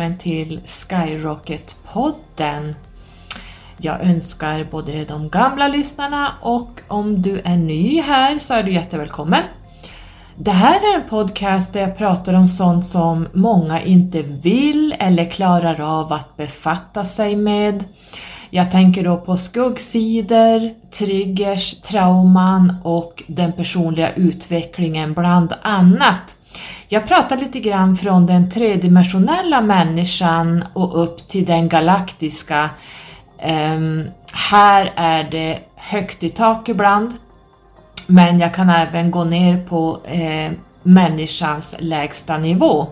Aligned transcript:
Välkommen 0.00 0.18
till 0.18 0.60
Skyrocket-podden. 0.64 2.74
Jag 3.76 4.00
önskar 4.00 4.68
både 4.70 5.04
de 5.04 5.28
gamla 5.28 5.68
lyssnarna 5.68 6.32
och 6.40 6.80
om 6.88 7.22
du 7.22 7.40
är 7.44 7.56
ny 7.56 8.00
här 8.00 8.38
så 8.38 8.54
är 8.54 8.62
du 8.62 8.72
jättevälkommen. 8.72 9.42
Det 10.36 10.50
här 10.50 10.74
är 10.74 11.00
en 11.00 11.08
podcast 11.08 11.72
där 11.72 11.80
jag 11.80 11.98
pratar 11.98 12.34
om 12.34 12.48
sånt 12.48 12.86
som 12.86 13.28
många 13.32 13.82
inte 13.82 14.22
vill 14.22 14.94
eller 14.98 15.24
klarar 15.24 16.00
av 16.00 16.12
att 16.12 16.36
befatta 16.36 17.04
sig 17.04 17.36
med. 17.36 17.84
Jag 18.50 18.70
tänker 18.70 19.04
då 19.04 19.16
på 19.16 19.36
skuggsidor, 19.36 20.90
triggers, 20.90 21.80
trauman 21.80 22.76
och 22.84 23.22
den 23.26 23.52
personliga 23.52 24.12
utvecklingen 24.12 25.14
bland 25.14 25.52
annat. 25.62 26.36
Jag 26.92 27.06
pratar 27.08 27.36
lite 27.36 27.60
grann 27.60 27.96
från 27.96 28.26
den 28.26 28.50
tredimensionella 28.50 29.60
människan 29.60 30.64
och 30.72 31.02
upp 31.02 31.28
till 31.28 31.44
den 31.44 31.68
galaktiska. 31.68 32.70
Um, 33.74 34.08
här 34.32 34.92
är 34.96 35.24
det 35.24 35.58
högt 35.76 36.22
i 36.22 36.28
tak 36.28 36.68
ibland, 36.68 37.12
men 38.06 38.40
jag 38.40 38.54
kan 38.54 38.70
även 38.70 39.10
gå 39.10 39.24
ner 39.24 39.66
på 39.66 40.00
eh, 40.04 40.52
människans 40.82 41.74
lägsta 41.78 42.38
nivå. 42.38 42.86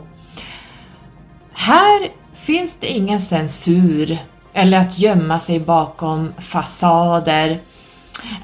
Här 1.53 2.09
finns 2.35 2.77
det 2.77 2.87
ingen 2.87 3.21
censur 3.21 4.19
eller 4.53 4.79
att 4.79 4.99
gömma 4.99 5.41
sig 5.41 5.61
bakom 5.61 6.33
fasader 6.39 7.61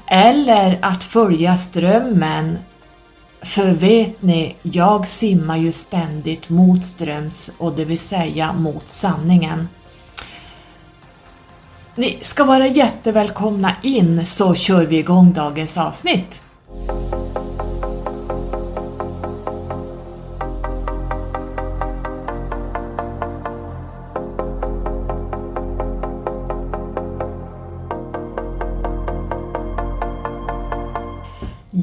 eller 0.07 0.79
att 0.81 1.03
följa 1.03 1.57
strömmen. 1.57 2.57
För 3.45 3.71
vet 3.71 4.21
ni, 4.21 4.55
jag 4.61 5.07
simmar 5.07 5.57
ju 5.57 5.71
ständigt 5.71 6.49
mot 6.49 6.85
ströms 6.85 7.51
och 7.57 7.73
det 7.73 7.85
vill 7.85 7.99
säga 7.99 8.53
mot 8.53 8.89
sanningen. 8.89 9.67
Ni 11.95 12.19
ska 12.21 12.43
vara 12.43 12.67
jättevälkomna 12.67 13.75
in 13.83 14.25
så 14.25 14.55
kör 14.55 14.85
vi 14.85 14.97
igång 14.97 15.33
dagens 15.33 15.77
avsnitt. 15.77 16.41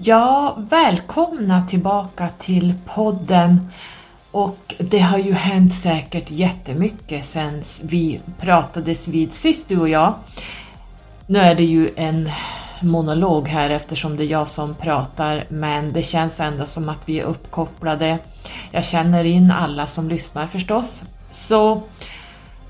Ja, 0.04 0.56
välkomna 0.58 1.66
tillbaka 1.66 2.28
till 2.38 2.74
podden. 2.86 3.70
Och 4.30 4.74
det 4.78 4.98
har 4.98 5.18
ju 5.18 5.32
hänt 5.32 5.74
säkert 5.74 6.30
jättemycket 6.30 7.24
sen 7.24 7.62
vi 7.82 8.20
pratades 8.40 9.08
vid 9.08 9.32
sist 9.32 9.68
du 9.68 9.80
och 9.80 9.88
jag. 9.88 10.14
Nu 11.26 11.38
är 11.38 11.54
det 11.54 11.64
ju 11.64 11.90
en 11.96 12.30
monolog 12.82 13.48
här 13.48 13.70
eftersom 13.70 14.16
det 14.16 14.22
är 14.22 14.26
jag 14.26 14.48
som 14.48 14.74
pratar 14.74 15.44
men 15.48 15.92
det 15.92 16.02
känns 16.02 16.40
ändå 16.40 16.66
som 16.66 16.88
att 16.88 17.00
vi 17.04 17.20
är 17.20 17.24
uppkopplade. 17.24 18.18
Jag 18.70 18.84
känner 18.84 19.24
in 19.24 19.50
alla 19.50 19.86
som 19.86 20.08
lyssnar 20.08 20.46
förstås. 20.46 21.02
Så 21.30 21.82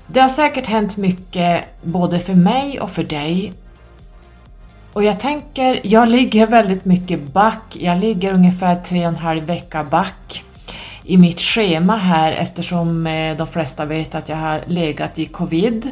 det 0.07 0.19
har 0.19 0.29
säkert 0.29 0.65
hänt 0.65 0.97
mycket 0.97 1.63
både 1.83 2.19
för 2.19 2.35
mig 2.35 2.79
och 2.79 2.89
för 2.89 3.03
dig 3.03 3.53
och 4.93 5.03
jag 5.03 5.19
tänker, 5.19 5.79
jag 5.83 6.09
ligger 6.09 6.47
väldigt 6.47 6.85
mycket 6.85 7.33
back. 7.33 7.77
Jag 7.79 7.99
ligger 7.99 8.33
ungefär 8.33 8.75
tre 8.75 8.99
och 8.99 9.13
en 9.13 9.15
halv 9.15 9.43
vecka 9.43 9.83
back 9.83 10.43
i 11.03 11.17
mitt 11.17 11.39
schema 11.39 11.97
här 11.97 12.31
eftersom 12.31 13.07
eh, 13.07 13.37
de 13.37 13.47
flesta 13.47 13.85
vet 13.85 14.15
att 14.15 14.29
jag 14.29 14.35
har 14.35 14.59
legat 14.67 15.19
i 15.19 15.25
covid 15.25 15.91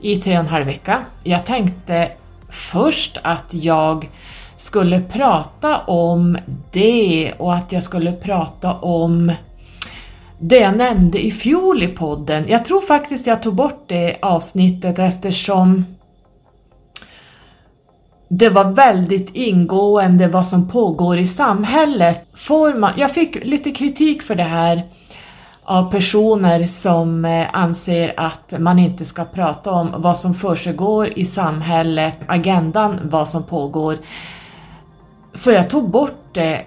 i 0.00 0.16
tre 0.16 0.38
och 0.38 0.44
en 0.44 0.50
halv 0.50 0.66
vecka. 0.66 1.04
Jag 1.24 1.46
tänkte 1.46 2.10
först 2.48 3.18
att 3.22 3.54
jag 3.54 4.10
skulle 4.56 5.00
prata 5.00 5.78
om 5.78 6.38
det 6.72 7.32
och 7.38 7.54
att 7.54 7.72
jag 7.72 7.82
skulle 7.82 8.12
prata 8.12 8.74
om 8.74 9.32
det 10.38 10.58
jag 10.58 10.76
nämnde 10.76 11.26
i 11.26 11.30
fjol 11.30 11.82
i 11.82 11.88
podden. 11.88 12.44
Jag 12.48 12.64
tror 12.64 12.80
faktiskt 12.80 13.26
jag 13.26 13.42
tog 13.42 13.54
bort 13.54 13.84
det 13.86 14.16
avsnittet 14.22 14.98
eftersom 14.98 15.84
det 18.28 18.48
var 18.48 18.64
väldigt 18.64 19.30
ingående 19.32 20.28
vad 20.28 20.46
som 20.46 20.68
pågår 20.68 21.18
i 21.18 21.26
samhället. 21.26 22.28
Får 22.34 22.74
man, 22.74 22.92
jag 22.96 23.10
fick 23.10 23.44
lite 23.44 23.70
kritik 23.70 24.22
för 24.22 24.34
det 24.34 24.42
här 24.42 24.82
av 25.64 25.90
personer 25.90 26.66
som 26.66 27.24
eh, 27.24 27.46
anser 27.52 28.14
att 28.16 28.54
man 28.58 28.78
inte 28.78 29.04
ska 29.04 29.24
prata 29.24 29.70
om 29.70 29.94
vad 29.96 30.18
som 30.18 30.34
försiggår 30.34 31.18
i 31.18 31.24
samhället, 31.24 32.18
agendan, 32.26 33.00
vad 33.04 33.28
som 33.28 33.42
pågår. 33.42 33.98
Så 35.32 35.50
jag 35.50 35.70
tog 35.70 35.90
bort 35.90 36.24
det 36.32 36.62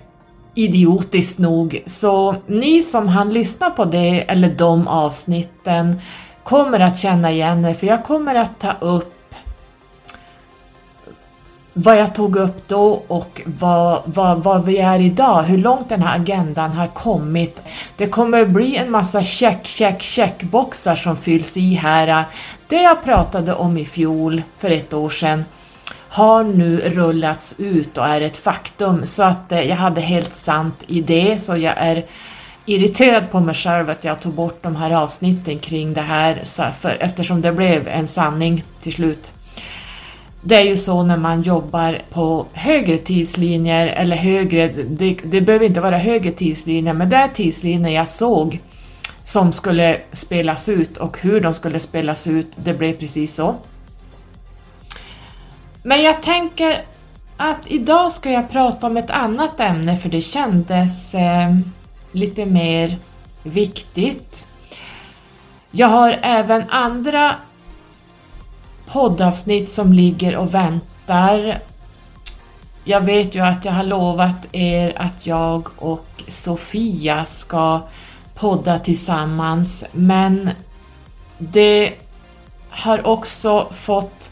idiotiskt 0.56 1.40
nog. 1.40 1.84
Så 1.86 2.36
ni 2.48 2.82
som 2.84 3.08
hann 3.08 3.34
lyssna 3.34 3.70
på 3.70 3.86
det 3.86 4.32
eller 4.32 4.50
de 4.50 4.88
avsnitten 4.88 6.02
kommer 6.44 6.80
att 6.80 6.98
känna 6.98 7.32
igen 7.32 7.66
er 7.66 7.74
för 7.74 7.88
jag 7.88 8.06
kommer 8.06 8.36
att 8.36 8.60
ta 8.60 8.72
upp 8.80 9.19
vad 11.84 11.98
jag 11.98 12.16
tog 12.16 12.36
upp 12.36 12.68
då 12.68 13.04
och 13.08 13.42
vad, 13.46 14.02
vad, 14.06 14.44
vad 14.44 14.66
vi 14.66 14.78
är 14.78 15.00
idag, 15.00 15.44
hur 15.44 15.58
långt 15.58 15.90
den 15.90 16.02
här 16.02 16.16
agendan 16.16 16.72
har 16.72 16.88
kommit. 16.88 17.62
Det 17.98 18.08
kommer 18.08 18.46
bli 18.46 18.76
en 18.78 18.92
massa 18.92 19.24
check, 19.24 19.68
check, 19.68 20.02
checkboxar 20.02 20.96
som 20.96 21.18
fylls 21.18 21.58
i 21.58 21.74
här. 21.74 22.24
Det 22.68 22.82
jag 22.82 23.04
pratade 23.04 23.54
om 23.54 23.78
i 23.78 23.86
fjol, 23.86 24.42
för 24.60 24.70
ett 24.70 24.94
år 24.94 25.10
sedan, 25.10 25.46
har 26.10 26.44
nu 26.44 26.80
rullats 26.80 27.56
ut 27.58 27.98
och 27.98 28.08
är 28.08 28.22
ett 28.22 28.38
faktum. 28.38 29.06
Så 29.06 29.24
att 29.24 29.52
eh, 29.52 29.62
jag 29.62 29.76
hade 29.76 30.02
helt 30.02 30.34
sant 30.34 30.84
i 30.88 31.02
det, 31.02 31.42
så 31.42 31.58
jag 31.58 31.74
är 31.78 32.04
irriterad 32.66 33.32
på 33.32 33.40
mig 33.40 33.56
själv 33.56 33.90
att 33.90 34.04
jag 34.04 34.22
tog 34.22 34.34
bort 34.34 34.64
de 34.64 34.76
här 34.76 34.92
avsnitten 34.92 35.60
kring 35.60 35.94
det 35.94 36.02
här, 36.02 36.42
för, 36.80 36.98
eftersom 37.00 37.42
det 37.42 37.52
blev 37.52 37.88
en 37.88 38.08
sanning 38.08 38.64
till 38.82 38.94
slut. 38.94 39.34
Det 40.42 40.56
är 40.56 40.64
ju 40.64 40.78
så 40.78 41.04
när 41.04 41.18
man 41.18 41.42
jobbar 41.42 41.98
på 42.10 42.46
högre 42.54 42.98
tidslinjer 42.98 43.88
eller 43.88 44.16
högre, 44.16 44.68
det, 44.68 45.18
det 45.24 45.42
behöver 45.42 45.66
inte 45.66 45.82
vara 45.82 45.98
högre 45.98 46.32
tidslinjer, 46.32 46.94
men 46.94 47.10
det 47.10 47.16
är 47.16 47.28
tidslinjer 47.28 47.92
jag 47.92 48.08
såg 48.08 48.60
som 49.24 49.52
skulle 49.52 49.98
spelas 50.12 50.70
ut 50.70 50.98
och 50.98 51.18
hur 51.22 51.42
de 51.42 51.54
skulle 51.54 51.80
spelas 51.80 52.28
ut, 52.28 52.52
det 52.56 52.74
blev 52.74 52.94
precis 52.94 53.36
så. 53.36 53.56
Men 55.84 56.02
jag 56.02 56.24
tänker 56.24 56.82
att 57.38 57.60
idag 57.68 58.12
ska 58.12 58.32
jag 58.32 58.50
prata 58.50 58.88
om 58.88 58.98
ett 58.98 59.10
annat 59.10 59.60
ämne 59.60 59.98
för 59.98 60.10
det 60.10 60.22
kändes 60.22 61.16
eh, 61.16 61.56
lite 62.12 62.46
mer 62.46 62.98
viktigt. 63.44 64.48
Jag 65.72 65.88
har 65.88 66.20
även 66.22 66.64
andra 66.70 67.36
poddavsnitt 68.94 69.72
som 69.72 69.94
ligger 69.94 70.38
och 70.38 70.54
väntar. 70.54 71.60
Jag 72.84 73.02
vet 73.02 73.36
ju 73.36 73.40
att 73.40 73.66
jag 73.66 73.72
har 73.72 73.84
lovat 73.84 74.46
er 74.52 74.94
att 74.96 75.26
jag 75.26 75.68
och 75.76 76.24
Sofia 76.28 77.26
ska 77.26 77.82
podda 78.36 78.80
tillsammans 78.80 79.86
men 79.92 80.50
det 81.38 81.94
har 82.70 83.08
också 83.08 83.68
fått 83.74 84.32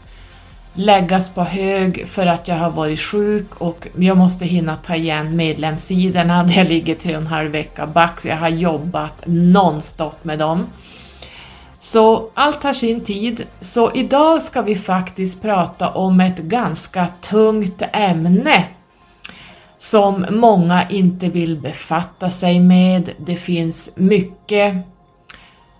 läggas 0.74 1.30
på 1.30 1.42
hög 1.42 2.08
för 2.08 2.26
att 2.26 2.48
jag 2.48 2.56
har 2.56 2.70
varit 2.70 3.00
sjuk 3.00 3.54
och 3.54 3.86
jag 3.98 4.16
måste 4.16 4.44
hinna 4.44 4.76
ta 4.76 4.94
igen 4.94 5.36
medlemssidorna 5.36 6.44
där 6.44 6.54
jag 6.54 6.68
ligger 6.68 6.94
tre 6.94 7.16
och 7.16 7.22
en 7.22 7.26
halv 7.26 7.50
vecka 7.50 7.86
back 7.86 8.20
så 8.20 8.28
jag 8.28 8.36
har 8.36 8.48
jobbat 8.48 9.22
nonstop 9.26 10.24
med 10.24 10.38
dem. 10.38 10.66
Så 11.80 12.30
allt 12.34 12.62
har 12.62 12.72
sin 12.72 13.04
tid. 13.04 13.46
Så 13.60 13.92
idag 13.94 14.42
ska 14.42 14.62
vi 14.62 14.76
faktiskt 14.76 15.42
prata 15.42 15.90
om 15.90 16.20
ett 16.20 16.38
ganska 16.38 17.06
tungt 17.20 17.82
ämne 17.92 18.64
som 19.76 20.26
många 20.30 20.88
inte 20.90 21.28
vill 21.28 21.56
befatta 21.56 22.30
sig 22.30 22.60
med. 22.60 23.10
Det 23.18 23.36
finns 23.36 23.90
mycket 23.94 24.74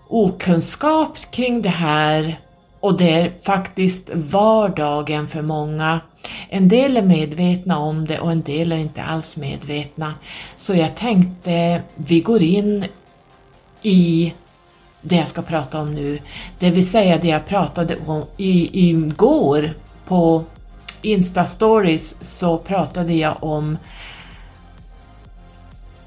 okunskap 0.09 1.19
kring 1.31 1.63
det 1.63 1.69
här 1.69 2.41
och 2.81 2.99
det 2.99 3.13
är 3.13 3.33
faktiskt 3.43 4.11
vardagen 4.15 5.29
för 5.29 5.43
många. 5.43 6.01
En 6.49 6.69
del 6.69 6.97
är 6.97 7.03
medvetna 7.03 7.79
om 7.79 8.07
det 8.07 8.19
och 8.19 8.33
en 8.33 8.43
del 8.43 8.73
är 8.73 8.77
inte 8.77 9.03
alls 9.03 9.37
medvetna. 9.37 10.15
Så 10.57 10.75
jag 10.75 10.97
tänkte 10.97 11.83
vi 11.95 12.21
går 12.21 12.43
in 12.43 12.85
i 13.83 14.33
det 15.09 15.17
jag 15.17 15.29
ska 15.29 15.43
prata 15.43 15.81
om 15.81 15.95
nu. 15.95 16.19
Det 16.59 16.71
vill 16.71 16.91
säga 16.91 17.19
det 17.19 17.29
jag 17.29 17.47
pratade 17.47 17.97
om 18.07 18.25
i, 18.37 18.89
igår 18.91 19.75
på 20.07 20.45
Insta-stories 21.03 22.17
så 22.21 22.59
pratade 22.59 23.13
jag 23.13 23.37
om 23.45 23.79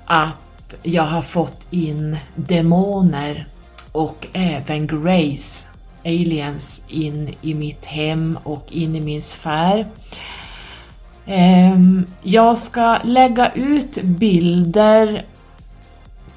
att 0.05 0.75
jag 0.83 1.03
har 1.03 1.21
fått 1.21 1.65
in 1.69 2.17
demoner 2.35 3.45
och 3.91 4.27
även 4.33 4.87
Grace, 4.87 5.67
aliens, 6.05 6.81
in 6.87 7.35
i 7.41 7.53
mitt 7.53 7.85
hem 7.85 8.37
och 8.43 8.65
in 8.69 8.95
i 8.95 9.01
min 9.01 9.21
sfär. 9.21 9.87
Ehm, 11.25 12.05
jag 12.23 12.57
ska 12.57 12.97
lägga 13.03 13.51
ut 13.51 14.01
bilder 14.03 15.25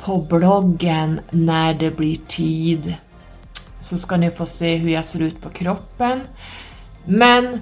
på 0.04 0.18
bloggen 0.18 1.20
när 1.30 1.74
det 1.74 1.90
blir 1.90 2.16
tid. 2.16 2.94
Så 3.80 3.98
ska 3.98 4.16
ni 4.16 4.30
få 4.30 4.46
se 4.46 4.76
hur 4.76 4.90
jag 4.90 5.04
ser 5.04 5.22
ut 5.22 5.42
på 5.42 5.50
kroppen. 5.50 6.20
Men 7.04 7.60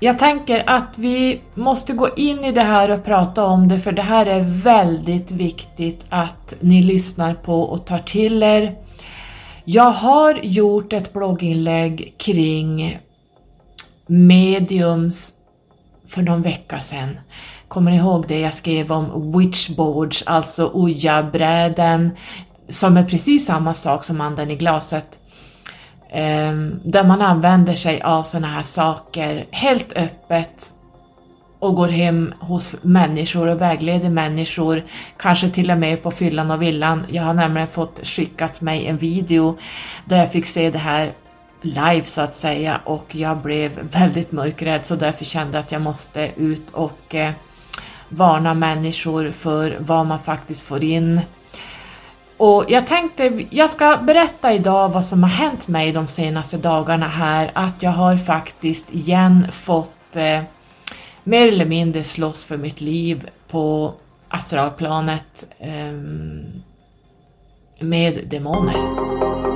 jag 0.00 0.18
tänker 0.18 0.64
att 0.66 0.88
vi 0.94 1.40
måste 1.54 1.92
gå 1.92 2.08
in 2.16 2.44
i 2.44 2.52
det 2.52 2.62
här 2.62 2.90
och 2.90 3.04
prata 3.04 3.44
om 3.44 3.68
det 3.68 3.80
för 3.80 3.92
det 3.92 4.02
här 4.02 4.26
är 4.26 4.40
väldigt 4.62 5.30
viktigt 5.30 6.04
att 6.08 6.54
ni 6.60 6.82
lyssnar 6.82 7.34
på 7.34 7.62
och 7.62 7.86
tar 7.86 7.98
till 7.98 8.42
er. 8.42 8.76
Jag 9.64 9.90
har 9.90 10.34
gjort 10.42 10.92
ett 10.92 11.12
blogginlägg 11.12 12.14
kring 12.16 12.98
mediums 14.06 15.34
för 16.06 16.22
någon 16.22 16.42
vecka 16.42 16.80
sedan. 16.80 17.18
Kommer 17.72 17.90
ni 17.90 17.96
ihåg 17.96 18.24
det 18.28 18.40
jag 18.40 18.54
skrev 18.54 18.92
om 18.92 19.32
witchboards, 19.38 20.22
alltså 20.26 20.70
ojabräden, 20.74 22.10
som 22.68 22.96
är 22.96 23.04
precis 23.04 23.46
samma 23.46 23.74
sak 23.74 24.04
som 24.04 24.20
anden 24.20 24.50
i 24.50 24.56
glaset. 24.56 25.18
Ehm, 26.10 26.80
där 26.84 27.04
man 27.04 27.22
använder 27.22 27.74
sig 27.74 28.02
av 28.02 28.22
sådana 28.22 28.46
här 28.46 28.62
saker 28.62 29.46
helt 29.50 29.92
öppet 29.96 30.72
och 31.58 31.74
går 31.74 31.88
hem 31.88 32.34
hos 32.40 32.76
människor 32.82 33.46
och 33.46 33.60
vägleder 33.60 34.10
människor, 34.10 34.84
kanske 35.16 35.50
till 35.50 35.70
och 35.70 35.78
med 35.78 36.02
på 36.02 36.10
fyllan 36.10 36.50
och 36.50 36.62
villan. 36.62 37.06
Jag 37.08 37.22
har 37.22 37.34
nämligen 37.34 37.68
fått 37.68 38.06
skickat 38.06 38.60
mig 38.60 38.86
en 38.86 38.96
video 38.96 39.58
där 40.04 40.16
jag 40.16 40.32
fick 40.32 40.46
se 40.46 40.70
det 40.70 40.78
här 40.78 41.12
live 41.62 42.04
så 42.04 42.20
att 42.20 42.34
säga 42.34 42.80
och 42.84 43.14
jag 43.14 43.38
blev 43.38 43.88
väldigt 43.92 44.32
mörkrädd 44.32 44.86
så 44.86 44.96
därför 44.96 45.24
kände 45.24 45.56
jag 45.56 45.64
att 45.64 45.72
jag 45.72 45.82
måste 45.82 46.30
ut 46.36 46.70
och 46.70 47.14
eh, 47.14 47.32
varna 48.16 48.54
människor 48.54 49.30
för 49.30 49.76
vad 49.80 50.06
man 50.06 50.18
faktiskt 50.18 50.62
får 50.62 50.84
in. 50.84 51.20
Och 52.36 52.64
jag 52.68 52.86
tänkte, 52.86 53.44
jag 53.50 53.70
ska 53.70 53.96
berätta 53.96 54.52
idag 54.52 54.88
vad 54.88 55.04
som 55.04 55.22
har 55.22 55.30
hänt 55.30 55.68
mig 55.68 55.92
de 55.92 56.06
senaste 56.06 56.56
dagarna 56.56 57.08
här, 57.08 57.50
att 57.54 57.82
jag 57.82 57.90
har 57.90 58.16
faktiskt 58.16 58.94
igen 58.94 59.46
fått 59.52 60.16
eh, 60.16 60.42
mer 61.24 61.48
eller 61.48 61.66
mindre 61.66 62.04
slåss 62.04 62.44
för 62.44 62.56
mitt 62.56 62.80
liv 62.80 63.28
på 63.48 63.94
astralplanet 64.28 65.46
eh, 65.58 65.92
med 67.78 68.20
demoner. 68.26 69.51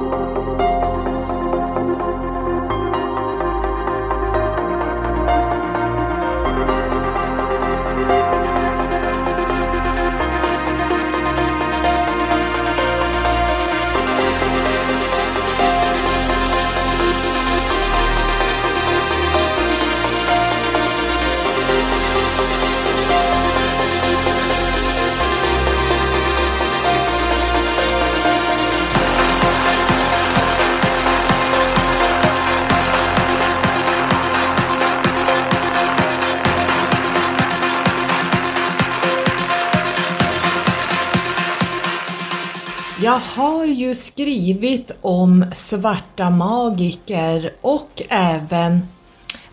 Skrivit 44.16 44.90
om 45.00 45.44
svarta 45.54 46.30
magiker 46.30 47.52
och 47.60 48.02
även 48.08 48.82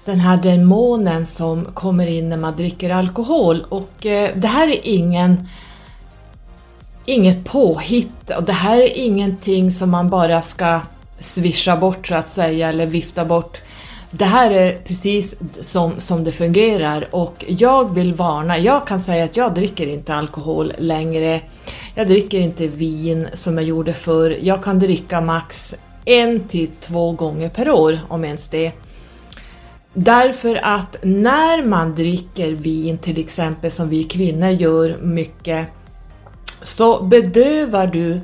den 0.05 0.19
här 0.19 0.37
demonen 0.37 1.25
som 1.25 1.65
kommer 1.65 2.07
in 2.07 2.29
när 2.29 2.37
man 2.37 2.57
dricker 2.57 2.89
alkohol. 2.89 3.65
Och 3.69 4.05
eh, 4.05 4.29
det 4.35 4.47
här 4.47 4.67
är 4.67 4.87
ingen 4.87 5.47
inget 7.05 7.45
påhitt. 7.45 8.29
Och 8.37 8.43
det 8.43 8.53
här 8.53 8.77
är 8.77 8.97
ingenting 8.97 9.71
som 9.71 9.89
man 9.89 10.09
bara 10.09 10.41
ska 10.41 10.79
svischa 11.19 11.77
bort 11.77 12.07
så 12.07 12.15
att 12.15 12.29
säga 12.29 12.69
eller 12.69 12.85
vifta 12.85 13.25
bort. 13.25 13.61
Det 14.11 14.25
här 14.25 14.51
är 14.51 14.77
precis 14.77 15.35
som, 15.59 15.99
som 15.99 16.23
det 16.23 16.31
fungerar. 16.31 17.15
Och 17.15 17.45
jag 17.47 17.93
vill 17.93 18.13
varna, 18.13 18.57
jag 18.57 18.87
kan 18.87 18.99
säga 18.99 19.25
att 19.25 19.37
jag 19.37 19.53
dricker 19.53 19.87
inte 19.87 20.15
alkohol 20.15 20.73
längre 20.77 21.41
jag 21.95 22.07
dricker 22.07 22.39
inte 22.39 22.67
vin 22.67 23.27
som 23.33 23.57
jag 23.57 23.67
gjorde 23.67 23.93
förr. 23.93 24.37
Jag 24.41 24.63
kan 24.63 24.79
dricka 24.79 25.21
max 25.21 25.75
en 26.05 26.39
till 26.39 26.69
två 26.81 27.11
gånger 27.11 27.49
per 27.49 27.69
år, 27.69 27.99
om 28.09 28.25
ens 28.25 28.47
det. 28.47 28.71
Därför 29.93 30.59
att 30.63 30.97
när 31.03 31.65
man 31.65 31.95
dricker 31.95 32.51
vin, 32.51 32.97
till 32.97 33.19
exempel 33.19 33.71
som 33.71 33.89
vi 33.89 34.03
kvinnor 34.03 34.49
gör 34.49 34.97
mycket, 35.01 35.67
så 36.61 37.03
bedövar 37.03 37.87
du 37.87 38.21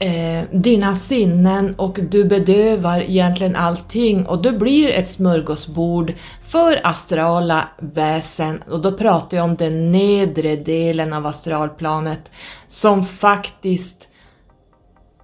eh, 0.00 0.44
dina 0.52 0.94
sinnen 0.94 1.74
och 1.74 1.98
du 2.10 2.24
bedövar 2.24 3.00
egentligen 3.00 3.56
allting. 3.56 4.26
Och 4.26 4.42
du 4.42 4.52
blir 4.52 4.90
ett 4.90 5.08
smörgåsbord 5.08 6.14
för 6.42 6.80
astrala 6.84 7.68
väsen. 7.78 8.62
Och 8.70 8.80
då 8.82 8.92
pratar 8.92 9.36
jag 9.36 9.44
om 9.44 9.56
den 9.56 9.92
nedre 9.92 10.56
delen 10.56 11.12
av 11.12 11.26
astralplanet 11.26 12.30
som 12.66 13.04
faktiskt 13.04 14.08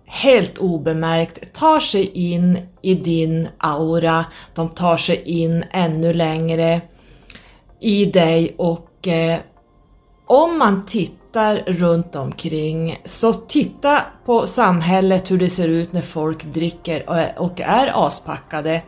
helt 0.07 0.59
obemärkt 0.59 1.55
tar 1.55 1.81
sig 1.81 2.05
in 2.05 2.59
i 2.83 2.95
din 2.95 3.49
aura, 3.59 4.25
de 4.55 4.69
tar 4.69 4.97
sig 4.97 5.23
in 5.23 5.65
ännu 5.71 6.13
längre 6.13 6.81
i 7.81 8.07
dig 8.07 8.55
och 8.59 9.09
eh, 9.09 9.39
om 10.27 10.59
man 10.59 10.87
tittar 10.87 11.24
tittar 11.35 11.63
runt 11.67 12.17
omkring, 12.17 13.01
så 13.05 13.33
titta 13.33 14.03
på 14.25 14.47
samhället, 14.47 15.31
hur 15.31 15.39
det 15.39 15.51
ser 15.51 15.69
ut 15.69 15.93
när 15.93 16.03
folk 16.03 16.45
dricker 16.45 17.11
och 17.41 17.61
är 17.61 18.07
aspackade. 18.07 18.83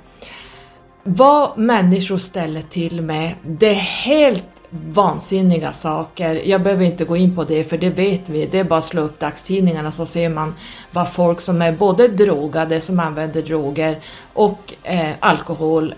Vad 1.03 1.59
människor 1.59 2.17
ställer 2.17 2.63
till 2.63 3.03
med, 3.03 3.35
det 3.43 3.67
är 3.67 3.75
helt 3.75 4.45
vansinniga 4.71 5.73
saker. 5.73 6.43
Jag 6.45 6.63
behöver 6.63 6.85
inte 6.85 7.05
gå 7.05 7.17
in 7.17 7.37
på 7.37 7.45
det 7.45 7.65
för 7.65 7.79
det 7.79 7.91
vet 7.91 8.29
vi, 8.29 8.47
det 8.47 8.59
är 8.59 8.65
bara 8.65 8.79
att 8.79 8.85
slå 8.85 9.03
upp 9.03 9.21
dagstidningarna 9.21 9.93
så 9.93 10.07
ser 10.07 10.29
man 10.29 10.55
vad 10.93 11.13
folk 11.13 11.41
som 11.41 11.63
är 11.63 11.73
både 11.73 12.09
drogade, 12.09 12.81
som 12.81 13.01
använder 13.01 13.43
droger 13.43 13.99
och 14.33 14.75
eh, 14.83 15.11
alkohol 15.21 15.95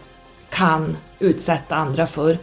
kan 0.51 0.97
utsätta 1.19 1.77
andra 1.77 2.07
för 2.07 2.39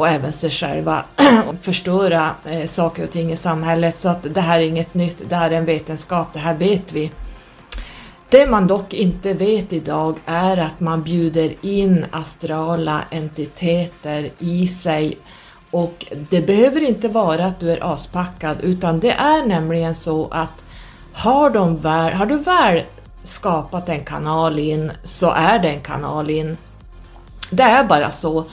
och 0.00 0.08
även 0.08 0.32
sig 0.32 0.50
själva 0.50 1.04
förstöra 1.62 2.30
eh, 2.44 2.66
saker 2.66 3.04
och 3.04 3.10
ting 3.10 3.32
i 3.32 3.36
samhället. 3.36 3.98
Så 3.98 4.08
att 4.08 4.34
det 4.34 4.40
här 4.40 4.60
är 4.60 4.64
inget 4.64 4.94
nytt, 4.94 5.22
det 5.28 5.36
här 5.36 5.50
är 5.50 5.54
en 5.54 5.64
vetenskap, 5.64 6.28
det 6.32 6.38
här 6.38 6.54
vet 6.54 6.92
vi. 6.92 7.10
Det 8.28 8.46
man 8.46 8.66
dock 8.66 8.94
inte 8.94 9.34
vet 9.34 9.72
idag 9.72 10.18
är 10.26 10.56
att 10.56 10.80
man 10.80 11.02
bjuder 11.02 11.54
in 11.60 12.06
astrala 12.10 13.02
entiteter 13.10 14.30
i 14.38 14.68
sig 14.68 15.18
och 15.70 16.06
det 16.30 16.40
behöver 16.40 16.80
inte 16.80 17.08
vara 17.08 17.46
att 17.46 17.60
du 17.60 17.72
är 17.72 17.92
aspackad 17.92 18.56
utan 18.62 19.00
det 19.00 19.12
är 19.12 19.46
nämligen 19.46 19.94
så 19.94 20.28
att 20.30 20.62
har, 21.12 21.50
de 21.50 21.76
väl, 21.76 22.12
har 22.12 22.26
du 22.26 22.36
väl 22.36 22.82
skapat 23.22 23.88
en 23.88 24.04
kanal 24.04 24.58
in 24.58 24.92
så 25.04 25.30
är 25.30 25.58
det 25.58 25.68
en 25.68 25.80
kanal 25.80 26.30
in. 26.30 26.56
Det 27.50 27.62
är 27.62 27.84
bara 27.84 28.10
så. 28.10 28.44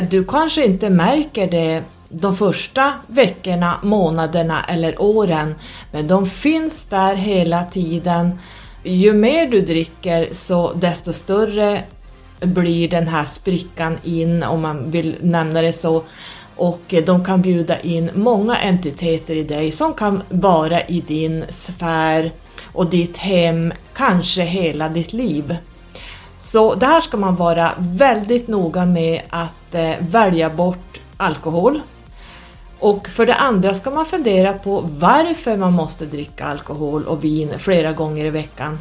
Du 0.00 0.24
kanske 0.24 0.64
inte 0.64 0.90
märker 0.90 1.50
det 1.50 1.82
de 2.08 2.36
första 2.36 2.92
veckorna, 3.06 3.74
månaderna 3.82 4.64
eller 4.64 5.02
åren, 5.02 5.54
men 5.92 6.08
de 6.08 6.26
finns 6.26 6.84
där 6.84 7.14
hela 7.14 7.64
tiden. 7.64 8.38
Ju 8.82 9.12
mer 9.12 9.46
du 9.46 9.60
dricker 9.60 10.28
så 10.32 10.72
desto 10.72 11.12
större 11.12 11.82
blir 12.40 12.88
den 12.88 13.08
här 13.08 13.24
sprickan 13.24 13.98
in, 14.04 14.42
om 14.42 14.62
man 14.62 14.90
vill 14.90 15.16
nämna 15.20 15.62
det 15.62 15.72
så. 15.72 16.02
Och 16.56 16.94
de 17.06 17.24
kan 17.24 17.42
bjuda 17.42 17.80
in 17.80 18.10
många 18.14 18.56
entiteter 18.56 19.34
i 19.34 19.42
dig 19.42 19.72
som 19.72 19.94
kan 19.94 20.22
vara 20.28 20.80
i 20.80 21.00
din 21.00 21.44
sfär 21.50 22.32
och 22.72 22.90
ditt 22.90 23.16
hem, 23.16 23.72
kanske 23.94 24.42
hela 24.42 24.88
ditt 24.88 25.12
liv. 25.12 25.56
Så 26.38 26.74
det 26.74 26.86
här 26.86 27.00
ska 27.00 27.16
man 27.16 27.36
vara 27.36 27.70
väldigt 27.78 28.48
noga 28.48 28.86
med 28.86 29.22
att 29.28 29.63
eh, 29.74 29.94
välja 30.00 30.50
bort 30.50 31.00
alkohol 31.16 31.80
Och 32.78 33.08
för 33.08 33.26
det 33.26 33.34
andra 33.34 33.74
ska 33.74 33.90
man 33.90 34.06
fundera 34.06 34.52
på 34.52 34.80
varför 34.80 35.56
man 35.56 35.72
måste 35.72 36.06
dricka 36.06 36.44
alkohol 36.44 37.04
och 37.04 37.24
vin 37.24 37.58
flera 37.58 37.92
gånger 37.92 38.24
i 38.24 38.30
veckan. 38.30 38.78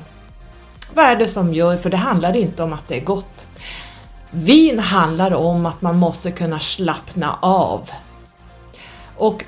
Vad 0.94 1.06
är 1.06 1.16
det 1.16 1.28
som 1.28 1.54
gör, 1.54 1.78
för 1.78 1.90
det 1.90 1.98
handlar 1.98 2.36
inte 2.36 2.64
om 2.64 2.74
att 2.74 2.88
det 2.88 2.98
är 2.98 3.06
gott. 3.06 3.48
Vin 4.32 4.80
handlar 4.80 5.34
om 5.34 5.66
att 5.66 5.82
man 5.82 5.98
måste 5.98 6.32
kunna 6.32 6.60
slappna 6.60 7.38
av. 7.42 7.90
Och 9.18 9.46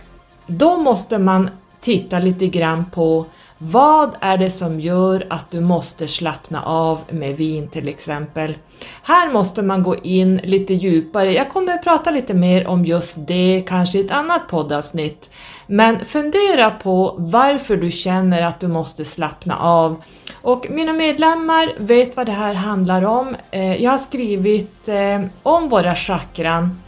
då 0.47 0.77
måste 0.77 1.17
man 1.17 1.49
titta 1.79 2.19
lite 2.19 2.47
grann 2.47 2.85
på 2.85 3.25
vad 3.57 4.11
är 4.19 4.37
det 4.37 4.51
som 4.51 4.79
gör 4.79 5.27
att 5.29 5.51
du 5.51 5.61
måste 5.61 6.07
slappna 6.07 6.63
av 6.63 7.01
med 7.09 7.37
vin 7.37 7.67
till 7.67 7.87
exempel? 7.87 8.57
Här 9.03 9.31
måste 9.31 9.61
man 9.61 9.83
gå 9.83 9.95
in 9.95 10.37
lite 10.43 10.73
djupare. 10.73 11.33
Jag 11.33 11.49
kommer 11.49 11.73
att 11.73 11.83
prata 11.83 12.11
lite 12.11 12.33
mer 12.33 12.67
om 12.67 12.85
just 12.85 13.27
det, 13.27 13.63
kanske 13.67 13.97
i 13.97 14.05
ett 14.05 14.11
annat 14.11 14.47
poddavsnitt. 14.47 15.29
Men 15.67 16.05
fundera 16.05 16.71
på 16.71 17.15
varför 17.17 17.77
du 17.77 17.91
känner 17.91 18.41
att 18.41 18.59
du 18.59 18.67
måste 18.67 19.05
slappna 19.05 19.59
av. 19.59 20.03
Och 20.41 20.65
mina 20.69 20.93
medlemmar 20.93 21.71
vet 21.77 22.17
vad 22.17 22.25
det 22.25 22.31
här 22.31 22.53
handlar 22.53 23.05
om. 23.05 23.35
Eh, 23.51 23.83
jag 23.83 23.91
har 23.91 23.97
skrivit 23.97 24.87
eh, 24.87 25.21
om 25.43 25.69
våra 25.69 25.95
chakran 25.95 26.81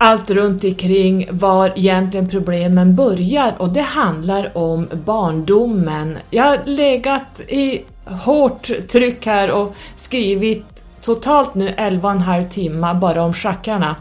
allt 0.00 0.30
runt 0.30 0.64
omkring 0.64 1.28
var 1.30 1.72
egentligen 1.76 2.28
problemen 2.28 2.94
börjar 2.94 3.54
och 3.58 3.68
det 3.68 3.80
handlar 3.80 4.58
om 4.58 4.88
barndomen. 4.92 6.18
Jag 6.30 6.44
har 6.44 6.58
legat 6.64 7.40
i 7.40 7.82
hårt 8.10 8.70
tryck 8.88 9.26
här 9.26 9.50
och 9.50 9.74
skrivit 9.96 10.64
totalt 11.02 11.54
nu 11.54 11.68
11,5 11.68 12.48
timmar 12.48 12.94
bara 12.94 13.22
om 13.22 13.34
chakrarna. 13.34 13.96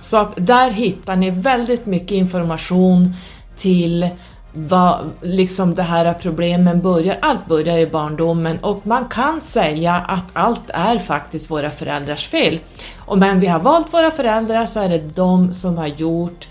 Så 0.00 0.16
att 0.16 0.32
där 0.36 0.70
hittar 0.70 1.16
ni 1.16 1.30
väldigt 1.30 1.86
mycket 1.86 2.10
information 2.10 3.14
till 3.56 4.08
vad 4.56 5.10
liksom 5.22 5.74
det 5.74 5.82
här 5.82 6.14
problemen 6.14 6.80
börjar. 6.80 7.18
Allt 7.22 7.46
börjar 7.46 7.78
i 7.78 7.86
barndomen 7.86 8.58
och 8.58 8.86
man 8.86 9.04
kan 9.04 9.40
säga 9.40 9.94
att 9.94 10.24
allt 10.32 10.70
är 10.70 10.98
faktiskt 10.98 11.50
våra 11.50 11.70
föräldrars 11.70 12.28
fel. 12.28 12.58
Och 12.98 13.18
men 13.18 13.40
vi 13.40 13.46
har 13.46 13.60
valt 13.60 13.94
våra 13.94 14.10
föräldrar 14.10 14.66
så 14.66 14.80
är 14.80 14.88
det 14.88 15.16
de 15.16 15.54
som 15.54 15.78
har 15.78 15.86
gjort, 15.86 16.48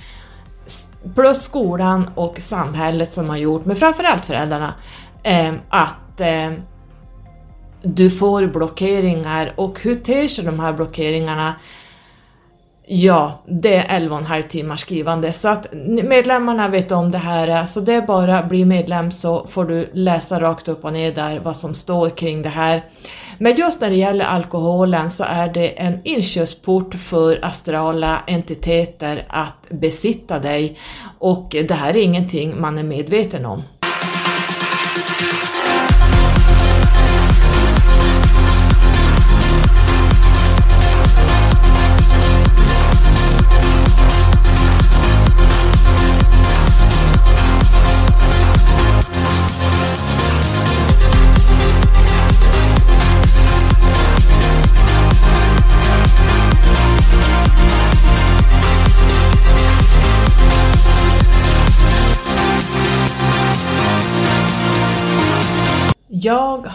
plus 1.16 1.42
skolan 1.42 2.10
och 2.16 2.36
samhället 2.40 3.12
som 3.12 3.30
har 3.30 3.38
gjort, 3.38 3.66
men 3.66 3.76
framförallt 3.76 4.26
föräldrarna, 4.26 4.74
eh, 5.24 5.54
att 5.70 5.96
att 6.16 6.22
eh, 6.22 6.60
du 7.82 8.10
får 8.10 8.48
blockeringar 8.48 9.54
och 9.56 9.80
hur 9.82 9.96
ter 9.96 10.28
sig 10.28 10.46
de 10.46 10.60
här 10.60 10.74
blockeringarna? 10.74 11.56
Ja, 12.88 13.44
det 13.48 13.76
är 13.76 14.00
11,5 14.00 14.48
timmars 14.48 14.80
skrivande 14.80 15.34
så 15.34 15.48
att 15.48 15.74
medlemmarna 16.04 16.68
vet 16.68 16.92
om 16.92 17.12
det 17.12 17.18
här 17.18 17.66
så 17.66 17.80
det 17.80 17.94
är 17.94 18.02
bara 18.02 18.44
bli 18.44 18.66
medlem 18.66 19.12
så 19.12 19.48
får 19.48 19.66
du 19.66 19.90
läsa 19.94 20.40
rakt 20.40 20.68
upp 20.68 20.86
och 20.86 20.94
ner 20.94 21.12
där 21.12 21.40
vad 21.40 21.58
som 21.58 21.74
står 21.74 22.10
kring 22.10 22.42
det 22.42 22.50
här. 22.50 22.84
Men 23.38 23.56
just 23.56 23.82
när 23.82 23.90
det 23.90 23.96
gäller 23.96 24.26
alkoholen 24.26 25.12
så 25.12 25.24
är 25.24 25.48
det 25.48 25.68
en 25.68 26.00
inkörsport 26.04 26.96
för 26.96 27.46
astrala 27.46 28.22
entiteter 28.28 29.26
att 29.30 29.70
besitta 29.70 30.40
dig 30.40 30.78
och 31.20 31.48
det 31.68 31.74
här 31.74 31.96
är 31.96 32.02
ingenting 32.02 32.62
man 32.62 32.78
är 32.78 32.84
medveten 32.84 33.46
om. 33.46 33.64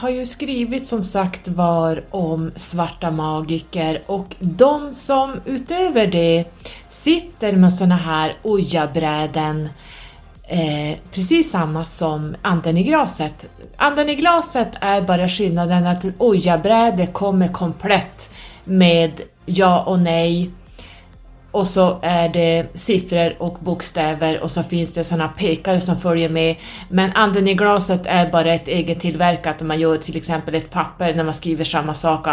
Har 0.01 0.11
ju 0.11 0.27
skrivit 0.27 0.87
som 0.87 1.05
sagt 1.05 1.49
var 1.49 2.05
om 2.11 2.53
svarta 2.57 3.11
magiker 3.11 4.03
och 4.07 4.37
de 4.39 4.95
som 4.95 5.33
utöver 5.45 6.07
det 6.07 6.45
sitter 6.89 7.53
med 7.53 7.73
såna 7.73 7.97
här 7.97 8.37
ojabräden 8.43 9.69
eh, 10.49 10.99
precis 11.13 11.51
samma 11.51 11.85
som 11.85 12.37
anden 12.43 12.77
i 12.77 12.83
glaset. 12.83 13.47
Anden 13.77 14.09
i 14.09 14.15
glaset 14.15 14.69
är 14.81 15.03
bara 15.03 15.29
skillnaden 15.29 15.87
att 15.87 16.05
ett 16.05 16.15
ojabräde 16.19 17.07
kommer 17.07 17.49
komplett 17.49 18.31
med 18.65 19.21
ja 19.47 19.85
och 19.85 19.99
nej 19.99 20.51
och 21.51 21.67
så 21.67 21.99
är 22.03 22.29
det 22.29 22.67
siffror 22.75 23.37
och 23.39 23.59
bokstäver 23.61 24.41
och 24.41 24.51
så 24.51 24.63
finns 24.63 24.93
det 24.93 25.05
sådana 25.05 25.29
pekare 25.29 25.81
som 25.81 26.01
följer 26.01 26.29
med. 26.29 26.57
Men 26.89 27.13
anden 27.13 27.49
i 27.49 27.55
glaset 27.55 28.01
är 28.05 28.31
bara 28.31 28.53
ett 28.53 28.69
eget 28.69 29.01
tillverkat. 29.01 29.61
Man 29.61 29.81
gör 29.81 29.97
till 29.97 30.17
exempel 30.17 30.55
ett 30.55 30.71
papper 30.71 31.15
när 31.15 31.25
man 31.25 31.35
skriver 31.35 31.65
samma 31.65 31.95
sak 31.95 32.27
och 32.27 32.33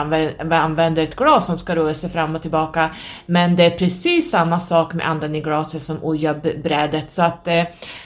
använder 0.55 1.03
ett 1.03 1.15
glas 1.15 1.45
som 1.45 1.57
ska 1.57 1.75
röra 1.75 1.93
sig 1.93 2.09
fram 2.09 2.35
och 2.35 2.41
tillbaka. 2.41 2.89
Men 3.25 3.55
det 3.55 3.65
är 3.65 3.69
precis 3.69 4.31
samma 4.31 4.59
sak 4.59 4.93
med 4.93 5.09
anden 5.09 5.35
i 5.35 5.41
glaset 5.41 5.83
som 5.83 5.97
ojabrädet. 6.01 7.11
Så 7.11 7.21
att 7.21 7.47
eh, 7.47 7.63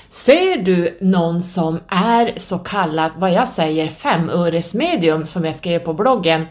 ser 0.10 0.58
du 0.58 0.98
någon 1.02 1.42
som 1.42 1.80
är 1.88 2.40
så 2.40 2.58
kallad, 2.58 3.12
vad 3.18 3.34
jag 3.34 3.48
säger, 3.48 3.88
femöresmedium 3.88 5.26
som 5.26 5.46
jag 5.46 5.56
skrev 5.56 5.80
på 5.80 5.94
bloggen 5.94 6.46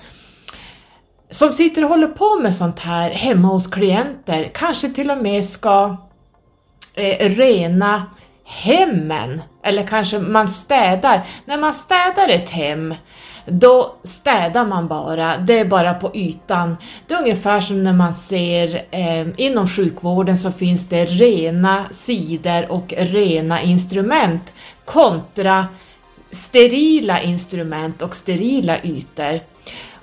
som 1.30 1.52
sitter 1.52 1.84
och 1.84 1.90
håller 1.90 2.06
på 2.06 2.40
med 2.42 2.54
sånt 2.54 2.78
här 2.78 3.10
hemma 3.10 3.48
hos 3.48 3.66
klienter, 3.66 4.50
kanske 4.54 4.90
till 4.90 5.10
och 5.10 5.18
med 5.18 5.44
ska 5.44 5.96
eh, 6.94 7.28
rena 7.28 8.06
hemmen, 8.44 9.42
eller 9.62 9.86
kanske 9.86 10.18
man 10.18 10.48
städar. 10.48 11.26
När 11.44 11.58
man 11.58 11.74
städar 11.74 12.28
ett 12.28 12.50
hem, 12.50 12.94
då 13.46 13.94
städar 14.04 14.66
man 14.66 14.88
bara, 14.88 15.36
det 15.36 15.58
är 15.58 15.64
bara 15.64 15.94
på 15.94 16.10
ytan. 16.14 16.76
Det 17.06 17.14
är 17.14 17.18
ungefär 17.18 17.60
som 17.60 17.84
när 17.84 17.92
man 17.92 18.14
ser 18.14 18.84
eh, 18.90 19.26
inom 19.36 19.68
sjukvården 19.68 20.38
så 20.38 20.52
finns 20.52 20.88
det 20.88 21.04
rena 21.04 21.84
sidor 21.92 22.72
och 22.72 22.94
rena 22.96 23.62
instrument 23.62 24.52
kontra 24.84 25.66
sterila 26.32 27.22
instrument 27.22 28.02
och 28.02 28.16
sterila 28.16 28.76
ytor. 28.82 29.40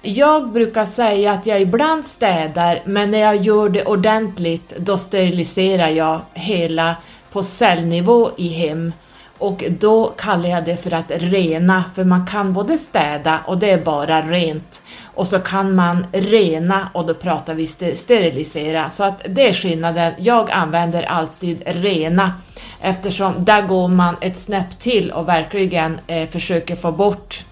Jag 0.02 0.50
brukar 0.50 0.86
säga 0.86 1.32
att 1.32 1.46
jag 1.46 1.62
ibland 1.62 2.06
städar, 2.06 2.82
men 2.86 3.12
när 3.12 3.20
jag 3.20 3.36
gör 3.36 3.70
det 3.70 3.86
ordentligt 3.86 4.74
då 4.78 4.98
steriliserar 4.98 5.88
jag 5.90 6.22
hela 6.34 6.96
på 7.32 7.44
cellnivå 7.44 8.30
i 8.38 8.48
hem. 8.48 8.94
Och 9.38 9.64
då 9.80 10.14
kallar 10.18 10.50
jag 10.50 10.66
det 10.66 10.78
för 10.78 10.94
att 10.94 11.06
rena, 11.10 11.84
för 11.96 12.04
man 12.04 12.28
kan 12.28 12.54
både 12.54 12.78
städa 12.78 13.40
och 13.48 13.58
det 13.58 13.72
är 13.72 13.84
bara 13.84 14.22
rent. 14.22 14.82
Och 15.04 15.28
så 15.28 15.40
kan 15.40 15.76
man 15.76 16.08
rena 16.12 16.90
och 16.94 17.06
då 17.06 17.14
pratar 17.14 17.54
vi 17.54 17.68
sterilisera, 17.98 18.90
så 18.90 19.04
att 19.04 19.22
det 19.30 19.50
är 19.50 19.54
skillnaden. 19.54 20.14
Jag 20.18 20.52
använder 20.52 21.04
alltid 21.04 21.64
rena 21.66 22.34
eftersom 22.82 23.46
där 23.46 23.62
går 23.62 23.88
man 23.88 24.16
ett 24.22 24.40
snäpp 24.40 24.80
till 24.80 25.12
och 25.12 25.28
verkligen 25.28 26.00
eh, 26.08 26.30
försöker 26.30 26.76
få 26.76 26.92
bort 26.92 27.44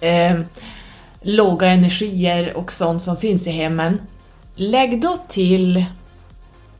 eh, 0.00 0.40
låga 1.22 1.66
energier 1.66 2.56
och 2.56 2.72
sånt 2.72 3.02
som 3.02 3.16
finns 3.16 3.46
i 3.46 3.50
hemmen. 3.50 4.00
Lägg 4.54 5.02
då 5.02 5.16
till 5.28 5.84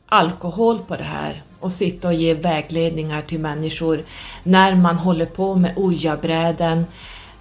alkohol 0.07 0.79
på 0.87 0.95
det 0.95 1.03
här 1.03 1.41
och 1.59 1.71
sitta 1.71 2.07
och 2.07 2.13
ge 2.13 2.33
vägledningar 2.33 3.21
till 3.21 3.39
människor 3.39 4.03
när 4.43 4.75
man 4.75 4.95
håller 4.95 5.25
på 5.25 5.55
med 5.55 5.73
ojabräden, 5.75 6.85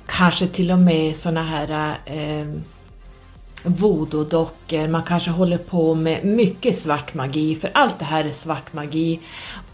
kanske 0.07 0.47
till 0.47 0.71
och 0.71 0.79
med 0.79 1.17
såna 1.17 1.43
här 1.43 1.99
eh, 2.05 2.47
voodoo-dockor, 3.63 4.89
man 4.89 5.03
kanske 5.03 5.31
håller 5.31 5.59
på 5.59 5.95
med 5.95 6.25
mycket 6.25 6.77
svart 6.77 7.15
magi, 7.15 7.57
för 7.57 7.71
allt 7.75 7.99
det 7.99 8.05
här 8.05 8.25
är 8.25 8.33
svart 8.33 8.73
magi. 8.73 9.21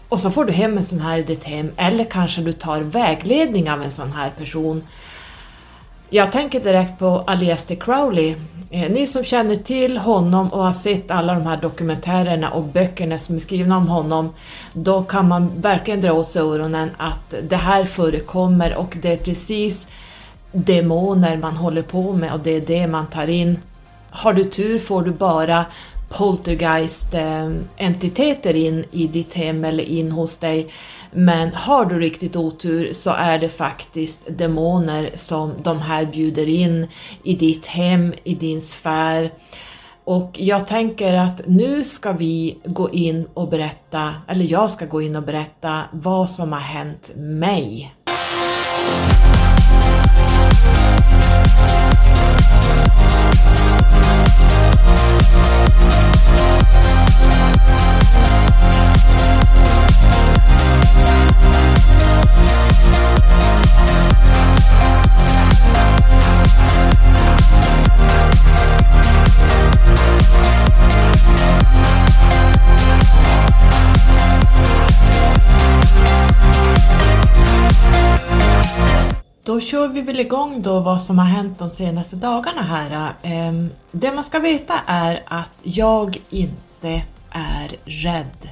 Och 0.09 0.19
så 0.19 0.31
får 0.31 0.45
du 0.45 0.53
hem 0.53 0.77
en 0.77 0.83
sån 0.83 0.99
här 0.99 1.17
i 1.17 1.23
ditt 1.23 1.43
hem, 1.43 1.71
eller 1.77 2.03
kanske 2.03 2.41
du 2.41 2.51
tar 2.51 2.81
vägledning 2.81 3.71
av 3.71 3.83
en 3.83 3.91
sån 3.91 4.11
här 4.11 4.29
person 4.29 4.83
jag 6.09 6.31
tänker 6.31 6.59
direkt 6.59 6.99
på 6.99 7.23
Aleister 7.27 7.75
Crowley. 7.75 8.35
Eh, 8.69 8.91
ni 8.91 9.07
som 9.07 9.23
känner 9.23 9.55
till 9.55 9.97
honom 9.97 10.47
och 10.53 10.63
har 10.63 10.73
sett 10.73 11.11
alla 11.11 11.33
de 11.33 11.45
här 11.45 11.57
dokumentärerna 11.57 12.49
och 12.49 12.63
böckerna 12.63 13.17
som 13.17 13.35
är 13.35 13.39
skrivna 13.39 13.77
om 13.77 13.87
honom, 13.87 14.33
då 14.73 15.03
kan 15.03 15.27
man 15.27 15.61
verkligen 15.61 16.01
dra 16.01 16.13
åt 16.13 16.27
sig 16.27 16.41
öronen 16.41 16.89
att 16.97 17.33
det 17.49 17.55
här 17.55 17.85
förekommer 17.85 18.75
och 18.75 18.97
det 19.01 19.11
är 19.11 19.17
precis 19.17 19.87
demoner 20.51 21.37
man 21.37 21.57
håller 21.57 21.81
på 21.81 22.13
med 22.13 22.33
och 22.33 22.39
det 22.39 22.51
är 22.51 22.61
det 22.61 22.87
man 22.87 23.07
tar 23.07 23.27
in. 23.27 23.59
Har 24.09 24.33
du 24.33 24.43
tur 24.43 24.79
får 24.79 25.01
du 25.01 25.11
bara 25.11 25.65
poltergeist-entiteter 26.09 28.53
in 28.53 28.85
i 28.91 29.07
ditt 29.07 29.33
hem 29.33 29.65
eller 29.65 29.83
in 29.83 30.11
hos 30.11 30.37
dig. 30.37 30.67
Men 31.11 31.53
har 31.53 31.85
du 31.85 31.99
riktigt 31.99 32.35
otur 32.35 32.93
så 32.93 33.11
är 33.11 33.39
det 33.39 33.49
faktiskt 33.49 34.21
demoner 34.27 35.11
som 35.15 35.53
de 35.63 35.79
här 35.79 36.05
bjuder 36.05 36.49
in 36.49 36.87
i 37.23 37.35
ditt 37.35 37.67
hem, 37.67 38.13
i 38.23 38.35
din 38.35 38.61
sfär. 38.61 39.31
Och 40.03 40.35
jag 40.39 40.67
tänker 40.67 41.13
att 41.13 41.41
nu 41.45 41.83
ska 41.83 42.11
vi 42.11 42.57
gå 42.65 42.91
in 42.91 43.27
och 43.33 43.49
berätta, 43.49 44.13
eller 44.27 44.45
jag 44.45 44.71
ska 44.71 44.85
gå 44.85 45.01
in 45.01 45.15
och 45.15 45.23
berätta 45.23 45.81
vad 45.91 46.29
som 46.29 46.51
har 46.51 46.59
hänt 46.59 47.11
mig. 47.15 47.93
Música 55.37 56.96
kör 79.67 79.87
vi 79.87 80.01
väl 80.01 80.19
igång 80.19 80.61
då 80.61 80.79
vad 80.79 81.01
som 81.01 81.19
har 81.19 81.25
hänt 81.25 81.59
de 81.59 81.69
senaste 81.69 82.15
dagarna 82.15 82.61
här. 82.61 83.13
Ehm, 83.21 83.69
det 83.91 84.11
man 84.11 84.23
ska 84.23 84.39
veta 84.39 84.73
är 84.87 85.23
att 85.25 85.51
jag 85.63 86.21
inte 86.29 87.01
är 87.29 87.75
rädd. 87.85 88.49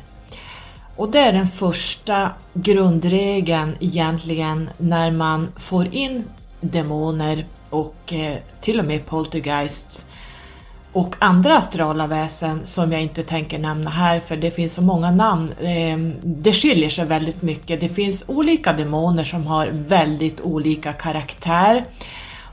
Och 0.96 1.12
det 1.12 1.20
är 1.20 1.34
den 1.34 1.48
första 1.48 2.30
grundregeln 2.54 3.76
egentligen 3.80 4.70
när 4.78 5.12
man 5.12 5.52
får 5.58 5.96
in 5.96 6.24
demoner 6.62 7.46
och 7.70 8.14
eh, 8.14 8.38
till 8.62 8.80
och 8.80 8.86
med 8.86 9.06
poltergeists 9.06 10.06
och 10.96 11.16
andra 11.20 11.58
astrala 11.58 12.08
väsen 12.08 12.66
som 12.66 12.92
jag 12.92 13.02
inte 13.02 13.24
tänker 13.24 13.60
nämna 13.60 13.90
här 13.90 14.20
för 14.20 14.38
det 14.38 14.52
finns 14.52 14.74
så 14.74 14.82
många 14.82 15.12
namn. 15.12 15.52
Ehm, 15.62 16.14
det 16.24 16.54
skiljer 16.54 16.90
sig 16.90 17.06
väldigt 17.06 17.42
mycket. 17.42 17.80
Det 17.82 17.90
finns 17.90 18.24
olika 18.28 18.74
demoner 18.74 19.24
som 19.24 19.48
har 19.48 19.70
väldigt 19.72 20.42
olika 20.42 20.94
karaktär 20.94 21.86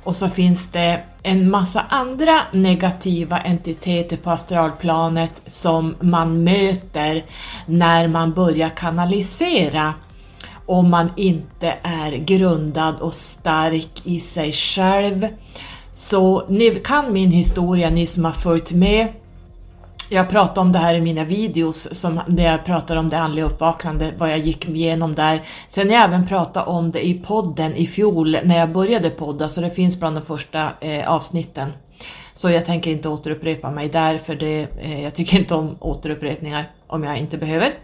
och 0.05 0.17
så 0.17 0.29
finns 0.29 0.67
det 0.67 1.01
en 1.23 1.51
massa 1.51 1.81
andra 1.81 2.41
negativa 2.53 3.39
entiteter 3.39 4.17
på 4.17 4.31
astralplanet 4.31 5.43
som 5.47 5.95
man 6.01 6.45
möter 6.45 7.25
när 7.67 8.09
man 8.09 8.33
börjar 8.33 8.69
kanalisera 8.69 9.95
om 10.67 10.91
man 10.91 11.11
inte 11.17 11.75
är 11.83 12.13
grundad 12.13 13.01
och 13.01 13.15
stark 13.15 14.01
i 14.05 14.21
sig 14.21 14.53
själv. 14.53 15.29
Så 15.93 16.47
ni 16.49 16.75
kan 16.85 17.13
min 17.13 17.31
historia, 17.31 17.91
ni 17.91 18.07
som 18.07 18.25
har 18.25 18.33
följt 18.33 18.73
med. 18.73 19.09
Jag 20.11 20.31
pratar 20.31 20.63
om 20.63 20.73
det 20.73 20.79
här 20.79 20.95
i 20.95 21.01
mina 21.01 21.25
videos, 21.25 21.89
som, 22.01 22.21
där 22.29 22.45
jag 22.45 22.65
pratar 22.65 22.97
om 22.97 23.09
det 23.09 23.19
andliga 23.19 23.45
uppvaknandet, 23.45 24.15
vad 24.19 24.31
jag 24.31 24.39
gick 24.39 24.69
igenom 24.69 25.15
där. 25.15 25.43
Sen 25.69 25.89
har 25.89 25.95
jag 25.95 26.05
även 26.05 26.27
pratat 26.27 26.67
om 26.67 26.91
det 26.91 27.07
i 27.07 27.15
podden 27.15 27.75
i 27.75 27.87
fjol, 27.87 28.37
när 28.45 28.59
jag 28.59 28.73
började 28.73 29.11
podda, 29.11 29.49
så 29.49 29.61
det 29.61 29.71
finns 29.71 30.01
bland 30.01 30.17
de 30.17 30.23
första 30.23 30.69
eh, 30.81 31.13
avsnitten. 31.13 31.73
Så 32.35 32.51
jag 32.51 32.67
tänker 32.67 32.91
inte 32.91 33.09
återupprepa 33.09 33.71
mig 33.71 33.89
där, 33.89 34.19
för 34.19 34.35
det, 34.35 34.67
eh, 34.81 35.05
jag 35.05 35.15
tycker 35.15 35.39
inte 35.39 35.55
om 35.55 35.77
återupprepningar 35.81 36.71
om 36.87 37.05
jag 37.05 37.19
inte 37.19 37.39
behöver. 37.39 37.75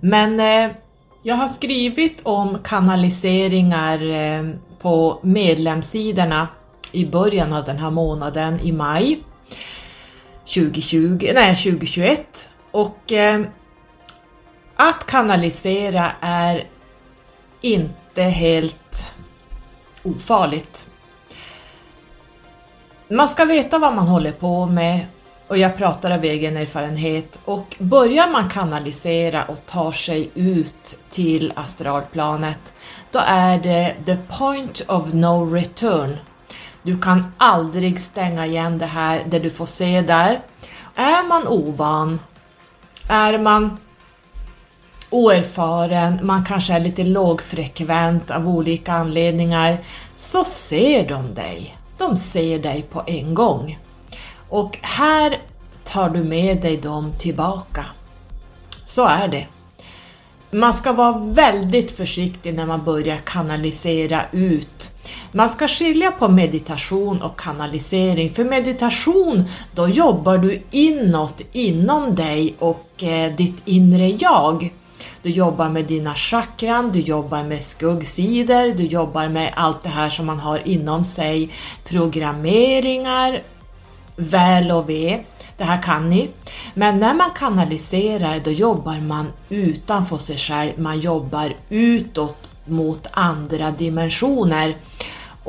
Men 0.00 0.40
eh, 0.40 0.76
jag 1.22 1.34
har 1.34 1.48
skrivit 1.48 2.20
om 2.22 2.58
kanaliseringar 2.64 4.10
eh, 4.10 4.50
på 4.80 5.18
medlemssidorna 5.22 6.48
i 6.92 7.06
början 7.06 7.52
av 7.52 7.64
den 7.64 7.78
här 7.78 7.90
månaden 7.90 8.60
i 8.60 8.72
maj. 8.72 9.22
2020, 10.44 11.30
nej 11.34 11.56
2021 11.56 12.48
och 12.70 13.12
eh, 13.12 13.40
att 14.76 15.06
kanalisera 15.06 16.12
är 16.20 16.64
inte 17.60 18.22
helt 18.22 19.06
ofarligt. 20.02 20.86
Man 23.08 23.28
ska 23.28 23.44
veta 23.44 23.78
vad 23.78 23.94
man 23.94 24.06
håller 24.06 24.32
på 24.32 24.66
med 24.66 25.06
och 25.46 25.58
jag 25.58 25.76
pratar 25.76 26.10
av 26.10 26.24
egen 26.24 26.56
erfarenhet. 26.56 27.40
Och 27.44 27.76
börjar 27.78 28.30
man 28.30 28.48
kanalisera 28.48 29.44
och 29.44 29.66
tar 29.66 29.92
sig 29.92 30.30
ut 30.34 30.98
till 31.10 31.52
astralplanet 31.56 32.72
då 33.10 33.18
är 33.26 33.58
det 33.58 33.94
the 34.06 34.16
point 34.38 34.82
of 34.88 35.12
no 35.12 35.54
return 35.54 36.16
du 36.82 37.00
kan 37.00 37.32
aldrig 37.36 38.00
stänga 38.00 38.46
igen 38.46 38.78
det 38.78 38.86
här, 38.86 39.22
det 39.26 39.38
du 39.38 39.50
får 39.50 39.66
se 39.66 40.00
där. 40.00 40.40
Är 40.94 41.28
man 41.28 41.46
ovan, 41.46 42.20
är 43.08 43.38
man 43.38 43.78
oerfaren, 45.10 46.20
man 46.22 46.44
kanske 46.44 46.72
är 46.72 46.80
lite 46.80 47.04
lågfrekvent 47.04 48.30
av 48.30 48.48
olika 48.48 48.92
anledningar, 48.92 49.78
så 50.16 50.44
ser 50.44 51.08
de 51.08 51.34
dig. 51.34 51.76
De 51.98 52.16
ser 52.16 52.58
dig 52.58 52.82
på 52.82 53.02
en 53.06 53.34
gång. 53.34 53.78
Och 54.48 54.78
här 54.82 55.38
tar 55.84 56.10
du 56.10 56.24
med 56.24 56.62
dig 56.62 56.76
dem 56.76 57.12
tillbaka. 57.18 57.84
Så 58.84 59.06
är 59.06 59.28
det. 59.28 59.46
Man 60.50 60.74
ska 60.74 60.92
vara 60.92 61.18
väldigt 61.18 61.96
försiktig 61.96 62.54
när 62.54 62.66
man 62.66 62.84
börjar 62.84 63.16
kanalisera 63.16 64.24
ut 64.32 64.90
man 65.32 65.50
ska 65.50 65.68
skilja 65.68 66.10
på 66.10 66.28
meditation 66.28 67.22
och 67.22 67.40
kanalisering. 67.40 68.30
För 68.30 68.44
meditation, 68.44 69.44
då 69.74 69.88
jobbar 69.88 70.38
du 70.38 70.62
inåt 70.70 71.40
inom 71.52 72.14
dig 72.14 72.54
och 72.58 73.02
eh, 73.02 73.34
ditt 73.34 73.62
inre 73.64 74.08
jag. 74.08 74.72
Du 75.22 75.30
jobbar 75.30 75.68
med 75.68 75.84
dina 75.84 76.14
chakran, 76.14 76.92
du 76.92 77.00
jobbar 77.00 77.42
med 77.42 77.64
skuggsidor, 77.64 78.74
du 78.74 78.86
jobbar 78.86 79.28
med 79.28 79.52
allt 79.56 79.82
det 79.82 79.88
här 79.88 80.10
som 80.10 80.26
man 80.26 80.38
har 80.38 80.68
inom 80.68 81.04
sig. 81.04 81.50
Programmeringar, 81.84 83.40
väl 84.16 84.70
och 84.70 84.90
ve. 84.90 85.20
Det 85.56 85.64
här 85.64 85.82
kan 85.82 86.10
ni. 86.10 86.28
Men 86.74 87.00
när 87.00 87.14
man 87.14 87.30
kanaliserar 87.36 88.40
då 88.44 88.50
jobbar 88.50 89.00
man 89.00 89.32
utanför 89.48 90.18
sig 90.18 90.36
själv, 90.36 90.72
man 90.80 91.00
jobbar 91.00 91.52
utåt 91.68 92.48
mot 92.64 93.06
andra 93.12 93.70
dimensioner. 93.70 94.74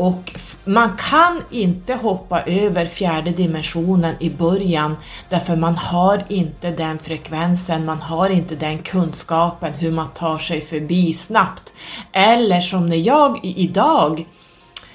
Och 0.01 0.39
man 0.65 0.97
kan 0.97 1.41
inte 1.49 1.93
hoppa 1.93 2.41
över 2.41 2.85
fjärde 2.85 3.31
dimensionen 3.31 4.15
i 4.19 4.29
början 4.29 4.97
därför 5.29 5.55
man 5.55 5.75
har 5.75 6.23
inte 6.27 6.71
den 6.71 6.99
frekvensen, 6.99 7.85
man 7.85 8.01
har 8.01 8.29
inte 8.29 8.55
den 8.55 8.77
kunskapen 8.77 9.73
hur 9.73 9.91
man 9.91 10.09
tar 10.09 10.37
sig 10.37 10.61
förbi 10.61 11.13
snabbt. 11.13 11.73
Eller 12.11 12.61
som 12.61 12.89
när 12.89 12.97
jag 12.97 13.39
idag 13.43 14.25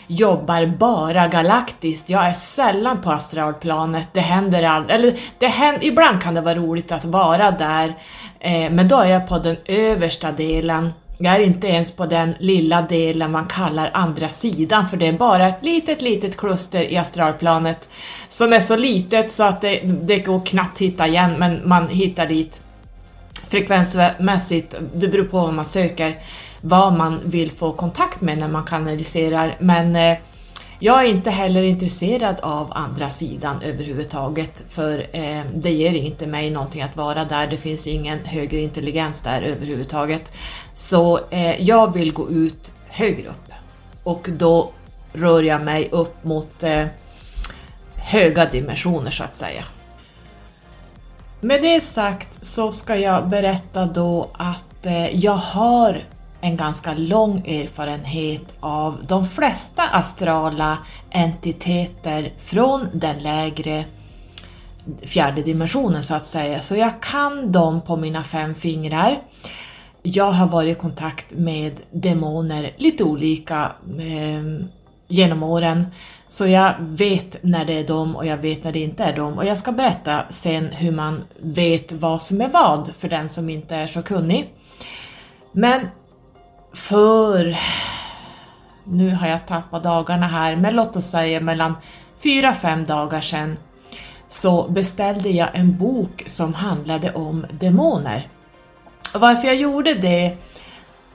jobbar 0.07 0.66
bara 0.66 1.29
galaktiskt. 1.29 2.11
Jag 2.11 2.27
är 2.27 2.33
sällan 2.33 3.01
på 3.03 3.11
astralplanet. 3.11 4.09
Det 4.12 4.21
händer 4.21 4.62
aldrig, 4.62 4.95
eller 4.95 5.19
det 5.38 5.47
händer, 5.47 5.85
ibland 5.85 6.23
kan 6.23 6.35
det 6.35 6.40
vara 6.40 6.55
roligt 6.55 6.92
att 6.92 7.05
vara 7.05 7.51
där, 7.51 7.95
eh, 8.40 8.71
men 8.71 8.88
då 8.88 8.97
är 8.97 9.11
jag 9.11 9.29
på 9.29 9.38
den 9.38 9.57
översta 9.64 10.33
delen 10.33 10.92
jag 11.18 11.35
är 11.35 11.40
inte 11.40 11.66
ens 11.66 11.90
på 11.90 12.07
den 12.07 12.35
lilla 12.38 12.83
delen 12.83 13.31
man 13.31 13.46
kallar 13.46 13.90
andra 13.94 14.29
sidan 14.29 14.88
för 14.88 14.96
det 14.96 15.07
är 15.07 15.12
bara 15.12 15.48
ett 15.48 15.64
litet, 15.64 16.02
litet 16.02 16.37
kluster 16.37 16.92
i 16.92 16.96
astralplanet 16.96 17.88
som 18.29 18.52
är 18.52 18.61
så 18.61 18.76
litet 18.76 19.31
så 19.31 19.44
att 19.44 19.61
det, 19.61 19.81
det 19.85 20.18
går 20.18 20.46
knappt 20.46 20.79
hitta 20.79 21.07
igen 21.07 21.35
men 21.38 21.68
man 21.68 21.88
hittar 21.88 22.26
dit 22.26 22.61
frekvensmässigt, 23.48 24.74
det 24.94 25.09
beror 25.09 25.24
på 25.24 25.38
vad 25.38 25.55
man 25.55 25.64
söker, 25.64 26.14
vad 26.61 26.92
man 26.92 27.20
vill 27.24 27.50
få 27.50 27.72
kontakt 27.72 28.20
med 28.20 28.38
när 28.38 28.48
man 28.48 28.64
kanaliserar 28.64 29.57
men 29.59 29.96
eh, 29.96 30.18
jag 30.79 31.05
är 31.05 31.09
inte 31.09 31.31
heller 31.31 31.62
intresserad 31.62 32.41
av 32.41 32.73
andra 32.75 33.11
sidan 33.11 33.62
överhuvudtaget 33.62 34.65
för 34.71 35.07
eh, 35.12 35.43
det 35.55 35.71
ger 35.71 35.93
inte 35.93 36.27
mig 36.27 36.51
någonting 36.51 36.83
att 36.83 36.97
vara 36.97 37.25
där, 37.25 37.47
det 37.47 37.57
finns 37.57 37.87
ingen 37.87 38.25
högre 38.25 38.59
intelligens 38.59 39.21
där 39.21 39.43
överhuvudtaget. 39.43 40.33
Så 40.73 41.21
eh, 41.31 41.62
jag 41.62 41.95
vill 41.95 42.12
gå 42.12 42.31
ut 42.31 42.73
högre 42.89 43.29
upp 43.29 43.53
och 44.03 44.29
då 44.31 44.71
rör 45.12 45.43
jag 45.43 45.62
mig 45.62 45.89
upp 45.93 46.25
mot 46.25 46.62
eh, 46.62 46.87
höga 47.97 48.51
dimensioner 48.51 49.11
så 49.11 49.25
att 49.25 49.37
säga. 49.37 49.65
Med 51.41 51.62
det 51.62 51.81
sagt 51.81 52.45
så 52.45 52.73
ska 52.73 52.97
jag 52.97 53.29
berätta 53.29 53.87
då 53.87 54.31
att 54.33 54.87
eh, 54.87 55.25
jag 55.25 55.37
har 55.37 56.03
en 56.40 56.57
ganska 56.57 56.94
lång 56.94 57.38
erfarenhet 57.46 58.42
av 58.61 59.05
de 59.09 59.29
flesta 59.29 59.83
astrala 59.83 60.79
entiteter 61.11 62.33
från 62.38 62.88
den 62.92 63.18
lägre 63.18 63.85
fjärde 65.03 65.42
dimensionen 65.42 66.03
så 66.03 66.14
att 66.14 66.27
säga. 66.27 66.61
Så 66.61 66.77
jag 66.77 67.03
kan 67.03 67.53
dem 67.53 67.81
på 67.81 67.96
mina 67.96 68.25
fem 68.25 68.55
fingrar. 68.55 69.22
Jag 70.03 70.31
har 70.33 70.46
varit 70.46 70.77
i 70.77 70.81
kontakt 70.81 71.33
med 71.33 71.81
demoner, 71.90 72.75
lite 72.77 73.05
olika, 73.05 73.72
eh, 73.99 74.68
genom 75.09 75.42
åren. 75.42 75.87
Så 76.29 76.46
jag 76.46 76.75
vet 76.81 77.37
när 77.42 77.64
det 77.64 77.72
är 77.72 77.87
dem 77.87 78.16
och 78.16 78.27
jag 78.27 78.37
vet 78.37 78.64
när 78.64 78.72
det 78.72 78.79
inte 78.79 79.05
är 79.05 79.16
dem. 79.16 79.38
Och 79.38 79.46
jag 79.46 79.59
ska 79.59 79.72
berätta 79.72 80.22
sen 80.31 80.66
hur 80.66 80.92
man 80.92 81.25
vet 81.40 81.92
vad 81.92 82.22
som 82.22 82.40
är 82.40 82.49
vad 82.49 82.90
för 82.99 83.09
den 83.09 83.29
som 83.29 83.49
inte 83.49 83.77
är 83.77 83.87
så 83.87 84.03
kunnig. 84.03 84.55
Men 85.53 85.88
för, 86.77 87.59
nu 88.85 89.11
har 89.11 89.29
jag 89.29 89.47
tappat 89.47 89.83
dagarna 89.83 90.27
här, 90.27 90.57
men 90.57 90.77
låt 90.77 90.97
oss 90.97 91.11
säga 91.11 91.41
mellan 91.41 91.75
fyra, 92.23 92.55
fem 92.55 92.87
dagar 92.87 93.21
sedan 93.21 93.57
så 94.29 94.69
beställde 94.69 95.29
jag 95.29 95.49
en 95.53 95.79
bok 95.79 96.23
som 96.27 96.55
handlade 96.55 97.12
om 97.12 97.47
demoner. 97.51 98.29
Varför 99.15 99.47
jag 99.47 99.57
gjorde 99.57 99.95
det 99.95 100.37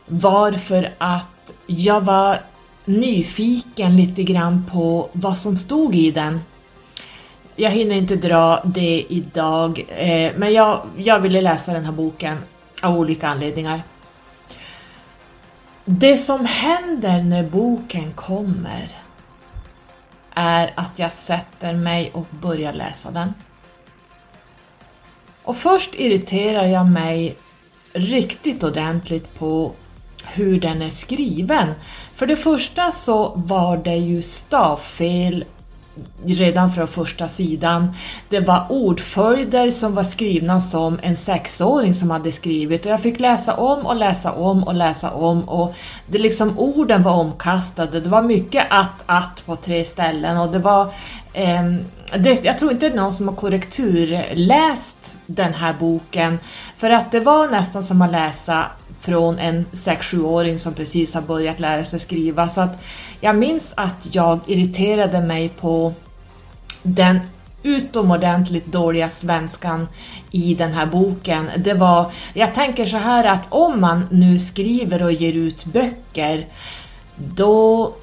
var 0.06 0.52
för 0.52 0.94
att 0.98 1.52
jag 1.68 2.02
var 2.02 2.38
nyfiken 2.86 3.98
lite 3.98 4.24
grann 4.24 4.66
på 4.72 5.10
vad 5.12 5.38
som 5.38 5.58
stod 5.58 5.96
i 5.96 6.12
den. 6.12 6.42
Jag 7.56 7.72
hinner 7.72 7.96
inte 7.96 8.16
dra 8.16 8.62
det 8.66 9.06
idag, 9.10 9.86
eh, 9.98 10.32
men 10.36 10.54
jag, 10.54 10.80
jag 10.98 11.20
ville 11.20 11.42
läsa 11.42 11.74
den 11.74 11.86
här 11.86 11.92
boken 11.92 12.38
av 12.82 13.00
olika 13.00 13.28
anledningar. 13.28 13.82
Det 15.94 16.18
som 16.18 16.46
händer 16.46 17.24
när 17.24 17.44
boken 17.44 18.14
kommer 18.14 18.90
är 20.34 20.74
att 20.76 21.00
jag 21.00 21.14
sätter 21.14 21.74
mig 21.74 22.12
och 22.14 22.26
börjar 22.30 22.74
läsa 22.74 23.12
den. 23.12 23.34
Och 25.44 25.58
först 25.58 25.90
irriterar 25.94 26.66
jag 26.66 26.86
mig 26.86 27.36
riktigt 27.94 28.64
ordentligt 28.64 29.40
på 29.40 29.72
hur 30.26 30.60
den 30.60 30.82
är 30.82 30.90
skriven. 30.90 31.74
För 32.16 32.28
det 32.28 32.36
första 32.36 32.92
så 32.92 33.32
var 33.36 33.78
det 33.78 33.98
ju 33.98 34.22
stavfel 34.22 35.46
redan 36.26 36.74
från 36.74 36.88
första 36.88 37.28
sidan. 37.28 37.96
Det 38.30 38.40
var 38.40 38.66
ordföljder 38.70 39.72
som 39.72 39.96
var 39.96 40.04
skrivna 40.04 40.62
som 40.62 41.00
en 41.02 41.16
sexåring 41.16 41.94
som 41.94 42.12
hade 42.12 42.32
skrivit 42.32 42.86
och 42.86 42.92
jag 42.92 43.02
fick 43.02 43.20
läsa 43.20 43.56
om 43.56 43.86
och 43.86 43.96
läsa 43.96 44.32
om 44.32 44.64
och 44.64 44.74
läsa 44.74 45.12
om 45.12 45.50
och 45.50 45.76
det 46.08 46.18
liksom 46.18 46.60
orden 46.60 47.04
var 47.04 47.12
omkastade. 47.12 48.00
Det 48.00 48.10
var 48.10 48.22
mycket 48.22 48.66
att, 48.70 49.04
att 49.06 49.46
på 49.46 49.56
tre 49.56 49.86
ställen 49.86 50.38
och 50.38 50.52
det 50.52 50.60
var 50.60 50.94
eh, 51.34 51.64
det, 52.18 52.44
jag 52.44 52.60
tror 52.60 52.72
inte 52.72 52.90
det 52.90 52.96
är 52.96 52.98
någon 52.98 53.14
som 53.14 53.28
har 53.28 53.36
korrekturläst 53.36 55.14
den 55.26 55.54
här 55.54 55.74
boken 55.80 56.40
för 56.78 56.90
att 56.90 57.12
det 57.12 57.20
var 57.20 57.48
nästan 57.48 57.84
som 57.84 58.02
att 58.02 58.12
läsa 58.12 58.66
från 59.02 59.40
en 59.40 59.66
6-7-åring 59.72 60.60
som 60.60 60.74
precis 60.74 61.14
har 61.14 61.22
börjat 61.22 61.60
lära 61.60 61.86
sig 61.86 62.00
skriva. 62.00 62.50
Så 62.50 62.62
att 62.62 62.82
jag 63.20 63.36
minns 63.36 63.74
att 63.76 64.08
jag 64.12 64.40
irriterade 64.48 65.22
mig 65.22 65.50
på 65.50 65.94
den 66.84 67.20
utomordentligt 67.64 68.66
dåliga 68.66 69.10
svenskan 69.10 69.88
i 70.32 70.56
den 70.56 70.74
här 70.74 70.86
boken. 70.86 71.50
Det 71.58 71.74
var, 71.74 72.12
jag 72.34 72.56
tänker 72.56 72.86
så 72.86 72.98
här 72.98 73.24
att 73.24 73.46
om 73.50 73.82
man 73.82 74.08
nu 74.12 74.40
skriver 74.40 75.04
och 75.04 75.12
ger 75.12 75.34
ut 75.34 75.66
böcker 75.66 76.48
då 77.16 77.94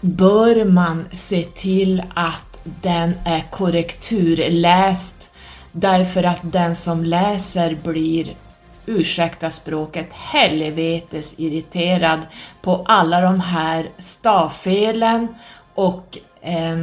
bör 0.00 0.64
man 0.64 1.04
se 1.12 1.42
till 1.42 2.02
att 2.14 2.62
den 2.64 3.14
är 3.24 3.46
korrekturläst 3.50 5.30
därför 5.72 6.22
att 6.22 6.40
den 6.42 6.76
som 6.76 7.04
läser 7.04 7.76
blir 7.82 8.34
ursäkta 8.86 9.50
språket, 9.50 10.08
helvetes 10.12 11.34
irriterad 11.36 12.20
på 12.62 12.84
alla 12.88 13.20
de 13.20 13.40
här 13.40 13.90
stavfelen 13.98 15.34
och 15.74 16.18
eh, 16.40 16.76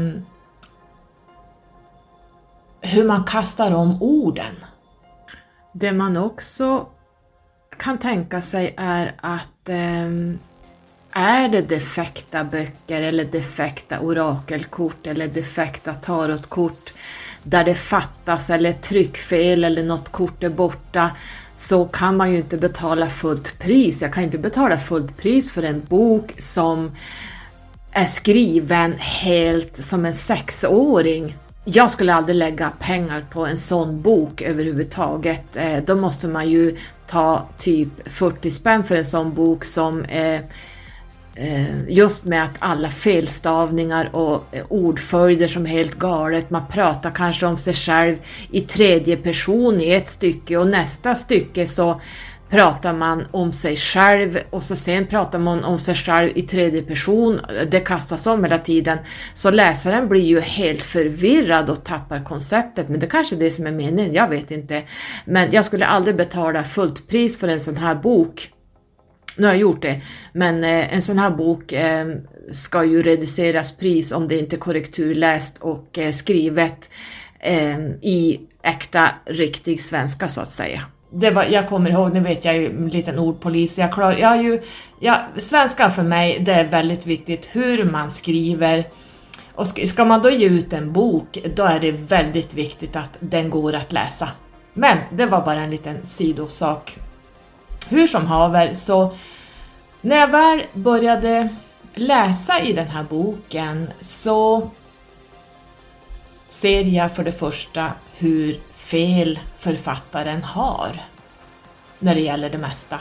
hur 2.81 3.05
man 3.05 3.23
kastar 3.23 3.71
om 3.71 4.01
orden. 4.01 4.55
Det 5.73 5.91
man 5.91 6.17
också 6.17 6.88
kan 7.77 7.97
tänka 7.97 8.41
sig 8.41 8.73
är 8.77 9.15
att 9.21 9.69
eh, 9.69 10.09
är 11.12 11.49
det 11.49 11.62
defekta 11.62 12.43
böcker 12.43 13.01
eller 13.01 13.25
defekta 13.25 13.99
orakelkort 13.99 15.07
eller 15.07 15.27
defekta 15.27 15.93
tarotkort 15.93 16.93
där 17.43 17.63
det 17.63 17.75
fattas 17.75 18.49
eller 18.49 18.73
tryckfel 18.73 19.63
eller 19.63 19.83
något 19.83 20.09
kort 20.09 20.43
är 20.43 20.49
borta 20.49 21.12
så 21.59 21.85
kan 21.85 22.17
man 22.17 22.31
ju 22.31 22.37
inte 22.37 22.57
betala 22.57 23.09
fullt 23.09 23.59
pris. 23.59 24.01
Jag 24.01 24.13
kan 24.13 24.23
inte 24.23 24.37
betala 24.37 24.79
fullt 24.79 25.17
pris 25.17 25.51
för 25.51 25.63
en 25.63 25.83
bok 25.89 26.33
som 26.37 26.91
är 27.91 28.05
skriven 28.05 28.93
helt 28.97 29.75
som 29.77 30.05
en 30.05 30.13
sexåring. 30.13 31.37
Jag 31.65 31.91
skulle 31.91 32.13
aldrig 32.13 32.35
lägga 32.35 32.71
pengar 32.79 33.25
på 33.31 33.45
en 33.45 33.57
sån 33.57 34.01
bok 34.01 34.41
överhuvudtaget. 34.41 35.57
Eh, 35.57 35.77
då 35.85 35.95
måste 35.95 36.27
man 36.27 36.49
ju 36.49 36.77
ta 37.07 37.47
typ 37.57 37.89
40 38.05 38.51
spänn 38.51 38.83
för 38.83 38.95
en 38.95 39.05
sån 39.05 39.33
bok 39.33 39.65
som 39.65 40.05
Eh, 40.05 40.41
Eh, 41.35 41.89
just 41.89 42.25
med 42.25 42.43
att 42.43 42.55
alla 42.59 42.89
felstavningar 42.89 44.15
och 44.15 44.45
eh, 44.51 44.65
ordföljder 44.69 45.47
som 45.47 45.65
är 45.65 45.69
helt 45.69 45.95
galet. 45.95 46.49
Man 46.49 46.67
pratar 46.71 47.11
kanske 47.11 47.45
om 47.45 47.57
sig 47.57 47.73
själv 47.73 48.15
i 48.51 48.61
tredje 48.61 49.17
person 49.17 49.81
i 49.81 49.91
ett 49.91 50.09
stycke 50.09 50.57
och 50.57 50.67
nästa 50.67 51.15
stycke 51.15 51.67
så 51.67 52.01
pratar 52.49 52.93
man 52.93 53.25
om 53.31 53.53
sig 53.53 53.75
själv 53.75 54.39
och 54.49 54.63
så 54.63 54.75
sen 54.75 55.07
pratar 55.07 55.39
man 55.39 55.63
om 55.63 55.79
sig 55.79 55.95
själv 55.95 56.31
i 56.35 56.41
tredje 56.41 56.81
person. 56.81 57.39
Det 57.71 57.79
kastas 57.79 58.27
om 58.27 58.43
hela 58.43 58.57
tiden. 58.57 58.97
Så 59.35 59.51
läsaren 59.51 60.07
blir 60.07 60.23
ju 60.23 60.39
helt 60.39 60.81
förvirrad 60.81 61.69
och 61.69 61.83
tappar 61.83 62.23
konceptet. 62.23 62.89
Men 62.89 62.99
det 62.99 63.07
kanske 63.07 63.35
är 63.35 63.39
det 63.39 63.51
som 63.51 63.67
är 63.67 63.71
meningen, 63.71 64.13
jag 64.13 64.27
vet 64.27 64.51
inte. 64.51 64.83
Men 65.25 65.49
jag 65.51 65.65
skulle 65.65 65.85
aldrig 65.85 66.15
betala 66.15 66.63
fullt 66.63 67.07
pris 67.07 67.39
för 67.39 67.47
en 67.47 67.59
sån 67.59 67.77
här 67.77 67.95
bok 67.95 68.49
nu 69.39 69.45
har 69.47 69.54
jag 69.54 69.62
gjort 69.62 69.82
det, 69.82 70.02
men 70.34 70.63
eh, 70.63 70.93
en 70.93 71.02
sån 71.02 71.19
här 71.19 71.30
bok 71.30 71.71
eh, 71.73 72.08
ska 72.52 72.84
ju 72.84 73.04
reduceras 73.04 73.71
pris 73.71 74.12
om 74.12 74.28
det 74.28 74.39
inte 74.39 74.56
är 74.56 74.58
korrekturläst 74.58 75.58
och 75.58 75.97
eh, 75.97 76.12
skrivet 76.12 76.89
eh, 77.39 77.80
i 78.02 78.39
äkta, 78.63 79.10
riktig 79.25 79.84
svenska 79.84 80.30
så 80.30 80.41
att 80.41 80.47
säga. 80.47 80.82
Det 81.12 81.32
var, 81.32 81.43
jag 81.43 81.69
kommer 81.69 81.89
ihåg, 81.89 82.13
nu 82.13 82.19
vet 82.19 82.45
jag 82.45 82.58
ju 82.58 82.65
en 82.65 82.89
liten 82.89 83.19
ordpolis, 83.19 83.78
jag 83.78 83.93
klar, 83.93 84.13
jag 84.13 84.43
ju, 84.43 84.62
jag, 84.99 85.17
svenska 85.38 85.89
för 85.89 86.04
mig 86.04 86.39
det 86.39 86.54
är 86.54 86.67
väldigt 86.67 87.06
viktigt 87.06 87.47
hur 87.52 87.84
man 87.84 88.12
skriver 88.12 88.84
och 89.56 89.67
ska 89.67 90.06
man 90.06 90.21
då 90.21 90.30
ge 90.30 90.47
ut 90.47 90.73
en 90.73 90.93
bok 90.93 91.38
då 91.56 91.63
är 91.63 91.80
det 91.80 91.91
väldigt 91.91 92.54
viktigt 92.54 92.95
att 92.95 93.17
den 93.19 93.49
går 93.49 93.75
att 93.75 93.91
läsa. 93.91 94.30
Men 94.73 94.97
det 95.12 95.25
var 95.25 95.45
bara 95.45 95.62
en 95.62 95.71
liten 95.71 96.06
sidosak 96.06 96.97
hur 97.87 98.07
som 98.07 98.27
haver, 98.27 98.73
så 98.73 99.17
när 100.01 100.15
jag 100.15 100.27
väl 100.27 100.63
började 100.73 101.49
läsa 101.93 102.59
i 102.61 102.73
den 102.73 102.87
här 102.87 103.03
boken 103.03 103.89
så 104.01 104.69
ser 106.49 106.83
jag 106.83 107.15
för 107.15 107.23
det 107.23 107.31
första 107.31 107.91
hur 108.17 108.59
fel 108.75 109.39
författaren 109.57 110.43
har 110.43 111.01
när 111.99 112.15
det 112.15 112.21
gäller 112.21 112.49
det 112.49 112.57
mesta. 112.57 112.99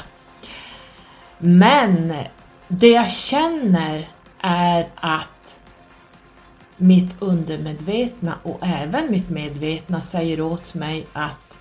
Men 1.39 2.15
det 2.69 2.91
jag 2.91 3.11
känner 3.11 4.09
är 4.41 4.87
att 4.95 5.59
mitt 6.77 7.15
undermedvetna 7.19 8.35
och 8.43 8.59
även 8.63 9.11
mitt 9.11 9.31
medvetna 9.31 10.01
säger 10.01 10.41
åt 10.41 10.75
mig 10.75 11.07
att 11.13 11.57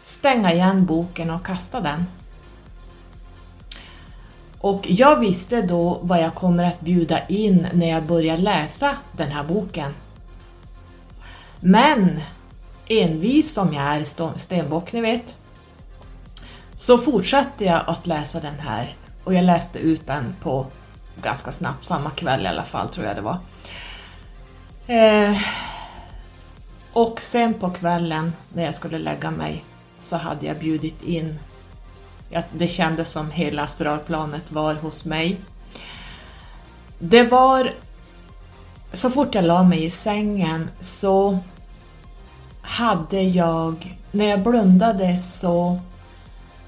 stänga 0.00 0.52
igen 0.52 0.86
boken 0.86 1.30
och 1.30 1.46
kasta 1.46 1.80
den. 1.80 2.04
Och 4.60 4.86
jag 4.90 5.16
visste 5.20 5.62
då 5.62 5.98
vad 6.02 6.22
jag 6.22 6.34
kommer 6.34 6.64
att 6.64 6.80
bjuda 6.80 7.26
in 7.26 7.68
när 7.72 7.88
jag 7.90 8.06
börjar 8.06 8.36
läsa 8.36 8.96
den 9.12 9.30
här 9.30 9.44
boken. 9.44 9.94
Men 11.60 12.20
envis 12.86 13.54
som 13.54 13.74
jag 13.74 13.84
är, 13.84 14.38
stenbock 14.38 14.92
ni 14.92 15.00
vet, 15.00 15.34
så 16.74 16.98
fortsatte 16.98 17.64
jag 17.64 17.82
att 17.86 18.06
läsa 18.06 18.40
den 18.40 18.58
här 18.60 18.94
och 19.24 19.34
jag 19.34 19.44
läste 19.44 19.78
ut 19.78 20.06
den 20.06 20.36
på 20.42 20.66
ganska 21.22 21.52
snabbt, 21.52 21.84
samma 21.84 22.10
kväll 22.10 22.44
i 22.44 22.48
alla 22.48 22.64
fall 22.64 22.88
tror 22.88 23.06
jag 23.06 23.16
det 23.16 23.22
var. 23.22 23.38
Eh, 24.86 25.38
och 26.92 27.20
sen 27.22 27.54
på 27.54 27.70
kvällen 27.70 28.32
när 28.52 28.64
jag 28.64 28.74
skulle 28.74 28.98
lägga 28.98 29.30
mig 29.30 29.64
så 30.00 30.16
hade 30.16 30.46
jag 30.46 30.58
bjudit 30.58 31.02
in 31.02 31.38
det 32.52 32.68
kändes 32.68 33.10
som 33.10 33.30
hela 33.30 33.62
astralplanet 33.62 34.52
var 34.52 34.74
hos 34.74 35.04
mig. 35.04 35.36
Det 36.98 37.22
var... 37.22 37.72
Så 38.92 39.10
fort 39.10 39.34
jag 39.34 39.44
la 39.44 39.62
mig 39.62 39.84
i 39.84 39.90
sängen 39.90 40.70
så 40.80 41.38
hade 42.62 43.20
jag, 43.20 43.98
när 44.10 44.24
jag 44.24 44.40
blundade 44.40 45.18
så 45.18 45.80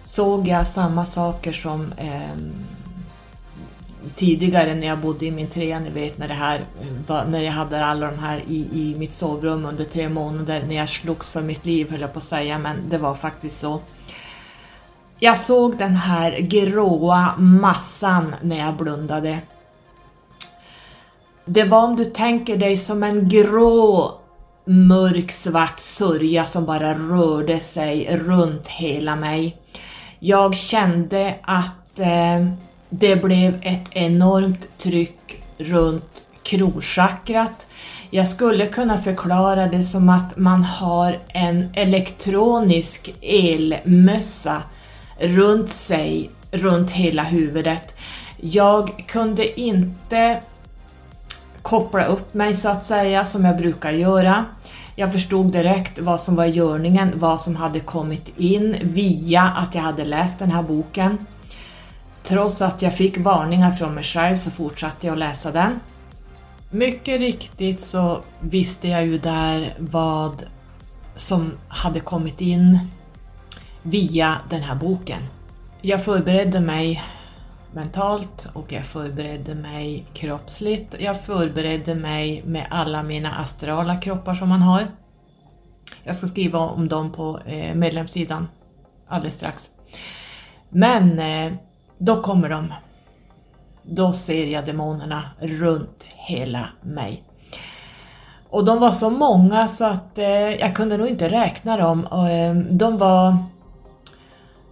såg 0.05 0.49
jag 0.49 0.67
samma 0.67 1.07
saker 1.07 1.53
som 1.53 1.93
eh, 1.93 2.37
tidigare 4.17 4.75
när 4.75 4.87
jag 4.87 4.99
bodde 4.99 5.27
i 5.27 5.31
min 5.31 5.47
trea, 5.47 5.79
ni 5.79 5.91
vet 5.91 6.19
när, 6.19 6.29
det 6.29 6.35
här, 6.35 6.65
eh, 7.09 7.29
när 7.29 7.41
jag 7.41 7.53
hade 7.53 7.85
alla 7.85 8.11
de 8.11 8.19
här 8.19 8.43
i, 8.49 8.69
i 8.73 8.95
mitt 8.99 9.15
sovrum 9.15 9.65
under 9.65 9.85
tre 9.85 10.09
månader, 10.09 10.65
när 10.69 10.77
jag 10.77 10.89
slogs 10.89 11.31
för 11.31 11.43
mitt 11.43 11.65
liv 11.65 11.91
höll 11.91 12.01
jag 12.01 12.13
på 12.13 12.19
att 12.19 12.25
säga, 12.25 12.59
men 12.59 12.89
det 12.89 12.99
var 12.99 13.15
faktiskt 13.15 13.57
så. 13.57 13.81
Jag 15.25 15.39
såg 15.39 15.77
den 15.77 15.97
här 15.97 16.39
gråa 16.39 17.35
massan 17.39 18.35
när 18.43 18.59
jag 18.59 18.77
blundade. 18.77 19.39
Det 21.45 21.65
var 21.65 21.85
om 21.85 21.97
du 21.97 22.05
tänker 22.05 22.57
dig 22.57 22.77
som 22.77 23.03
en 23.03 23.29
grå 23.29 24.13
mörk 24.65 25.33
svart 25.33 25.81
sörja 25.81 26.45
som 26.45 26.65
bara 26.65 26.95
rörde 26.95 27.61
sig 27.61 28.19
runt 28.19 28.67
hela 28.67 29.17
mig. 29.17 29.57
Jag 30.19 30.57
kände 30.57 31.35
att 31.43 31.99
eh, 31.99 32.47
det 32.89 33.17
blev 33.17 33.61
ett 33.63 33.89
enormt 33.91 34.79
tryck 34.79 35.43
runt 35.59 36.25
kronchakrat. 36.43 37.67
Jag 38.11 38.29
skulle 38.29 38.67
kunna 38.67 38.99
förklara 38.99 39.67
det 39.67 39.85
som 39.85 40.09
att 40.09 40.37
man 40.37 40.65
har 40.65 41.19
en 41.29 41.71
elektronisk 41.75 43.15
elmössa 43.21 44.63
runt 45.19 45.69
sig, 45.69 46.31
runt 46.51 46.91
hela 46.91 47.23
huvudet. 47.23 47.95
Jag 48.41 49.05
kunde 49.09 49.61
inte 49.61 50.41
koppla 51.63 52.05
upp 52.05 52.35
mig 52.35 52.55
så 52.55 52.69
att 52.69 52.85
säga 52.85 53.25
som 53.25 53.45
jag 53.45 53.57
brukar 53.57 53.91
göra. 53.91 54.45
Jag 54.97 55.13
förstod 55.13 55.53
direkt 55.53 55.99
vad 55.99 56.21
som 56.21 56.37
var 56.37 56.45
i 56.45 56.51
görningen, 56.51 57.13
vad 57.17 57.41
som 57.41 57.57
hade 57.57 57.81
kommit 57.81 58.39
in 58.39 58.77
via 58.83 59.43
att 59.43 59.75
jag 59.75 59.83
hade 59.83 60.05
läst 60.05 60.39
den 60.39 60.51
här 60.51 60.63
boken. 60.63 61.27
Trots 62.23 62.63
att 62.63 62.83
jag 62.83 62.95
fick 62.95 63.19
varningar 63.19 63.71
från 63.71 63.95
mig 63.95 64.05
själv 64.05 64.37
så 64.37 64.51
fortsatte 64.51 65.07
jag 65.07 65.13
att 65.13 65.19
läsa 65.19 65.51
den. 65.51 65.81
Mycket 66.71 67.21
riktigt 67.21 67.81
så 67.81 68.21
visste 68.41 68.89
jag 68.89 69.07
ju 69.07 69.19
där 69.19 69.75
vad 69.79 70.45
som 71.17 71.53
hade 71.69 72.01
kommit 72.01 72.41
in 72.41 72.79
via 73.83 74.39
den 74.51 74.63
här 74.63 74.75
boken. 74.75 75.23
Jag 75.81 76.05
förberedde 76.05 76.61
mig 76.61 77.03
mentalt 77.73 78.49
och 78.53 78.73
jag 78.73 78.87
förberedde 78.87 79.55
mig 79.55 80.07
kroppsligt. 80.13 80.95
Jag 80.99 81.21
förberedde 81.21 81.95
mig 81.95 82.43
med 82.47 82.67
alla 82.71 83.03
mina 83.03 83.35
astrala 83.35 83.97
kroppar 83.97 84.35
som 84.35 84.49
man 84.49 84.63
har. 84.63 84.87
Jag 86.05 86.17
ska 86.17 86.27
skriva 86.27 86.59
om 86.59 86.89
dem 86.89 87.13
på 87.13 87.41
eh, 87.47 87.75
medlemssidan 87.75 88.49
alldeles 89.09 89.35
strax. 89.35 89.71
Men 90.69 91.19
eh, 91.19 91.53
då 91.99 92.23
kommer 92.23 92.49
de. 92.49 92.75
Då 93.83 94.13
ser 94.13 94.47
jag 94.47 94.67
demonerna 94.67 95.23
runt 95.41 96.07
hela 96.09 96.69
mig. 96.83 97.23
Och 98.51 98.65
de 98.65 98.79
var 98.79 98.93
så 98.93 99.11
många 99.11 99.69
så 99.69 99.85
att 99.85 100.19
eh, 100.19 100.55
jag 100.55 100.77
kunde 100.77 100.97
nog 100.97 101.09
inte 101.09 101.31
räkna 101.31 101.77
dem. 101.77 102.07
De 102.71 102.99
var 102.99 103.37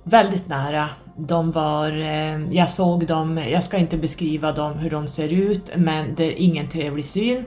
väldigt 0.04 0.48
nära 0.48 0.88
de 1.16 1.52
var, 1.52 1.92
eh, 1.92 2.52
jag 2.52 2.70
såg 2.70 3.06
dem, 3.06 3.40
jag 3.50 3.64
ska 3.64 3.76
inte 3.76 3.96
beskriva 3.96 4.52
dem 4.52 4.78
hur 4.78 4.90
de 4.90 5.08
ser 5.08 5.32
ut, 5.32 5.70
men 5.76 6.14
det 6.14 6.24
är 6.24 6.32
ingen 6.36 6.68
trevlig 6.68 7.04
syn. 7.04 7.44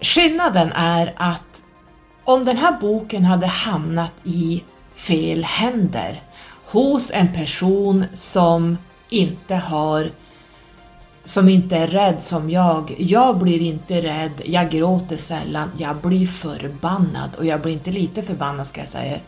Skillnaden 0.00 0.72
är 0.72 1.14
att 1.16 1.62
om 2.24 2.44
den 2.44 2.56
här 2.56 2.80
boken 2.80 3.24
hade 3.24 3.46
hamnat 3.46 4.12
i 4.24 4.62
fel 4.94 5.44
händer 5.44 6.22
hos 6.64 7.10
en 7.10 7.32
person 7.32 8.04
som 8.14 8.78
inte 9.08 9.54
har 9.54 10.10
som 11.24 11.48
inte 11.48 11.76
är 11.76 11.86
rädd 11.86 12.22
som 12.22 12.50
jag. 12.50 12.94
Jag 12.98 13.38
blir 13.38 13.60
inte 13.60 14.02
rädd, 14.02 14.42
jag 14.44 14.70
gråter 14.70 15.16
sällan, 15.16 15.70
jag 15.78 15.96
blir 15.96 16.26
förbannad 16.26 17.30
och 17.38 17.44
jag 17.44 17.60
blir 17.60 17.72
inte 17.72 17.90
lite 17.90 18.22
förbannad 18.22 18.66
ska 18.66 18.80
jag 18.80 18.88
säga. 18.88 19.18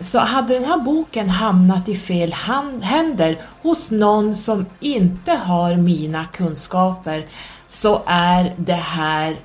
Så 0.00 0.18
hade 0.18 0.54
den 0.54 0.64
här 0.64 0.78
boken 0.78 1.30
hamnat 1.30 1.88
i 1.88 1.96
fel 1.96 2.34
händer 2.82 3.38
hos 3.62 3.90
någon 3.90 4.34
som 4.34 4.66
inte 4.80 5.32
har 5.32 5.76
mina 5.76 6.26
kunskaper 6.26 7.26
så 7.68 8.02
är 8.06 8.52
det 8.56 8.72
här 8.72 9.36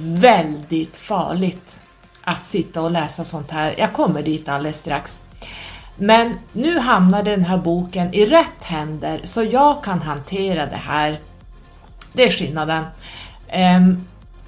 väldigt 0.00 0.96
farligt 0.96 1.80
att 2.22 2.44
sitta 2.44 2.82
och 2.82 2.90
läsa 2.90 3.24
sånt 3.24 3.50
här. 3.50 3.74
Jag 3.78 3.92
kommer 3.92 4.22
dit 4.22 4.48
alldeles 4.48 4.78
strax. 4.78 5.20
Men 5.96 6.34
nu 6.52 6.78
hamnar 6.78 7.22
den 7.22 7.44
här 7.44 7.58
boken 7.58 8.14
i 8.14 8.26
rätt 8.26 8.64
händer 8.64 9.20
så 9.24 9.42
jag 9.42 9.84
kan 9.84 10.02
hantera 10.02 10.66
det 10.66 10.76
här. 10.76 11.20
Det 12.12 12.24
är 12.24 12.30
skillnaden. 12.30 12.84
Ehm, 13.48 14.04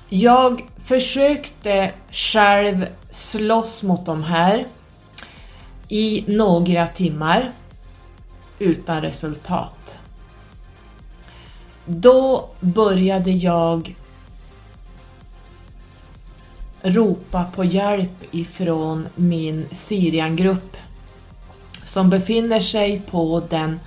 jag 0.08 0.64
försökte 0.84 1.90
själv 2.10 2.86
slåss 3.10 3.82
mot 3.82 4.06
de 4.06 4.22
här 4.22 4.66
i 5.88 6.24
några 6.26 6.86
timmar 6.86 7.52
utan 8.58 9.02
resultat. 9.02 9.98
Då 11.86 12.48
började 12.60 13.30
jag 13.30 13.96
ropa 16.82 17.44
på 17.54 17.64
hjälp 17.64 18.24
ifrån 18.30 19.06
min 19.14 19.66
Syriangrupp 19.72 20.76
som 21.84 22.10
befinner 22.10 22.60
sig 22.60 23.02
på 23.10 23.42
den 23.50 23.80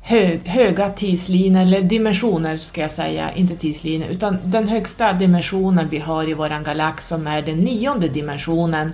hög, 0.00 0.48
höga 0.48 0.90
tidslinjen, 0.90 1.56
eller 1.56 1.82
dimensioner 1.82 2.58
ska 2.58 2.80
jag 2.80 2.90
säga, 2.90 3.34
inte 3.34 3.56
tidslinjen, 3.56 4.10
utan 4.10 4.38
den 4.44 4.68
högsta 4.68 5.12
dimensionen 5.12 5.88
vi 5.88 5.98
har 5.98 6.28
i 6.28 6.34
våran 6.34 6.62
galax 6.62 7.08
som 7.08 7.26
är 7.26 7.42
den 7.42 7.58
nionde 7.58 8.08
dimensionen 8.08 8.92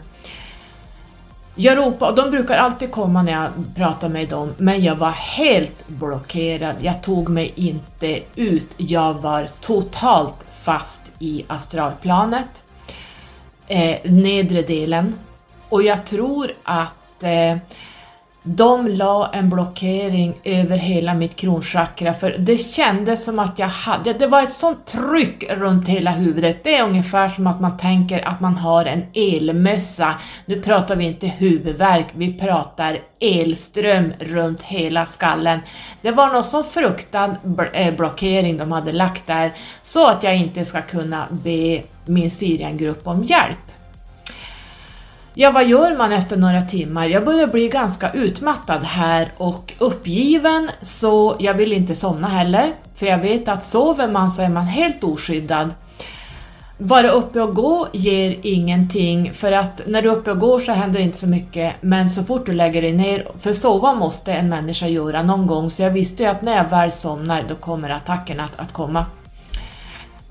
jag 1.61 1.79
ropade 1.79 2.11
och 2.11 2.16
de 2.16 2.31
brukar 2.31 2.57
alltid 2.57 2.90
komma 2.90 3.23
när 3.23 3.33
jag 3.33 3.51
pratar 3.77 4.09
med 4.09 4.29
dem, 4.29 4.55
men 4.59 4.85
jag 4.85 4.97
var 4.97 5.11
helt 5.11 5.88
blockerad. 5.88 6.77
Jag 6.81 7.03
tog 7.03 7.29
mig 7.29 7.53
inte 7.55 8.21
ut. 8.35 8.71
Jag 8.77 9.14
var 9.14 9.49
totalt 9.61 10.35
fast 10.62 11.01
i 11.18 11.44
astralplanet, 11.47 12.64
eh, 13.68 14.11
nedre 14.11 14.62
delen. 14.62 15.14
Och 15.68 15.83
jag 15.83 16.07
tror 16.07 16.51
att 16.62 17.23
eh, 17.23 17.57
de 18.57 18.89
la 18.89 19.31
en 19.33 19.51
blockering 19.51 20.41
över 20.45 20.77
hela 20.77 21.15
mitt 21.15 21.37
kronchakra 21.37 22.15
för 22.15 22.37
det 22.39 22.59
kändes 22.59 23.25
som 23.25 23.39
att 23.39 23.59
jag 23.59 23.69
hade, 23.69 24.13
det 24.13 24.27
var 24.27 24.43
ett 24.43 24.53
sånt 24.53 24.87
tryck 24.87 25.45
runt 25.51 25.89
hela 25.89 26.11
huvudet. 26.11 26.65
Det 26.65 26.77
är 26.77 26.85
ungefär 26.85 27.29
som 27.29 27.47
att 27.47 27.61
man 27.61 27.79
tänker 27.79 28.29
att 28.29 28.41
man 28.41 28.57
har 28.57 28.85
en 28.85 29.03
elmössa. 29.15 30.15
Nu 30.47 30.63
pratar 30.63 30.97
vi 30.97 31.05
inte 31.05 31.27
huvudvärk, 31.27 32.07
vi 32.13 32.39
pratar 32.39 32.99
elström 33.21 34.13
runt 34.19 34.63
hela 34.63 35.07
skallen. 35.07 35.61
Det 36.03 36.11
var 36.11 36.33
någon 36.33 36.45
sån 36.45 36.65
fruktad 36.65 37.37
eh, 37.73 37.95
blockering 37.95 38.59
de 38.59 38.73
hade 38.73 38.93
lagt 38.93 39.27
där 39.27 39.53
så 39.83 40.07
att 40.07 40.23
jag 40.23 40.37
inte 40.37 40.65
ska 40.65 40.83
kunna 40.83 41.27
be 41.31 41.83
min 42.07 42.31
Syriangrupp 42.31 43.07
om 43.07 43.25
hjälp. 43.25 43.78
Ja, 45.35 45.51
vad 45.51 45.69
gör 45.69 45.97
man 45.97 46.12
efter 46.12 46.37
några 46.37 46.62
timmar? 46.62 47.07
Jag 47.07 47.25
börjar 47.25 47.47
bli 47.47 47.69
ganska 47.69 48.11
utmattad 48.12 48.85
här 48.85 49.33
och 49.37 49.75
uppgiven, 49.79 50.71
så 50.83 51.37
jag 51.38 51.55
vill 51.55 51.73
inte 51.73 51.95
somna 51.95 52.29
heller, 52.29 52.73
för 52.95 53.07
jag 53.07 53.19
vet 53.19 53.49
att 53.49 53.64
sover 53.64 54.09
man 54.09 54.31
så 54.31 54.43
är 54.43 54.49
man 54.49 54.67
helt 54.67 55.05
oskyddad. 55.05 55.75
Vara 56.79 57.09
uppe 57.09 57.41
och 57.41 57.55
gå 57.55 57.88
ger 57.93 58.37
ingenting, 58.43 59.33
för 59.33 59.53
att 59.53 59.81
när 59.87 60.03
du 60.03 60.11
är 60.11 60.17
uppe 60.17 60.31
och 60.31 60.38
går 60.38 60.61
så 60.61 60.73
händer 60.73 61.01
inte 61.01 61.19
så 61.19 61.27
mycket, 61.27 61.75
men 61.81 62.11
så 62.11 62.25
fort 62.25 62.47
du 62.47 62.53
lägger 62.53 62.83
dig 62.83 62.93
ner, 62.93 63.29
för 63.41 63.53
sova 63.53 63.95
måste 63.95 64.33
en 64.33 64.49
människa 64.49 64.87
göra 64.87 65.23
någon 65.23 65.47
gång, 65.47 65.71
så 65.71 65.83
jag 65.83 65.91
visste 65.91 66.23
ju 66.23 66.29
att 66.29 66.43
när 66.43 66.57
jag 66.57 66.71
väl 66.71 66.93
somnar, 66.93 67.45
då 67.49 67.55
kommer 67.55 67.91
attackerna 67.91 68.45
att, 68.45 68.61
att 68.61 68.73
komma. 68.73 69.07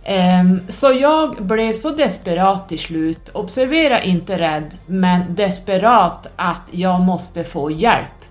Ehm, 0.10 0.62
så 0.70 0.94
jag 1.00 1.46
blev 1.46 1.74
så 1.74 1.90
desperat 1.90 2.70
till 2.70 2.80
slut, 2.80 3.30
observera 3.34 4.02
inte 4.02 4.40
rädd, 4.40 4.78
men 4.86 5.36
desperat 5.36 6.28
att 6.36 6.62
jag 6.72 7.02
måste 7.02 7.44
få 7.44 7.72
hjälp. 7.72 8.26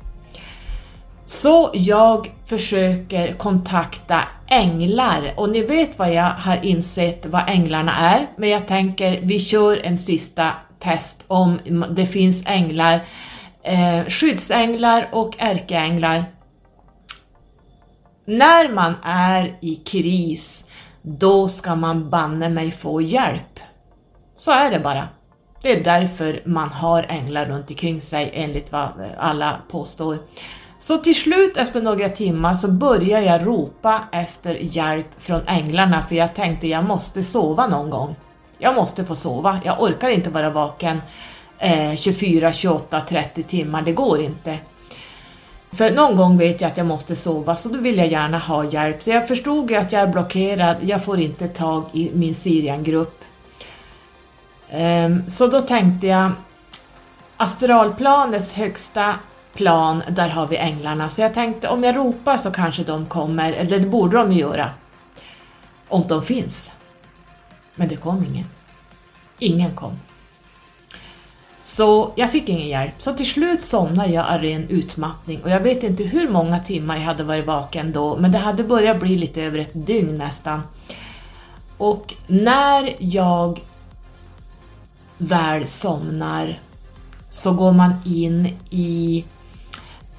Så 1.25 1.71
jag 1.75 2.33
försöker 2.47 3.33
kontakta 3.33 4.21
änglar 4.49 5.35
och 5.37 5.51
ni 5.51 5.63
vet 5.63 5.99
vad 5.99 6.13
jag 6.13 6.31
har 6.31 6.65
insett 6.65 7.27
vad 7.27 7.43
änglarna 7.49 7.97
är, 7.97 8.27
men 8.37 8.49
jag 8.49 8.69
tänker 8.69 9.21
vi 9.21 9.41
kör 9.41 9.87
en 9.87 9.99
sista 9.99 10.51
test 10.79 11.25
om 11.27 11.85
det 11.91 12.07
finns 12.07 12.47
änglar, 12.47 13.01
ehm, 13.63 14.05
skyddsänglar 14.05 15.09
och 15.13 15.35
ärkeänglar. 15.39 16.25
När 18.25 18.73
man 18.73 18.95
är 19.05 19.59
i 19.61 19.77
kris 19.77 20.66
då 21.09 21.49
ska 21.49 21.75
man 21.75 22.11
banne 22.11 22.49
mig 22.49 22.71
få 22.71 23.01
hjälp. 23.01 23.61
Så 24.37 24.51
är 24.51 24.71
det 24.71 24.81
bara. 24.81 25.09
Det 25.63 25.73
är 25.73 25.85
därför 25.85 26.43
man 26.47 26.69
har 26.69 27.07
änglar 27.09 27.47
runt 27.47 27.71
omkring 27.71 28.01
sig 28.01 28.31
enligt 28.35 28.73
vad 28.73 28.83
eh, 28.83 29.11
alla 29.19 29.61
påstår. 29.71 30.19
Så 30.79 30.99
till 30.99 31.15
slut 31.15 31.57
efter 31.57 31.83
några 31.83 32.09
timmar 32.09 32.55
så 32.55 32.71
började 32.71 33.27
jag 33.27 33.47
ropa 33.47 34.01
efter 34.13 34.55
hjälp 34.55 35.07
från 35.19 35.41
änglarna 35.47 36.03
för 36.03 36.15
jag 36.15 36.35
tänkte 36.35 36.67
jag 36.69 36.85
måste 36.85 37.23
sova 37.23 37.67
någon 37.67 37.91
gång. 37.91 38.17
Jag 38.59 38.75
måste 38.75 39.05
få 39.05 39.15
sova, 39.15 39.61
jag 39.65 39.83
orkar 39.83 40.09
inte 40.09 40.31
vara 40.31 40.51
vaken 40.51 41.01
eh, 41.59 41.95
24, 41.97 42.53
28, 42.53 43.01
30 43.01 43.43
timmar, 43.43 43.83
det 43.83 43.93
går 43.93 44.21
inte. 44.21 44.59
För 45.77 45.91
någon 45.91 46.17
gång 46.17 46.39
vet 46.39 46.61
jag 46.61 46.71
att 46.71 46.77
jag 46.77 46.87
måste 46.87 47.17
sova 47.17 47.57
så 47.57 47.69
då 47.69 47.79
vill 47.79 47.99
jag 47.99 48.07
gärna 48.07 48.39
ha 48.39 48.65
hjälp. 48.65 49.03
Så 49.03 49.11
jag 49.11 49.29
förstod 49.29 49.71
ju 49.71 49.77
att 49.77 49.93
jag 49.93 50.03
är 50.03 50.07
blockerad, 50.07 50.77
jag 50.81 51.05
får 51.05 51.19
inte 51.19 51.49
tag 51.49 51.85
i 51.93 52.11
min 52.15 52.35
Siriangrupp. 52.35 53.25
Um, 54.73 55.29
så 55.29 55.47
då 55.47 55.61
tänkte 55.61 56.07
jag 56.07 56.31
astralplanets 57.37 58.53
högsta 58.53 59.15
plan, 59.55 60.03
där 60.11 60.29
har 60.29 60.47
vi 60.47 60.57
änglarna. 60.57 61.11
Så 61.11 61.23
jag 61.23 61.35
tänkte 61.35 61.69
om 61.69 61.85
jag 61.85 61.97
ropar 61.97 62.39
så 62.39 62.51
kanske 62.51 62.85
de 62.85 63.07
kommer, 63.07 63.53
eller 63.53 63.79
det 63.79 63.87
borde 63.87 64.17
de 64.17 64.33
göra. 64.33 64.71
Om 65.89 66.05
de 66.09 66.23
finns. 66.23 66.73
Men 67.75 67.89
det 67.89 67.97
kom 67.97 68.25
ingen. 68.25 68.47
Ingen 69.39 69.75
kom. 69.75 69.99
Så 71.67 72.13
jag 72.15 72.33
fick 72.33 72.49
ingen 72.49 72.69
hjälp. 72.69 72.95
Så 72.99 73.13
till 73.13 73.27
slut 73.27 73.63
somnade 73.63 74.13
jag 74.13 74.27
av 74.27 74.41
ren 74.41 74.69
utmattning 74.69 75.43
och 75.43 75.51
jag 75.51 75.61
vet 75.61 75.83
inte 75.83 76.05
hur 76.05 76.29
många 76.29 76.59
timmar 76.59 76.97
jag 76.97 77.03
hade 77.03 77.25
varit 77.25 77.47
vaken 77.47 77.93
då, 77.93 78.17
men 78.17 78.33
det 78.33 78.39
hade 78.39 78.65
börjat 78.65 79.01
bli 79.01 79.19
lite 79.19 79.43
över 79.43 79.59
ett 79.59 79.87
dygn 79.87 80.19
nästan. 80.19 80.63
Och 81.79 82.15
när 82.27 82.95
jag 82.99 83.61
väl 85.19 85.67
somnar 85.67 86.61
så 87.31 87.53
går 87.53 87.73
man 87.73 87.95
in 88.05 88.49
i 88.71 89.25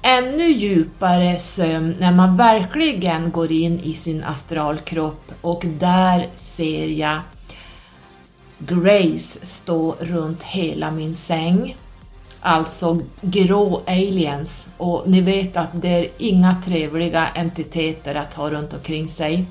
ännu 0.02 0.44
djupare 0.44 1.38
sömn 1.38 1.96
när 2.00 2.12
man 2.12 2.36
verkligen 2.36 3.30
går 3.30 3.52
in 3.52 3.80
i 3.80 3.94
sin 3.94 4.24
astralkropp 4.24 5.32
och 5.40 5.64
där 5.66 6.26
ser 6.36 6.88
jag 6.88 7.18
Grace 8.58 9.46
stå 9.46 9.94
runt 10.00 10.42
hela 10.42 10.90
min 10.90 11.14
säng. 11.14 11.76
Alltså 12.40 13.00
grå 13.20 13.82
aliens 13.86 14.68
och 14.76 15.02
ni 15.06 15.20
vet 15.20 15.56
att 15.56 15.68
det 15.72 15.88
är 15.88 16.08
inga 16.18 16.56
trevliga 16.64 17.26
entiteter 17.26 18.14
att 18.14 18.34
ha 18.34 18.50
runt 18.50 18.74
omkring 18.74 19.08
sig. 19.08 19.44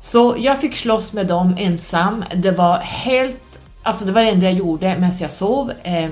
Så 0.00 0.36
jag 0.38 0.60
fick 0.60 0.76
slåss 0.76 1.12
med 1.12 1.26
dem 1.26 1.54
ensam. 1.58 2.24
Det 2.34 2.50
var 2.50 2.78
helt, 2.78 3.58
alltså 3.82 4.04
det 4.04 4.12
var 4.12 4.22
det 4.22 4.30
enda 4.30 4.46
jag 4.46 4.54
gjorde 4.54 4.86
medan 4.86 5.18
jag 5.20 5.32
sov. 5.32 5.72
Eh, 5.82 6.10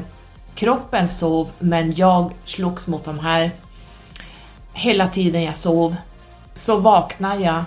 kroppen 0.54 1.08
sov 1.08 1.50
men 1.58 1.94
jag 1.94 2.32
slogs 2.44 2.86
mot 2.86 3.04
de 3.04 3.18
här 3.18 3.50
hela 4.72 5.08
tiden 5.08 5.42
jag 5.42 5.56
sov. 5.56 5.96
Så 6.54 6.76
vaknar 6.76 7.38
jag 7.38 7.64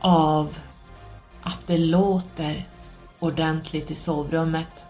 av 0.00 0.58
att 1.42 1.66
det 1.66 1.78
låter 1.78 2.64
ordentligt 3.18 3.90
i 3.90 3.94
sovrummet. 3.94 4.86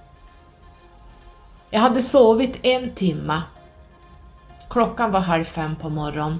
Jag 1.70 1.81
hade 1.81 2.03
sovit 2.03 2.57
en 2.62 2.94
timma. 2.94 3.42
Klockan 4.70 5.12
var 5.12 5.20
halv 5.20 5.44
fem 5.44 5.77
på 5.77 5.88
morgonen. 5.88 6.38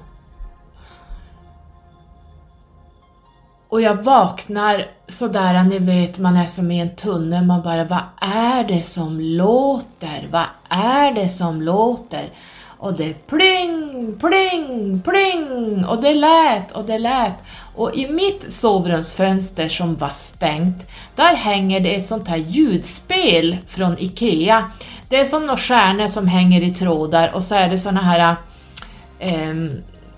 Och 3.69 3.81
jag 3.81 4.03
vaknar 4.03 4.87
sådär, 5.09 5.65
ni 5.65 5.79
vet, 5.79 6.19
man 6.19 6.37
är 6.37 6.47
som 6.47 6.71
i 6.71 6.81
en 6.81 6.97
tunnel, 6.97 7.45
man 7.45 7.63
bara 7.63 7.85
vad 7.85 8.03
är 8.21 8.65
det 8.65 8.83
som 8.83 9.21
låter? 9.21 10.29
Vad 10.31 10.47
är 10.69 11.13
det 11.13 11.29
som 11.29 11.63
låter? 11.63 12.33
Och 12.79 12.93
det 12.93 13.27
pling, 13.27 14.19
pling, 14.19 15.01
pling 15.01 15.85
och 15.85 16.03
det 16.03 16.15
lät 16.15 16.73
och 16.73 16.85
det 16.85 16.99
lät. 16.99 17.35
Och 17.81 17.95
i 17.95 18.13
mitt 18.13 18.53
sovrumsfönster 18.53 19.69
som 19.69 19.97
var 19.97 20.09
stängt, 20.09 20.87
där 21.17 21.35
hänger 21.35 21.81
det 21.81 21.95
ett 21.95 22.07
sånt 22.07 22.29
här 22.29 22.37
ljudspel 22.37 23.57
från 23.69 23.99
IKEA. 23.99 24.71
Det 25.09 25.17
är 25.17 25.25
som 25.25 25.43
några 25.47 25.57
stjärnor 25.57 26.09
som 26.09 26.27
hänger 26.27 26.63
i 26.63 26.71
trådar 26.71 27.35
och 27.35 27.45
så 27.45 27.55
är 27.55 27.69
det 27.69 27.79
såna 27.79 28.01
här 28.01 28.37
eh, 29.19 29.55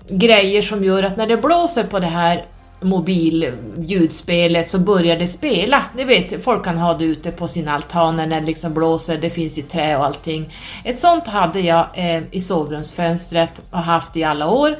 grejer 0.09 0.61
som 0.61 0.83
gör 0.83 1.03
att 1.03 1.17
när 1.17 1.27
det 1.27 1.37
blåser 1.37 1.83
på 1.83 1.99
det 1.99 2.05
här 2.05 2.45
mobilljudspelet 2.81 4.69
så 4.69 4.79
börjar 4.79 5.17
det 5.17 5.27
spela. 5.27 5.83
Ni 5.95 6.03
vet, 6.03 6.43
folk 6.43 6.63
kan 6.63 6.77
ha 6.77 6.93
det 6.93 7.05
ute 7.05 7.31
på 7.31 7.47
sin 7.47 7.67
altan 7.67 8.17
när 8.17 8.27
det 8.27 8.41
liksom 8.41 8.73
blåser, 8.73 9.17
det 9.17 9.29
finns 9.29 9.57
i 9.57 9.61
trä 9.61 9.97
och 9.97 10.05
allting. 10.05 10.55
Ett 10.83 10.99
sånt 10.99 11.27
hade 11.27 11.59
jag 11.59 11.85
eh, 11.93 12.23
i 12.31 12.39
sovrumsfönstret 12.39 13.61
och 13.71 13.79
haft 13.79 14.17
i 14.17 14.23
alla 14.23 14.49
år. 14.49 14.75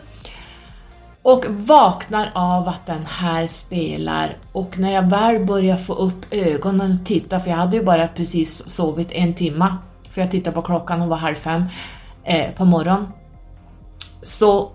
Och 1.24 1.46
vaknar 1.50 2.32
av 2.36 2.68
att 2.68 2.86
den 2.86 3.06
här 3.06 3.48
spelar 3.48 4.38
och 4.52 4.80
när 4.80 4.92
jag 4.92 5.10
väl 5.10 5.46
börjar 5.46 5.78
få 5.78 5.94
upp 5.94 6.26
ögonen 6.32 6.92
och 6.92 7.06
titta, 7.06 7.40
för 7.40 7.50
jag 7.50 7.58
hade 7.58 7.78
ju 7.78 7.84
bara 7.84 8.08
precis 8.08 8.70
sovit 8.70 9.12
en 9.12 9.34
timma, 9.34 9.78
för 10.12 10.22
jag 10.22 10.32
tittade 10.32 10.56
på 10.56 10.62
klockan 10.62 11.02
och 11.02 11.08
var 11.08 11.18
halv 11.18 11.36
fem 11.36 11.64
eh, 12.24 12.52
på 12.52 12.66
morgonen. 12.66 13.08
Så 14.24 14.72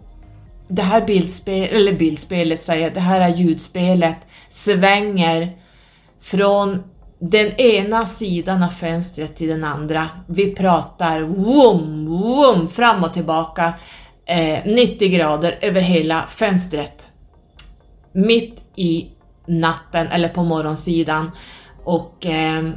det 0.69 0.83
här 0.83 1.07
bildspel, 1.07 1.69
eller 1.77 1.93
bildspelet 1.93 2.63
säger 2.63 2.91
det 2.91 3.01
här 3.01 3.29
ljudspelet 3.29 4.17
svänger 4.51 5.57
från 6.21 6.83
den 7.19 7.47
ena 7.61 8.07
sidan 8.07 8.63
av 8.63 8.69
fönstret 8.69 9.37
till 9.37 9.49
den 9.49 9.65
andra. 9.65 10.09
Vi 10.27 10.55
pratar 10.55 11.21
wum, 11.21 12.07
wum, 12.07 12.69
fram 12.69 13.05
och 13.05 13.15
tillbaka 13.15 13.75
eh, 14.29 14.65
90 14.65 15.09
grader 15.09 15.59
över 15.61 15.81
hela 15.81 16.27
fönstret. 16.27 17.11
Mitt 18.13 18.63
i 18.75 19.11
natten 19.47 20.07
eller 20.07 20.29
på 20.29 20.45
morgonsidan 20.45 21.31
och 21.85 22.27
eh, 22.27 22.71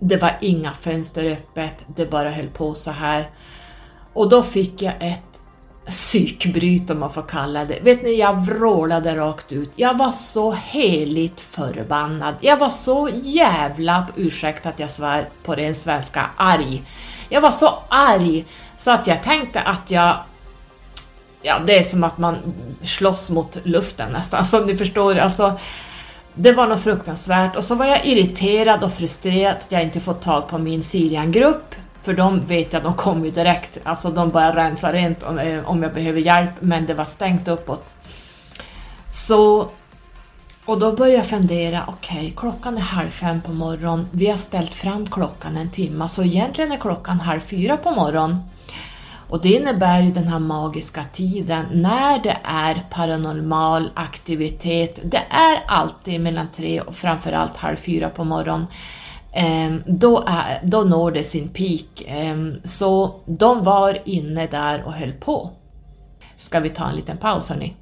det 0.00 0.16
var 0.16 0.38
inga 0.40 0.72
fönster 0.72 1.24
öppet, 1.32 1.74
det 1.96 2.10
bara 2.10 2.30
höll 2.30 2.48
på 2.48 2.74
så 2.74 2.90
här. 2.90 3.30
Och 4.12 4.28
då 4.28 4.42
fick 4.42 4.82
jag 4.82 4.94
ett 5.00 5.40
psykbryt 5.86 6.90
om 6.90 7.00
man 7.00 7.12
får 7.12 7.22
kalla 7.22 7.64
det. 7.64 7.80
Vet 7.80 8.02
ni, 8.02 8.14
jag 8.14 8.46
vrålade 8.46 9.16
rakt 9.16 9.52
ut. 9.52 9.70
Jag 9.76 9.98
var 9.98 10.12
så 10.12 10.52
heligt 10.52 11.40
förbannad. 11.40 12.34
Jag 12.40 12.56
var 12.56 12.70
så 12.70 13.08
jävla, 13.22 14.06
ursäkta 14.16 14.68
att 14.68 14.78
jag 14.78 14.90
svär 14.90 15.28
på 15.44 15.54
ren 15.54 15.74
svenska, 15.74 16.30
arg. 16.36 16.82
Jag 17.28 17.40
var 17.40 17.50
så 17.50 17.78
arg 17.88 18.44
så 18.76 18.90
att 18.90 19.06
jag 19.06 19.22
tänkte 19.22 19.60
att 19.60 19.90
jag 19.90 20.16
Ja, 21.46 21.58
det 21.66 21.78
är 21.78 21.82
som 21.82 22.04
att 22.04 22.18
man 22.18 22.36
slåss 22.84 23.30
mot 23.30 23.58
luften 23.62 24.12
nästan, 24.12 24.46
som 24.46 24.66
ni 24.66 24.76
förstår. 24.76 25.16
Alltså, 25.16 25.58
det 26.34 26.52
var 26.52 26.66
något 26.66 26.82
fruktansvärt 26.82 27.56
och 27.56 27.64
så 27.64 27.74
var 27.74 27.86
jag 27.86 28.06
irriterad 28.06 28.84
och 28.84 28.92
frustrerad 28.92 29.56
att 29.56 29.72
jag 29.72 29.82
inte 29.82 30.00
fått 30.00 30.22
tag 30.22 30.48
på 30.48 30.58
min 30.58 30.82
Sirian-grupp 30.82 31.74
för 32.02 32.12
de 32.12 32.40
vet 32.40 32.72
jag, 32.72 32.82
de 32.82 32.94
kommer 32.94 33.24
ju 33.24 33.30
direkt, 33.30 33.78
alltså 33.84 34.10
de 34.10 34.30
bara 34.30 34.56
rensar 34.56 34.92
rent 34.92 35.22
om, 35.22 35.38
eh, 35.38 35.70
om 35.70 35.82
jag 35.82 35.94
behöver 35.94 36.20
hjälp, 36.20 36.50
men 36.60 36.86
det 36.86 36.94
var 36.94 37.04
stängt 37.04 37.48
uppåt. 37.48 37.94
Så, 39.12 39.68
och 40.64 40.78
då 40.78 40.92
började 40.92 41.16
jag 41.16 41.26
fundera, 41.26 41.84
okej, 41.86 42.16
okay, 42.16 42.32
klockan 42.36 42.76
är 42.76 42.80
halv 42.80 43.10
fem 43.10 43.40
på 43.40 43.52
morgonen, 43.52 44.08
vi 44.12 44.26
har 44.26 44.38
ställt 44.38 44.74
fram 44.74 45.06
klockan 45.06 45.56
en 45.56 45.70
timme, 45.70 46.08
så 46.08 46.22
egentligen 46.22 46.72
är 46.72 46.76
klockan 46.76 47.20
halv 47.20 47.40
fyra 47.40 47.76
på 47.76 47.90
morgonen. 47.90 48.42
Och 49.28 49.42
det 49.42 49.48
innebär 49.48 50.00
ju 50.00 50.12
den 50.12 50.28
här 50.28 50.38
magiska 50.38 51.04
tiden 51.12 51.66
när 51.72 52.18
det 52.18 52.36
är 52.42 52.82
paranormal 52.90 53.90
aktivitet. 53.94 54.98
Det 55.04 55.22
är 55.30 55.62
alltid 55.66 56.20
mellan 56.20 56.48
tre 56.56 56.80
och 56.80 56.94
framförallt 56.94 57.56
halv 57.56 57.76
fyra 57.76 58.10
på 58.10 58.24
morgonen. 58.24 58.66
Ehm, 59.32 59.82
då, 59.86 60.24
är, 60.26 60.60
då 60.62 60.82
når 60.82 61.10
det 61.10 61.24
sin 61.24 61.48
peak. 61.48 62.04
Ehm, 62.06 62.60
så 62.64 63.20
de 63.26 63.64
var 63.64 63.98
inne 64.04 64.46
där 64.46 64.82
och 64.82 64.92
höll 64.92 65.12
på. 65.12 65.50
Ska 66.36 66.60
vi 66.60 66.68
ta 66.68 66.88
en 66.88 66.96
liten 66.96 67.16
paus 67.16 67.48
hörni? 67.48 67.76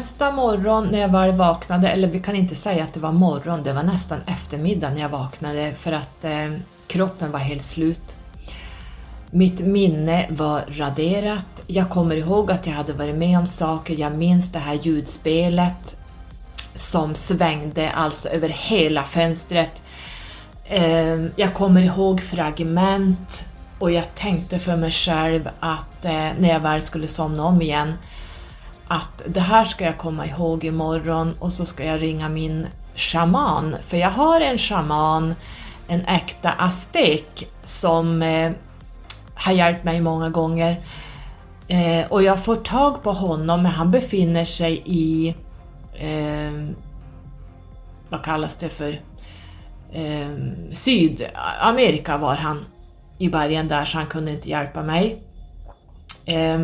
Nästa 0.00 0.32
morgon 0.32 0.88
när 0.90 0.98
jag 0.98 1.08
väl 1.08 1.32
vaknade, 1.32 1.88
eller 1.88 2.08
vi 2.08 2.20
kan 2.20 2.36
inte 2.36 2.54
säga 2.54 2.84
att 2.84 2.94
det 2.94 3.00
var 3.00 3.12
morgon, 3.12 3.62
det 3.62 3.72
var 3.72 3.82
nästan 3.82 4.18
eftermiddag 4.26 4.90
när 4.90 5.00
jag 5.00 5.08
vaknade 5.08 5.74
för 5.74 5.92
att 5.92 6.24
eh, 6.24 6.52
kroppen 6.86 7.32
var 7.32 7.38
helt 7.38 7.64
slut. 7.64 8.16
Mitt 9.30 9.60
minne 9.60 10.26
var 10.30 10.64
raderat. 10.68 11.62
Jag 11.66 11.90
kommer 11.90 12.16
ihåg 12.16 12.52
att 12.52 12.66
jag 12.66 12.74
hade 12.74 12.92
varit 12.92 13.14
med 13.14 13.38
om 13.38 13.46
saker, 13.46 13.94
jag 13.94 14.12
minns 14.12 14.52
det 14.52 14.58
här 14.58 14.74
ljudspelet 14.74 15.96
som 16.74 17.14
svängde 17.14 17.90
alltså 17.90 18.28
över 18.28 18.48
hela 18.48 19.04
fönstret. 19.04 19.82
Eh, 20.64 21.24
jag 21.36 21.54
kommer 21.54 21.82
ihåg 21.82 22.20
fragment 22.20 23.44
och 23.78 23.90
jag 23.90 24.14
tänkte 24.14 24.58
för 24.58 24.76
mig 24.76 24.90
själv 24.90 25.48
att 25.60 26.04
eh, 26.04 26.28
när 26.38 26.48
jag 26.48 26.60
väl 26.60 26.82
skulle 26.82 27.08
somna 27.08 27.44
om 27.44 27.62
igen 27.62 27.94
att 28.92 29.22
det 29.26 29.40
här 29.40 29.64
ska 29.64 29.84
jag 29.84 29.98
komma 29.98 30.26
ihåg 30.26 30.64
imorgon 30.64 31.34
och 31.38 31.52
så 31.52 31.64
ska 31.64 31.84
jag 31.84 32.02
ringa 32.02 32.28
min 32.28 32.66
shaman. 32.94 33.76
För 33.86 33.96
jag 33.96 34.10
har 34.10 34.40
en 34.40 34.58
shaman, 34.58 35.34
en 35.88 36.04
äkta 36.06 36.50
aztek 36.50 37.48
som 37.64 38.22
eh, 38.22 38.52
har 39.34 39.52
hjälpt 39.52 39.84
mig 39.84 40.00
många 40.00 40.30
gånger. 40.30 40.80
Eh, 41.68 42.06
och 42.08 42.22
jag 42.22 42.44
får 42.44 42.56
tag 42.56 43.02
på 43.02 43.12
honom, 43.12 43.62
men 43.62 43.72
han 43.72 43.90
befinner 43.90 44.44
sig 44.44 44.82
i, 44.84 45.34
eh, 45.94 46.74
vad 48.08 48.24
kallas 48.24 48.56
det 48.56 48.68
för, 48.68 49.00
eh, 49.92 50.28
Sydamerika 50.72 52.18
var 52.18 52.34
han 52.34 52.64
i 53.18 53.28
bergen 53.28 53.68
där 53.68 53.84
så 53.84 53.98
han 53.98 54.06
kunde 54.06 54.30
inte 54.30 54.50
hjälpa 54.50 54.82
mig. 54.82 55.22
Eh, 56.24 56.58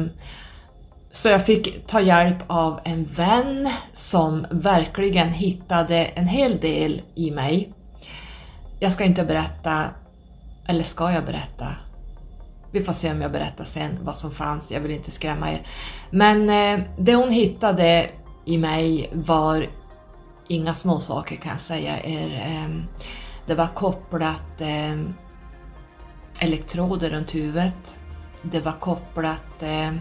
så 1.16 1.28
jag 1.28 1.46
fick 1.46 1.86
ta 1.86 2.00
hjälp 2.00 2.36
av 2.46 2.80
en 2.84 3.04
vän 3.04 3.70
som 3.92 4.46
verkligen 4.50 5.30
hittade 5.30 6.04
en 6.04 6.28
hel 6.28 6.56
del 6.56 7.02
i 7.14 7.30
mig. 7.30 7.72
Jag 8.80 8.92
ska 8.92 9.04
inte 9.04 9.24
berätta, 9.24 9.84
eller 10.66 10.82
ska 10.82 11.12
jag 11.12 11.24
berätta? 11.24 11.66
Vi 12.72 12.84
får 12.84 12.92
se 12.92 13.10
om 13.10 13.20
jag 13.20 13.32
berättar 13.32 13.64
sen 13.64 13.98
vad 14.02 14.16
som 14.16 14.30
fanns, 14.30 14.70
jag 14.70 14.80
vill 14.80 14.90
inte 14.90 15.10
skrämma 15.10 15.52
er. 15.52 15.66
Men 16.10 16.50
eh, 16.50 16.86
det 16.98 17.14
hon 17.14 17.30
hittade 17.30 18.06
i 18.44 18.58
mig 18.58 19.10
var 19.12 19.70
inga 20.48 20.74
småsaker 20.74 21.36
kan 21.36 21.52
jag 21.52 21.60
säga 21.60 22.04
er. 22.04 22.42
Eh, 22.46 23.00
det 23.46 23.54
var 23.54 23.68
kopplat 23.74 24.60
eh, 24.60 25.00
elektroder 26.40 27.10
runt 27.10 27.34
huvudet. 27.34 27.98
Det 28.42 28.60
var 28.60 28.80
kopplat 28.80 29.62
eh, 29.62 29.92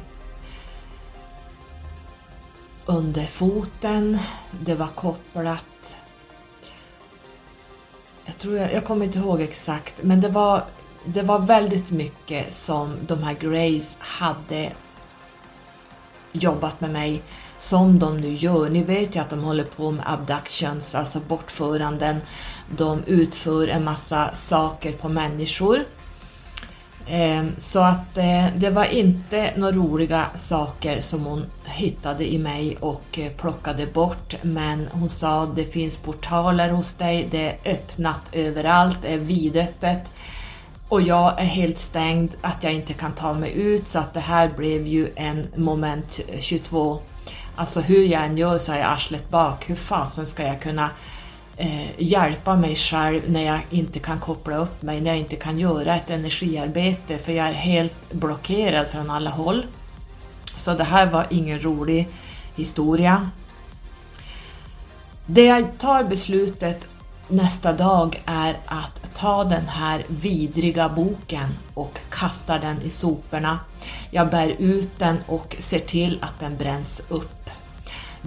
under 2.86 3.26
foten. 3.26 4.18
Det 4.52 4.76
var 4.76 4.88
kopplat... 4.88 5.98
Jag, 8.26 8.38
tror 8.38 8.58
jag, 8.58 8.74
jag 8.74 8.86
kommer 8.86 9.06
inte 9.06 9.20
ihåg 9.20 9.42
exakt, 9.42 10.04
men 10.04 10.22
det 10.22 10.30
var, 10.30 10.64
det 11.06 11.22
var 11.22 11.40
väldigt 11.40 11.92
mycket 11.92 12.54
som 12.54 12.96
de 13.02 13.24
här 13.24 13.34
Grays 13.34 13.98
hade 14.00 14.72
jobbat 16.32 16.82
med 16.82 16.92
mig 16.92 17.22
som 17.60 18.00
de 18.00 18.18
nu 18.18 18.34
gör. 18.34 18.70
Ni 18.70 18.84
vet 18.84 19.16
ju 19.16 19.20
att 19.20 19.30
de 19.30 19.44
håller 19.44 19.64
på 19.64 19.92
med 19.92 20.04
abductions, 20.14 20.96
alltså 20.96 21.20
bortföranden. 21.20 22.22
De 22.78 23.04
utför 23.06 23.68
en 23.68 23.84
massa 23.84 24.36
saker 24.36 24.92
på 24.92 25.10
människor. 25.10 25.86
Ehm, 27.08 27.51
så 27.58 27.80
att 27.80 28.18
eh, 28.18 28.47
det 28.56 28.70
var 28.70 28.86
inte 28.86 29.51
några 29.56 29.72
roliga 29.72 30.26
saker 30.36 31.01
som 31.01 31.26
hon 31.26 31.45
hittade 31.66 32.34
i 32.34 32.38
mig 32.38 32.78
och 32.80 33.20
eh, 33.20 33.32
plockade 33.32 33.86
bort. 33.86 34.36
Men 34.41 34.88
hon 34.91 35.10
sa 35.10 35.45
det 35.45 35.66
finns 35.66 35.97
portaler 35.97 36.70
hos 36.70 36.93
dig, 36.93 37.28
det 37.32 37.49
är 37.49 37.72
öppnat 37.74 38.22
överallt, 38.32 38.99
det 39.01 39.14
är 39.14 39.18
vidöppet. 39.18 40.01
Och 40.89 41.01
jag 41.01 41.41
är 41.41 41.45
helt 41.45 41.80
stängd 41.80 42.36
att 42.41 42.64
jag 42.64 42.74
inte 42.74 42.93
kan 42.93 43.12
ta 43.12 43.34
mig 43.34 43.53
ut 43.56 43.88
så 43.88 43.99
att 43.99 44.14
det 44.14 44.20
här 44.20 44.49
blev 44.58 44.88
ju 44.88 45.10
en 45.16 45.47
moment 45.56 46.20
22. 46.39 46.99
Alltså 47.56 47.82
hur 47.82 48.06
jag 48.06 48.26
än 48.26 48.38
gör 48.38 48.58
så 48.58 48.72
är 48.72 48.80
jag 48.80 48.91
arslet 48.91 49.30
bak, 49.30 49.70
hur 49.70 49.76
fasen 49.76 50.26
ska 50.26 50.43
jag 50.43 50.62
kunna 50.62 50.89
eh, 51.58 52.01
hjälpa 52.01 52.56
mig 52.56 52.76
själv 52.76 53.22
när 53.28 53.43
jag 53.43 53.60
inte 53.70 53.99
kan 53.99 54.20
koppla 54.20 54.58
upp 54.58 54.82
mig, 54.82 55.01
när 55.01 55.12
jag 55.12 55.20
inte 55.20 55.36
kan 55.36 55.60
göra 55.60 55.95
ett 55.95 56.10
energiarbete 56.10 57.18
för 57.18 57.32
jag 57.32 57.47
är 57.47 57.53
helt 57.53 58.14
blockerad 58.14 58.88
från 58.88 59.10
alla 59.10 59.30
håll. 59.30 59.66
Så 60.58 60.74
det 60.74 60.84
här 60.84 61.08
var 61.08 61.28
ingen 61.30 61.60
rolig 61.60 62.08
historia. 62.56 63.30
Det 65.26 65.45
jag 65.45 65.78
tar 65.78 66.03
beslutet 66.03 66.88
nästa 67.28 67.74
dag 67.74 68.22
är 68.26 68.58
att 68.66 69.16
ta 69.16 69.43
den 69.43 69.68
här 69.68 70.03
vidriga 70.08 70.89
boken 70.89 71.49
och 71.74 71.99
kasta 72.10 72.60
den 72.60 72.82
i 72.82 72.89
soporna. 72.89 73.60
Jag 74.12 74.30
bär 74.30 74.56
ut 74.60 74.99
den 74.99 75.18
och 75.28 75.56
ser 75.60 75.80
till 75.80 76.18
att 76.22 76.39
den 76.39 76.58
bränns 76.58 77.01
upp. 77.10 77.45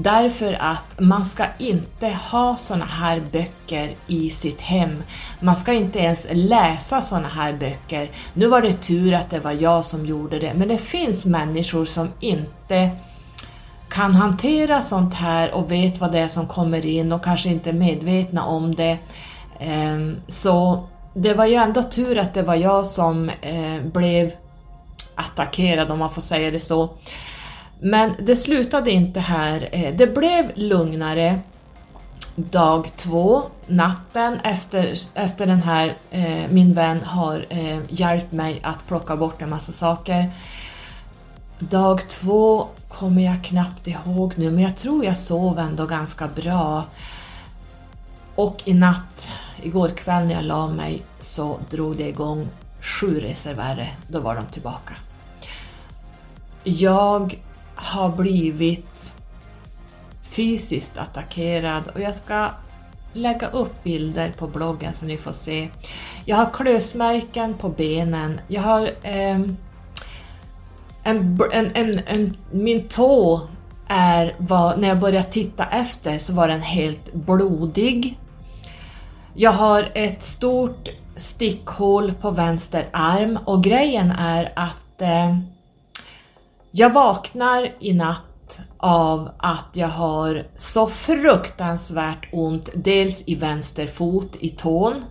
Därför 0.00 0.56
att 0.60 1.00
man 1.00 1.24
ska 1.24 1.44
inte 1.58 2.08
ha 2.08 2.56
såna 2.56 2.84
här 2.84 3.22
böcker 3.32 3.96
i 4.06 4.30
sitt 4.30 4.60
hem. 4.60 5.02
Man 5.40 5.56
ska 5.56 5.72
inte 5.72 5.98
ens 5.98 6.26
läsa 6.32 7.00
såna 7.00 7.28
här 7.28 7.52
böcker. 7.52 8.08
Nu 8.34 8.46
var 8.46 8.62
det 8.62 8.72
tur 8.72 9.14
att 9.14 9.30
det 9.30 9.40
var 9.40 9.52
jag 9.52 9.84
som 9.84 10.06
gjorde 10.06 10.38
det, 10.38 10.54
men 10.54 10.68
det 10.68 10.78
finns 10.78 11.26
människor 11.26 11.84
som 11.84 12.08
inte 12.20 12.90
kan 13.88 14.14
hantera 14.14 14.82
sånt 14.82 15.14
här 15.14 15.54
och 15.54 15.70
vet 15.70 16.00
vad 16.00 16.12
det 16.12 16.18
är 16.18 16.28
som 16.28 16.46
kommer 16.46 16.86
in 16.86 17.12
och 17.12 17.24
kanske 17.24 17.48
inte 17.48 17.70
är 17.70 17.74
medvetna 17.74 18.44
om 18.44 18.74
det. 18.74 18.98
Ehm, 19.60 20.16
så 20.28 20.88
det 21.14 21.34
var 21.34 21.46
ju 21.46 21.54
ändå 21.54 21.82
tur 21.82 22.18
att 22.18 22.34
det 22.34 22.42
var 22.42 22.54
jag 22.54 22.86
som 22.86 23.30
eh, 23.40 23.82
blev 23.92 24.32
attackerad 25.14 25.90
om 25.90 25.98
man 25.98 26.14
får 26.14 26.22
säga 26.22 26.50
det 26.50 26.60
så. 26.60 26.90
Men 27.80 28.14
det 28.22 28.36
slutade 28.36 28.90
inte 28.90 29.20
här. 29.20 29.68
Eh, 29.72 29.94
det 29.96 30.06
blev 30.06 30.52
lugnare 30.54 31.40
dag 32.38 32.90
två, 32.96 33.42
natten 33.66 34.40
efter, 34.40 34.94
efter 35.14 35.46
den 35.46 35.62
här, 35.62 35.96
eh, 36.10 36.50
min 36.50 36.74
vän 36.74 37.00
har 37.02 37.46
eh, 37.48 37.78
hjälpt 37.88 38.32
mig 38.32 38.60
att 38.62 38.86
plocka 38.88 39.16
bort 39.16 39.42
en 39.42 39.50
massa 39.50 39.72
saker. 39.72 40.30
Dag 41.58 42.08
två 42.08 42.66
kommer 42.88 43.22
jag 43.22 43.44
knappt 43.44 43.86
ihåg 43.86 44.34
nu, 44.36 44.50
men 44.50 44.62
jag 44.62 44.76
tror 44.76 45.04
jag 45.04 45.18
sov 45.18 45.58
ändå 45.58 45.86
ganska 45.86 46.28
bra. 46.28 46.84
Och 48.34 48.62
i 48.64 48.74
natt, 48.74 49.30
igår 49.62 49.88
kväll 49.88 50.24
när 50.24 50.34
jag 50.34 50.44
la 50.44 50.66
mig, 50.66 51.02
så 51.20 51.58
drog 51.70 51.96
det 51.96 52.08
igång 52.08 52.48
sju 52.80 53.20
resor 53.20 53.54
värre. 53.54 53.88
Då 54.08 54.20
var 54.20 54.34
de 54.34 54.46
tillbaka. 54.46 54.94
Jag 56.64 57.38
har 57.80 58.08
blivit 58.08 59.12
fysiskt 60.22 60.98
attackerad 60.98 61.82
och 61.94 62.00
jag 62.00 62.14
ska 62.14 62.48
lägga 63.12 63.48
upp 63.48 63.84
bilder 63.84 64.32
på 64.38 64.46
bloggen 64.46 64.94
så 64.94 65.04
ni 65.04 65.16
får 65.16 65.32
se. 65.32 65.68
Jag 66.24 66.36
har 66.36 66.50
klösmärken 66.52 67.54
på 67.54 67.68
benen, 67.68 68.40
jag 68.48 68.62
har 68.62 68.82
eh, 69.02 69.40
en, 71.02 71.40
en, 71.52 71.70
en, 71.74 72.00
en, 72.06 72.36
min 72.50 72.88
tå 72.88 73.40
är, 73.88 74.34
var, 74.38 74.76
när 74.76 74.88
jag 74.88 74.98
började 75.00 75.28
titta 75.32 75.66
efter 75.66 76.18
så 76.18 76.32
var 76.32 76.48
den 76.48 76.60
helt 76.60 77.12
blodig. 77.12 78.18
Jag 79.34 79.52
har 79.52 79.88
ett 79.94 80.22
stort 80.22 80.88
stickhål 81.16 82.12
på 82.20 82.30
vänster 82.30 82.88
arm 82.92 83.38
och 83.44 83.64
grejen 83.64 84.10
är 84.10 84.52
att 84.56 85.02
eh, 85.02 85.38
jag 86.70 86.92
vaknar 86.92 87.74
i 87.80 87.92
natt 87.92 88.60
av 88.78 89.30
att 89.38 89.68
jag 89.72 89.88
har 89.88 90.46
så 90.58 90.86
fruktansvärt 90.86 92.28
ont, 92.32 92.68
dels 92.74 93.22
i 93.26 93.34
vänster 93.34 93.86
fot, 93.86 94.36
i 94.40 94.48
tån. 94.48 95.04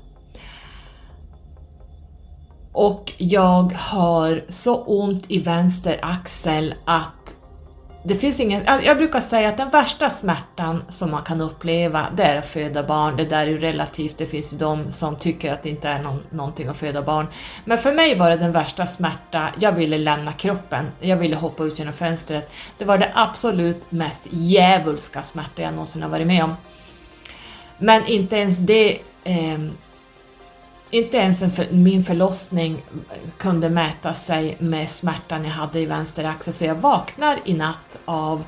Och 2.72 3.14
jag 3.18 3.74
har 3.74 4.46
så 4.50 4.84
ont 4.84 5.26
i 5.28 5.40
vänster 5.40 6.00
axel 6.02 6.74
att 6.86 7.37
det 8.08 8.16
finns 8.16 8.40
ingen, 8.40 8.64
jag 8.66 8.98
brukar 8.98 9.20
säga 9.20 9.50
att 9.50 9.58
den 9.58 9.70
värsta 9.70 10.10
smärtan 10.10 10.84
som 10.90 11.12
man 11.12 11.24
kan 11.24 11.42
uppleva 11.42 12.08
det 12.16 12.24
är 12.24 12.36
att 12.36 12.46
föda 12.46 12.84
barn. 12.84 13.18
Det 13.18 13.26
där 13.26 13.42
är 13.42 13.48
ju 13.48 13.60
relativt, 13.60 14.18
det 14.18 14.26
finns 14.26 14.54
ju 14.54 14.58
de 14.58 14.92
som 14.92 15.16
tycker 15.16 15.54
att 15.54 15.64
det 15.64 15.70
inte 15.70 15.90
är 15.90 16.04
någon, 16.04 16.24
någonting 16.30 16.68
att 16.68 16.78
föda 16.78 17.02
barn. 17.02 17.28
Men 17.66 17.78
för 17.78 17.94
mig 17.94 18.16
var 18.16 18.30
det 18.30 18.36
den 18.36 18.52
värsta 18.52 18.88
smärta, 18.88 19.50
jag 19.60 19.72
ville 19.72 19.98
lämna 19.98 20.34
kroppen, 20.34 20.86
jag 21.00 21.18
ville 21.18 21.36
hoppa 21.36 21.64
ut 21.64 21.80
genom 21.80 21.94
fönstret. 21.94 22.50
Det 22.78 22.86
var 22.86 22.98
det 22.98 23.12
absolut 23.16 23.92
mest 23.92 24.22
djävulska 24.30 25.24
smärta 25.24 25.62
jag 25.62 25.74
någonsin 25.74 26.02
har 26.02 26.10
varit 26.10 26.28
med 26.28 26.44
om. 26.44 26.56
Men 27.78 28.06
inte 28.06 28.36
ens 28.36 28.58
det 28.58 29.00
eh, 29.24 29.60
inte 30.90 31.18
ens 31.18 31.40
för, 31.40 31.68
min 31.72 32.04
förlossning 32.04 32.82
kunde 33.38 33.70
mäta 33.70 34.14
sig 34.14 34.56
med 34.60 34.90
smärtan 34.90 35.46
jag 35.46 35.52
hade 35.52 35.80
i 35.80 35.86
vänster 35.86 36.24
axel, 36.24 36.54
så 36.54 36.66
jag 36.66 36.76
vaknar 36.76 37.38
i 37.46 37.54
natt 37.54 37.98
av 38.06 38.44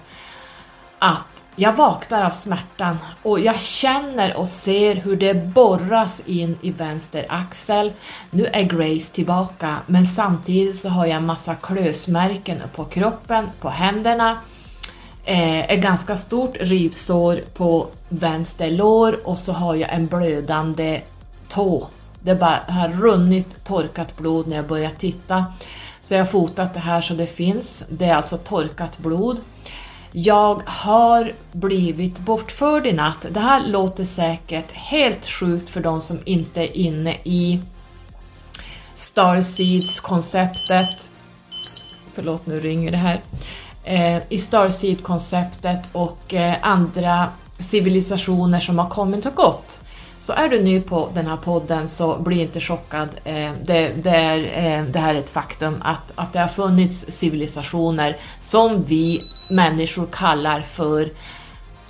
att 0.99 1.25
Jag 1.55 1.73
vaknar 1.73 2.23
av 2.23 2.29
smärtan 2.29 2.97
och 3.23 3.39
jag 3.39 3.59
känner 3.59 4.37
och 4.37 4.47
ser 4.47 4.95
hur 4.95 5.15
det 5.15 5.33
borras 5.33 6.21
in 6.25 6.57
i 6.61 6.71
vänster 6.71 7.25
axel. 7.29 7.91
Nu 8.29 8.45
är 8.45 8.63
Grace 8.63 9.13
tillbaka 9.13 9.77
men 9.87 10.05
samtidigt 10.05 10.77
så 10.77 10.89
har 10.89 11.05
jag 11.05 11.15
en 11.15 11.25
massa 11.25 11.55
klösmärken 11.55 12.61
på 12.75 12.85
kroppen, 12.85 13.49
på 13.59 13.69
händerna. 13.69 14.37
Eh, 15.25 15.71
ett 15.71 15.81
ganska 15.81 16.17
stort 16.17 16.55
rivsår 16.59 17.41
på 17.53 17.87
vänster 18.09 18.71
lår 18.71 19.27
och 19.27 19.39
så 19.39 19.53
har 19.53 19.75
jag 19.75 19.93
en 19.93 20.05
blödande 20.07 21.01
tå. 21.49 21.87
Det 22.21 22.35
bara 22.35 22.59
har 22.67 22.87
runnit 22.87 23.63
torkat 23.63 24.17
blod 24.17 24.47
när 24.47 24.55
jag 24.55 24.67
börjar 24.67 24.91
titta. 24.97 25.45
Så 26.01 26.13
jag 26.13 26.21
har 26.21 26.25
fotat 26.25 26.73
det 26.73 26.79
här 26.79 27.01
så 27.01 27.13
det 27.13 27.27
finns. 27.27 27.83
Det 27.89 28.05
är 28.05 28.15
alltså 28.15 28.37
torkat 28.37 28.97
blod. 28.97 29.39
Jag 30.11 30.61
har 30.65 31.31
blivit 31.51 32.19
bortförd 32.19 32.87
i 32.87 32.93
natt. 32.93 33.25
Det 33.31 33.39
här 33.39 33.67
låter 33.67 34.05
säkert 34.05 34.71
helt 34.71 35.25
sjukt 35.25 35.69
för 35.69 35.81
de 35.81 36.01
som 36.01 36.19
inte 36.25 36.61
är 36.61 36.77
inne 36.77 37.15
i 37.23 37.61
Starseeds-konceptet. 38.95 41.09
Förlåt, 42.13 42.45
nu 42.45 42.59
ringer 42.59 42.91
det 42.91 42.97
här. 42.97 43.21
Eh, 43.83 44.21
I 44.29 44.37
Starseed-konceptet 44.37 45.79
och 45.91 46.33
eh, 46.33 46.55
andra 46.61 47.27
civilisationer 47.59 48.59
som 48.59 48.79
har 48.79 48.89
kommit 48.89 49.25
och 49.25 49.35
gått. 49.35 49.79
Så 50.19 50.33
är 50.33 50.49
du 50.49 50.63
ny 50.63 50.81
på 50.81 51.09
den 51.13 51.27
här 51.27 51.37
podden 51.37 51.87
så 51.87 52.19
bli 52.19 52.41
inte 52.41 52.59
chockad. 52.59 53.09
Eh, 53.23 53.51
det, 53.65 53.91
det, 54.03 54.09
är, 54.09 54.39
eh, 54.39 54.85
det 54.85 54.99
här 54.99 55.15
är 55.15 55.19
ett 55.19 55.29
faktum 55.29 55.81
att, 55.81 56.11
att 56.15 56.33
det 56.33 56.39
har 56.39 56.47
funnits 56.47 57.05
civilisationer 57.11 58.17
som 58.41 58.83
vi 58.83 59.21
människor 59.51 60.07
kallar 60.11 60.61
för 60.61 61.09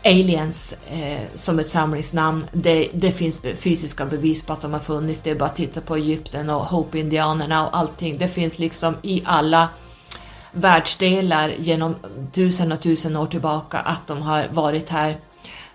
aliens 0.05 0.75
eh, 0.91 1.19
som 1.35 1.59
ett 1.59 1.69
samlingsnamn. 1.69 2.45
Det, 2.51 2.89
det, 2.93 3.11
finns 3.11 3.39
fysiska 3.57 4.05
bevis 4.05 4.43
på 4.43 4.53
att 4.53 4.61
de 4.61 4.73
har 4.73 4.79
funnits. 4.79 5.21
Det 5.21 5.29
är 5.29 5.35
bara 5.35 5.49
att 5.49 5.55
titta 5.55 5.81
på 5.81 5.95
Egypten 5.95 6.49
och 6.49 6.65
Hope-indianerna 6.65 7.67
och 7.67 7.77
allting. 7.77 8.17
Det 8.17 8.27
finns 8.27 8.59
liksom 8.59 8.95
i 9.01 9.23
alla 9.25 9.69
världsdelar 10.51 11.53
genom 11.57 11.95
tusen 12.31 12.71
och 12.71 12.81
tusen 12.81 13.15
år 13.15 13.27
tillbaka 13.27 13.77
att 13.77 14.07
de 14.07 14.21
har 14.21 14.47
varit 14.51 14.89
här 14.89 15.17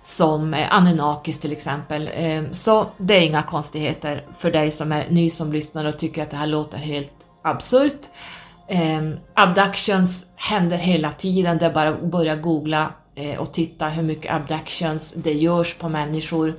som 0.04 0.54
eh, 0.54 0.74
Anunnakis 0.74 1.38
till 1.38 1.52
exempel. 1.52 2.10
Eh, 2.14 2.42
så 2.52 2.86
det 2.98 3.16
är 3.16 3.20
inga 3.20 3.42
konstigheter 3.42 4.26
för 4.38 4.50
dig 4.50 4.72
som 4.72 4.92
är 4.92 5.10
ny 5.10 5.30
som 5.30 5.52
lyssnar 5.52 5.84
och 5.84 5.98
tycker 5.98 6.22
att 6.22 6.30
det 6.30 6.36
här 6.36 6.46
låter 6.46 6.78
helt 6.78 7.12
absurt. 7.42 8.10
Ehm, 8.68 9.16
abductions 9.34 10.26
händer 10.36 10.76
hela 10.76 11.12
tiden, 11.12 11.58
det 11.58 11.66
är 11.66 11.72
bara 11.72 11.88
att 11.88 12.02
börja 12.02 12.36
googla 12.36 12.92
eh, 13.14 13.38
och 13.40 13.52
titta 13.52 13.88
hur 13.88 14.02
mycket 14.02 14.32
abductions 14.32 15.12
det 15.16 15.32
görs 15.32 15.74
på 15.74 15.88
människor. 15.88 16.54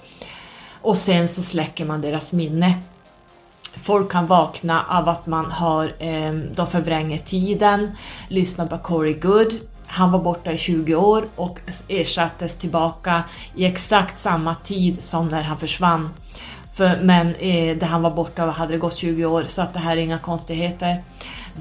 Och 0.82 0.98
sen 0.98 1.28
så 1.28 1.42
släcker 1.42 1.86
man 1.86 2.02
deras 2.02 2.34
minne. 2.34 2.78
Folk 3.76 4.12
kan 4.12 4.28
vakna 4.28 4.86
av 4.90 5.10
att 5.10 5.28
man 5.28 5.52
har, 5.52 5.96
ehm, 6.00 6.54
de 6.56 6.68
förvränger 6.68 7.18
tiden, 7.18 7.92
lyssna 8.28 8.68
på 8.68 8.78
Corey 8.78 9.14
Good, 9.14 9.54
han 9.88 10.12
var 10.12 10.20
borta 10.20 10.52
i 10.52 10.58
20 10.58 10.96
år 10.96 11.26
och 11.36 11.60
ersattes 11.88 12.56
tillbaka 12.56 13.24
i 13.56 13.66
exakt 13.66 14.18
samma 14.18 14.56
tid 14.56 15.04
som 15.04 15.28
när 15.28 15.42
han 15.44 15.58
försvann. 15.58 16.10
För, 16.74 17.00
men 17.02 17.36
eh, 17.36 17.78
där 17.78 17.88
han 17.88 18.02
var 18.02 18.12
borta 18.12 18.46
hade 18.46 18.74
det 18.74 18.78
gått 18.78 18.98
20 18.98 19.26
år 19.26 19.44
så 19.44 19.62
att 19.62 19.74
det 19.74 19.80
här 19.80 19.98
är 19.98 20.02
inga 20.02 20.20
konstigheter. 20.20 21.04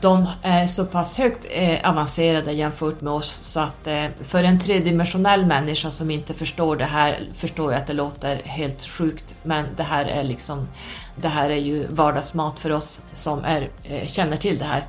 De 0.01 0.27
är 0.43 0.67
så 0.67 0.85
pass 0.85 1.17
högt 1.17 1.47
eh, 1.51 1.91
avancerade 1.91 2.53
jämfört 2.53 3.01
med 3.01 3.13
oss 3.13 3.33
så 3.33 3.61
att 3.61 3.87
eh, 3.87 4.05
för 4.25 4.45
en 4.45 4.61
tredimensionell 4.61 5.47
människa 5.47 5.91
som 5.91 6.11
inte 6.11 6.35
förstår 6.35 6.77
det 6.77 6.85
här 6.85 7.21
förstår 7.37 7.73
jag 7.73 7.81
att 7.81 7.87
det 7.87 7.93
låter 7.93 8.41
helt 8.45 8.83
sjukt 8.87 9.35
men 9.43 9.67
det 9.77 9.83
här 9.83 10.05
är 10.05 10.25
liksom 10.25 10.69
det 11.17 11.29
här 11.29 11.51
är 11.51 11.61
ju 11.61 11.87
vardagsmat 11.87 12.61
för 12.61 12.73
oss 12.73 13.03
som 13.13 13.45
är, 13.45 13.71
eh, 13.85 14.07
känner 14.07 14.37
till 14.37 14.59
det 14.59 14.65
här. 14.65 14.85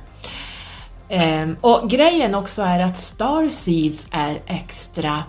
Um, 1.10 1.56
och 1.60 1.90
grejen 1.90 2.34
också 2.34 2.62
är 2.62 2.80
att 2.80 2.98
Starseeds 2.98 4.06
är 4.10 4.42
extra 4.46 5.24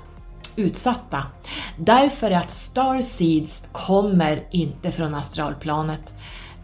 utsatta. 0.55 1.23
Därför 1.77 2.31
att 2.31 2.51
Starseeds 2.51 3.63
kommer 3.71 4.47
inte 4.51 4.91
från 4.91 5.15
astralplanet. 5.15 6.13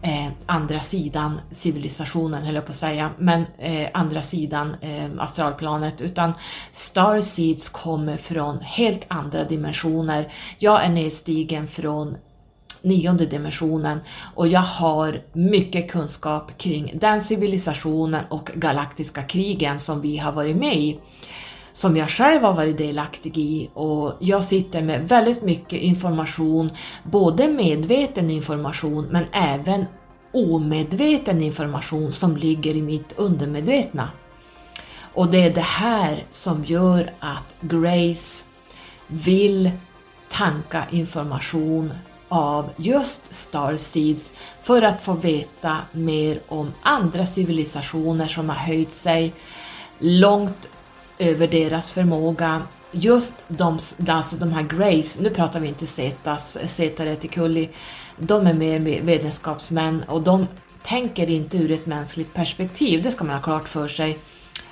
Eh, 0.02 0.28
andra 0.46 0.80
sidan 0.80 1.40
civilisationen 1.50 2.44
höll 2.44 2.54
jag 2.54 2.66
på 2.66 2.70
att 2.70 2.76
säga, 2.76 3.10
men 3.18 3.44
eh, 3.58 3.88
andra 3.94 4.22
sidan 4.22 4.76
eh, 4.80 5.10
astralplanet 5.18 6.00
utan 6.00 6.32
Starseeds 6.72 7.68
kommer 7.68 8.16
från 8.16 8.60
helt 8.60 9.04
andra 9.08 9.44
dimensioner. 9.44 10.32
Jag 10.58 10.84
är 10.84 10.88
nedstigen 10.88 11.68
från 11.68 12.16
nionde 12.84 13.26
dimensionen 13.26 14.00
och 14.34 14.48
jag 14.48 14.60
har 14.60 15.22
mycket 15.32 15.90
kunskap 15.90 16.58
kring 16.58 16.92
den 16.94 17.20
civilisationen 17.20 18.24
och 18.28 18.50
galaktiska 18.54 19.22
krigen 19.22 19.78
som 19.78 20.00
vi 20.00 20.16
har 20.18 20.32
varit 20.32 20.56
med 20.56 20.76
i 20.76 21.00
som 21.72 21.96
jag 21.96 22.10
själv 22.10 22.42
har 22.42 22.54
varit 22.54 22.78
delaktig 22.78 23.38
i 23.38 23.70
och 23.74 24.12
jag 24.20 24.44
sitter 24.44 24.82
med 24.82 25.08
väldigt 25.08 25.42
mycket 25.42 25.80
information, 25.80 26.70
både 27.04 27.48
medveten 27.48 28.30
information 28.30 29.08
men 29.10 29.24
även 29.32 29.84
omedveten 30.32 31.42
information 31.42 32.12
som 32.12 32.36
ligger 32.36 32.76
i 32.76 32.82
mitt 32.82 33.12
undermedvetna. 33.16 34.10
Och 35.14 35.30
det 35.30 35.42
är 35.42 35.54
det 35.54 35.60
här 35.60 36.24
som 36.32 36.64
gör 36.64 37.10
att 37.20 37.54
Grace 37.60 38.44
vill 39.06 39.70
tanka 40.28 40.84
information 40.90 41.92
av 42.28 42.70
just 42.76 43.34
Starseeds 43.34 44.30
för 44.62 44.82
att 44.82 45.02
få 45.02 45.12
veta 45.12 45.78
mer 45.92 46.38
om 46.48 46.72
andra 46.82 47.26
civilisationer 47.26 48.28
som 48.28 48.48
har 48.48 48.56
höjt 48.56 48.92
sig 48.92 49.32
långt 49.98 50.68
över 51.18 51.48
deras 51.48 51.90
förmåga. 51.90 52.62
Just 52.92 53.34
de, 53.48 53.78
alltså 54.08 54.36
de 54.36 54.52
här 54.52 54.62
Grace, 54.62 55.22
nu 55.22 55.30
pratar 55.30 55.60
vi 55.60 55.68
inte 55.68 55.86
Zetas, 55.86 56.58
Zeta 56.66 57.06
Reticulli, 57.06 57.68
de 58.18 58.46
är 58.46 58.54
mer 58.54 59.00
vetenskapsmän 59.02 60.04
och 60.08 60.22
de 60.22 60.46
tänker 60.82 61.30
inte 61.30 61.56
ur 61.56 61.70
ett 61.70 61.86
mänskligt 61.86 62.34
perspektiv, 62.34 63.02
det 63.02 63.10
ska 63.10 63.24
man 63.24 63.36
ha 63.36 63.42
klart 63.42 63.68
för 63.68 63.88
sig. 63.88 64.18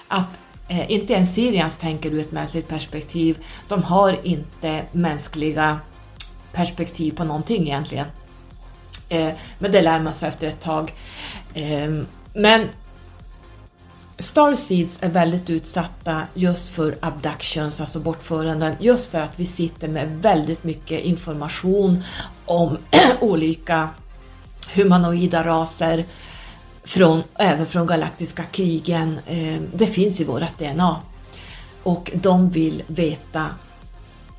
Att 0.09 0.27
eh, 0.69 0.91
inte 0.93 1.13
ens 1.13 1.35
Syrians 1.35 1.77
tänker 1.77 2.11
ur 2.11 2.21
ett 2.21 2.33
mänskligt 2.33 2.69
perspektiv, 2.69 3.39
de 3.69 3.83
har 3.83 4.17
inte 4.23 4.83
mänskliga 4.93 5.79
perspektiv 6.53 7.13
på 7.17 7.25
någonting 7.25 7.63
egentligen. 7.63 8.07
Eh, 9.09 9.33
men 9.59 9.73
det 9.73 9.83
lär 9.83 10.01
man 10.01 10.15
sig 10.15 10.29
efter 10.29 10.47
ett 10.47 10.61
tag. 10.61 10.95
Ehm, 11.55 12.07
men 12.35 12.69
Starseeds 14.19 14.99
är 15.03 15.09
väldigt 15.09 15.51
utsatta 15.51 16.23
just 16.35 16.69
för 16.69 16.97
abductions, 17.01 17.81
alltså 17.81 18.01
bortföranden, 18.01 18.75
just 18.81 19.11
för 19.11 19.21
att 19.21 19.33
vi 19.37 19.47
sitter 19.47 19.89
med 19.89 20.09
väldigt 20.23 20.65
mycket 20.65 21.01
information 21.01 22.03
om 22.45 22.79
olika 23.21 23.89
humanoida 24.75 25.45
raser, 25.45 26.05
från, 26.85 27.23
även 27.35 27.67
från 27.67 27.87
galaktiska 27.87 28.43
krigen. 28.43 29.19
Ehm, 29.27 29.69
det 29.75 29.87
finns 29.87 30.21
i 30.21 30.25
vårt 30.25 30.59
DNA. 30.59 30.97
Och 31.83 32.11
de 32.15 32.51
vill 32.51 32.83
veta 32.87 33.47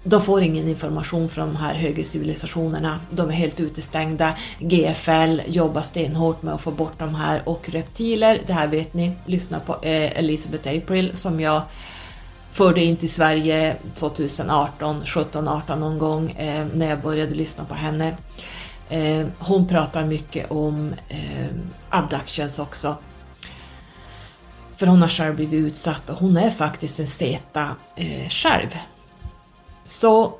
de 0.04 0.22
får 0.22 0.42
ingen 0.42 0.70
information 0.70 1.30
från 1.30 1.54
de 1.54 1.56
här 1.56 1.74
högre 1.74 2.04
civilisationerna. 2.04 3.00
De 3.10 3.30
är 3.30 3.34
helt 3.34 3.60
utestängda. 3.60 4.38
GFL 4.60 5.42
jobbar 5.48 5.82
stenhårt 5.82 6.42
med 6.42 6.54
att 6.54 6.62
få 6.62 6.72
bort 6.72 7.00
de 7.00 7.16
här 7.16 7.42
och 7.46 7.70
reptiler, 7.70 8.42
det 8.48 8.54
här 8.54 8.68
vet 8.68 8.94
ni, 8.94 9.12
lyssna 9.26 9.60
på 9.60 9.74
eh, 9.74 10.20
Elizabeth 10.20 10.70
April 10.70 11.12
som 11.14 11.40
jag 11.40 11.62
förde 12.52 12.84
in 12.84 12.98
till 12.98 13.12
Sverige 13.12 13.76
2018, 14.00 15.06
17, 15.06 15.48
18 15.48 15.80
någon 15.80 15.98
gång 15.98 16.32
eh, 16.32 16.66
när 16.74 16.90
jag 16.90 17.02
började 17.02 17.36
lyssna 17.36 17.66
på 17.66 17.74
henne. 17.74 18.18
Eh, 18.90 19.28
hon 19.40 19.68
pratar 19.68 20.06
mycket 20.06 20.52
om 20.52 20.96
abductions 21.90 22.60
också. 22.60 22.96
För 24.76 24.88
hon 24.88 25.02
har 25.02 25.10
själv 25.10 25.36
blivit 25.36 25.66
utsatt 25.66 26.10
och 26.10 26.18
hon 26.18 26.38
är 26.38 26.50
faktiskt 26.50 27.00
en 27.00 27.08
seta 27.08 27.76
själv. 28.30 28.68
Så 29.84 30.34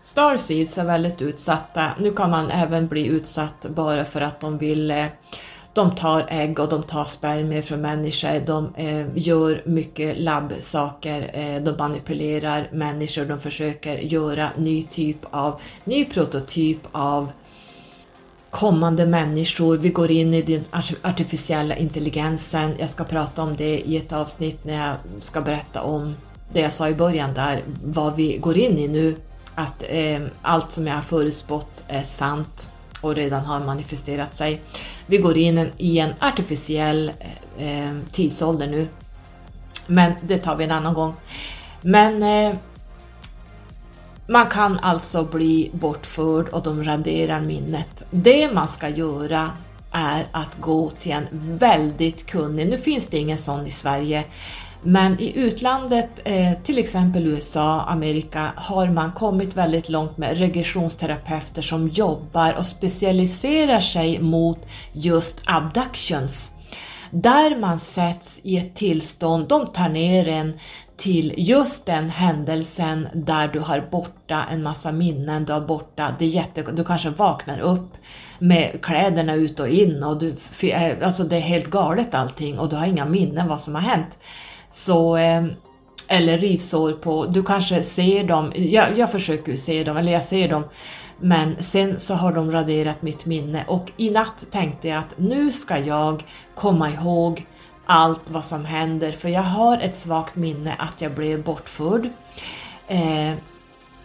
Starseeds 0.00 0.78
är 0.78 0.84
väldigt 0.84 1.22
utsatta. 1.22 1.90
Nu 2.00 2.12
kan 2.12 2.30
man 2.30 2.50
även 2.50 2.88
bli 2.88 3.06
utsatt 3.06 3.66
bara 3.68 4.04
för 4.04 4.20
att 4.20 4.40
de 4.40 4.58
vill 4.58 4.90
eh, 4.90 5.06
de 5.76 5.94
tar 5.94 6.26
ägg 6.28 6.58
och 6.58 6.68
de 6.68 6.82
tar 6.82 7.04
spermier 7.04 7.62
från 7.62 7.80
människor, 7.80 8.40
de 8.46 8.74
eh, 8.74 9.06
gör 9.14 9.62
mycket 9.66 10.18
labbsaker, 10.18 11.30
eh, 11.32 11.62
de 11.62 11.76
manipulerar 11.78 12.68
människor, 12.72 13.24
de 13.24 13.40
försöker 13.40 13.98
göra 13.98 14.50
ny 14.56 14.82
typ 14.82 15.18
av, 15.30 15.60
ny 15.84 16.04
prototyp 16.04 16.78
av 16.92 17.32
kommande 18.50 19.06
människor. 19.06 19.76
Vi 19.76 19.88
går 19.88 20.10
in 20.10 20.34
i 20.34 20.42
den 20.42 20.64
artificiella 21.02 21.76
intelligensen. 21.76 22.74
Jag 22.78 22.90
ska 22.90 23.04
prata 23.04 23.42
om 23.42 23.56
det 23.56 23.78
i 23.78 23.96
ett 23.96 24.12
avsnitt 24.12 24.64
när 24.64 24.88
jag 24.88 24.96
ska 25.22 25.40
berätta 25.40 25.82
om 25.82 26.14
det 26.52 26.60
jag 26.60 26.72
sa 26.72 26.88
i 26.88 26.94
början 26.94 27.34
där, 27.34 27.62
vad 27.84 28.16
vi 28.16 28.38
går 28.38 28.56
in 28.56 28.78
i 28.78 28.88
nu, 28.88 29.16
att 29.54 29.84
eh, 29.88 30.20
allt 30.42 30.72
som 30.72 30.86
jag 30.86 30.94
har 30.94 31.02
förutspått 31.02 31.82
är 31.88 32.02
sant 32.02 32.70
och 33.00 33.14
redan 33.14 33.44
har 33.44 33.60
manifesterat 33.60 34.34
sig. 34.34 34.60
Vi 35.06 35.18
går 35.18 35.36
in 35.36 35.70
i 35.76 35.98
en 35.98 36.12
artificiell 36.20 37.12
eh, 37.58 37.96
tidsålder 38.12 38.66
nu. 38.66 38.88
Men 39.86 40.12
det 40.20 40.38
tar 40.38 40.56
vi 40.56 40.64
en 40.64 40.70
annan 40.70 40.94
gång. 40.94 41.14
Men 41.80 42.22
eh, 42.22 42.56
man 44.26 44.46
kan 44.46 44.78
alltså 44.78 45.24
bli 45.24 45.70
bortförd 45.72 46.48
och 46.48 46.62
de 46.62 46.84
raderar 46.84 47.40
minnet. 47.40 48.04
Det 48.10 48.52
man 48.52 48.68
ska 48.68 48.88
göra 48.88 49.50
är 49.92 50.26
att 50.32 50.60
gå 50.60 50.90
till 50.90 51.12
en 51.12 51.26
väldigt 51.58 52.26
kunnig, 52.26 52.68
nu 52.68 52.78
finns 52.78 53.06
det 53.06 53.18
ingen 53.18 53.38
sån 53.38 53.66
i 53.66 53.70
Sverige, 53.70 54.24
men 54.82 55.20
i 55.20 55.38
utlandet, 55.38 56.10
eh, 56.24 56.52
till 56.64 56.78
exempel 56.78 57.26
USA, 57.26 57.80
Amerika, 57.80 58.52
har 58.56 58.86
man 58.88 59.12
kommit 59.12 59.56
väldigt 59.56 59.88
långt 59.88 60.18
med 60.18 60.38
regressionsterapeuter 60.38 61.62
som 61.62 61.88
jobbar 61.88 62.54
och 62.58 62.66
specialiserar 62.66 63.80
sig 63.80 64.20
mot 64.20 64.58
just 64.92 65.42
abductions. 65.44 66.52
Där 67.10 67.58
man 67.58 67.80
sätts 67.80 68.40
i 68.42 68.58
ett 68.58 68.74
tillstånd, 68.74 69.48
de 69.48 69.66
tar 69.66 69.88
ner 69.88 70.28
en 70.28 70.58
till 70.96 71.34
just 71.36 71.86
den 71.86 72.10
händelsen 72.10 73.08
där 73.14 73.48
du 73.48 73.60
har 73.60 73.88
borta 73.90 74.44
en 74.50 74.62
massa 74.62 74.92
minnen, 74.92 75.44
du 75.44 75.52
har 75.52 75.60
borta, 75.60 76.14
det 76.18 76.24
är 76.24 76.28
jätte, 76.28 76.62
du 76.62 76.84
kanske 76.84 77.10
vaknar 77.10 77.60
upp 77.60 77.94
med 78.38 78.78
kläderna 78.82 79.34
ut 79.34 79.60
och 79.60 79.68
in 79.68 80.02
och 80.02 80.18
du, 80.18 80.34
eh, 80.62 81.06
alltså 81.06 81.24
det 81.24 81.36
är 81.36 81.40
helt 81.40 81.66
galet 81.66 82.14
allting 82.14 82.58
och 82.58 82.68
du 82.68 82.76
har 82.76 82.86
inga 82.86 83.04
minnen 83.04 83.48
vad 83.48 83.60
som 83.60 83.74
har 83.74 83.82
hänt. 83.82 84.18
Så, 84.70 85.16
eh, 85.16 85.44
eller 86.08 86.38
rivsår 86.38 86.92
på, 86.92 87.26
du 87.26 87.42
kanske 87.42 87.82
ser 87.82 88.24
dem, 88.24 88.52
jag, 88.54 88.98
jag 88.98 89.12
försöker 89.12 89.52
ju 89.52 89.58
se 89.58 89.84
dem, 89.84 89.96
eller 89.96 90.12
jag 90.12 90.24
ser 90.24 90.48
dem, 90.48 90.64
men 91.20 91.62
sen 91.62 92.00
så 92.00 92.14
har 92.14 92.32
de 92.32 92.50
raderat 92.50 93.02
mitt 93.02 93.26
minne 93.26 93.64
och 93.68 93.92
i 93.96 94.10
natt 94.10 94.46
tänkte 94.50 94.88
jag 94.88 94.98
att 94.98 95.18
nu 95.18 95.52
ska 95.52 95.78
jag 95.78 96.24
komma 96.54 96.90
ihåg 96.90 97.46
allt 97.86 98.30
vad 98.30 98.44
som 98.44 98.64
händer 98.64 99.12
för 99.12 99.28
jag 99.28 99.42
har 99.42 99.78
ett 99.78 99.96
svagt 99.96 100.36
minne 100.36 100.74
att 100.78 101.00
jag 101.00 101.14
blev 101.14 101.42
bortförd. 101.42 102.08
Eh, 102.86 103.34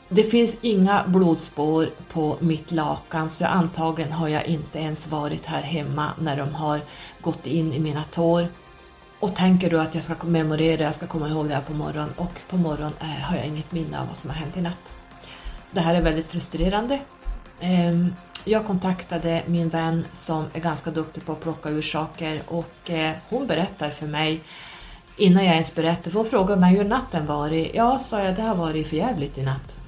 det 0.09 0.23
finns 0.23 0.57
inga 0.61 1.03
blodspår 1.07 1.89
på 2.13 2.37
mitt 2.39 2.71
lakan 2.71 3.29
så 3.29 3.45
antagligen 3.45 4.11
har 4.11 4.27
jag 4.27 4.45
inte 4.45 4.79
ens 4.79 5.07
varit 5.07 5.45
här 5.45 5.61
hemma 5.61 6.11
när 6.19 6.37
de 6.37 6.55
har 6.55 6.79
gått 7.21 7.47
in 7.47 7.73
i 7.73 7.79
mina 7.79 8.03
tår. 8.03 8.47
Och 9.21 9.35
tänker 9.35 9.69
du 9.69 9.79
att 9.79 9.95
jag 9.95 10.03
ska 10.03 10.27
memorera, 10.27 10.83
jag 10.83 10.95
ska 10.95 11.07
komma 11.07 11.29
ihåg 11.29 11.47
det 11.47 11.55
här 11.55 11.61
på 11.61 11.73
morgonen 11.73 12.13
och 12.17 12.39
på 12.49 12.57
morgonen 12.57 12.93
eh, 12.99 13.07
har 13.07 13.35
jag 13.35 13.45
inget 13.45 13.71
minne 13.71 14.01
av 14.01 14.07
vad 14.07 14.17
som 14.17 14.29
har 14.29 14.37
hänt 14.37 14.57
i 14.57 14.61
natt. 14.61 14.93
Det 15.71 15.79
här 15.79 15.95
är 15.95 16.01
väldigt 16.01 16.27
frustrerande. 16.27 16.99
Eh, 17.59 18.07
jag 18.45 18.65
kontaktade 18.65 19.43
min 19.45 19.69
vän 19.69 20.05
som 20.13 20.45
är 20.53 20.59
ganska 20.59 20.91
duktig 20.91 21.25
på 21.25 21.31
att 21.31 21.41
plocka 21.41 21.69
ur 21.69 21.81
saker 21.81 22.41
och 22.47 22.89
eh, 22.89 23.11
hon 23.29 23.47
berättar 23.47 23.89
för 23.89 24.07
mig 24.07 24.41
innan 25.17 25.45
jag 25.45 25.53
ens 25.53 25.75
berättar, 25.75 26.11
för 26.11 26.17
hon 26.17 26.29
frågar 26.29 26.55
mig 26.55 26.75
hur 26.75 26.83
natten 26.83 27.25
varit. 27.25 27.71
Ja, 27.73 27.97
sa 27.97 28.23
jag, 28.23 28.35
det 28.35 28.41
har 28.41 28.55
varit 28.55 28.87
för 28.87 28.95
jävligt 28.95 29.37
i 29.37 29.43
natt. 29.43 29.79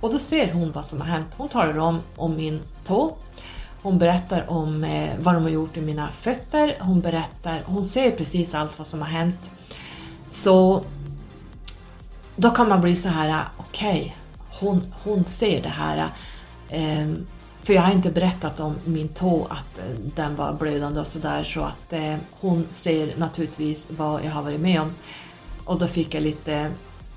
Och 0.00 0.12
då 0.12 0.18
ser 0.18 0.52
hon 0.52 0.72
vad 0.72 0.86
som 0.86 1.00
har 1.00 1.08
hänt. 1.08 1.28
Hon 1.36 1.48
talar 1.48 1.78
om, 1.78 2.00
om 2.16 2.36
min 2.36 2.60
tå. 2.86 3.16
Hon 3.84 3.98
berättar 3.98 4.50
om 4.50 4.84
eh, 4.84 5.10
vad 5.18 5.34
de 5.34 5.42
har 5.42 5.50
gjort 5.50 5.76
i 5.76 5.80
mina 5.80 6.12
fötter. 6.12 6.74
Hon 6.80 7.00
berättar, 7.00 7.62
hon 7.66 7.84
ser 7.84 8.10
precis 8.10 8.54
allt 8.54 8.78
vad 8.78 8.86
som 8.86 9.00
har 9.00 9.08
hänt. 9.08 9.50
Så 10.28 10.84
då 12.36 12.50
kan 12.50 12.68
man 12.68 12.80
bli 12.80 12.96
så 12.96 13.08
här, 13.08 13.44
okej, 13.56 13.90
okay, 13.90 14.12
hon, 14.60 14.94
hon 15.02 15.24
ser 15.24 15.62
det 15.62 15.68
här. 15.68 16.08
Eh, 16.68 17.08
för 17.62 17.74
jag 17.74 17.82
har 17.82 17.92
inte 17.92 18.10
berättat 18.10 18.60
om 18.60 18.74
min 18.84 19.08
tå, 19.08 19.46
att 19.50 19.78
eh, 19.78 19.84
den 20.14 20.36
var 20.36 20.52
blödande 20.52 21.00
och 21.00 21.06
sådär, 21.06 21.44
så 21.44 21.60
att 21.60 21.92
eh, 21.92 22.16
hon 22.30 22.66
ser 22.70 23.16
naturligtvis 23.16 23.88
vad 23.90 24.24
jag 24.24 24.30
har 24.30 24.42
varit 24.42 24.60
med 24.60 24.80
om. 24.80 24.94
Och 25.64 25.78
då 25.78 25.86
fick 25.86 26.14
jag 26.14 26.22
lite 26.22 26.70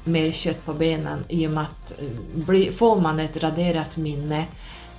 mer 0.04 0.32
kött 0.32 0.66
på 0.66 0.74
benen 0.74 1.24
i 1.28 1.48
och 1.48 1.52
med 1.52 1.64
att 1.64 1.92
eh, 2.02 2.08
bli, 2.34 2.72
får 2.72 3.02
man 3.02 3.20
ett 3.20 3.38
raderat 3.38 3.98
minne 3.98 4.46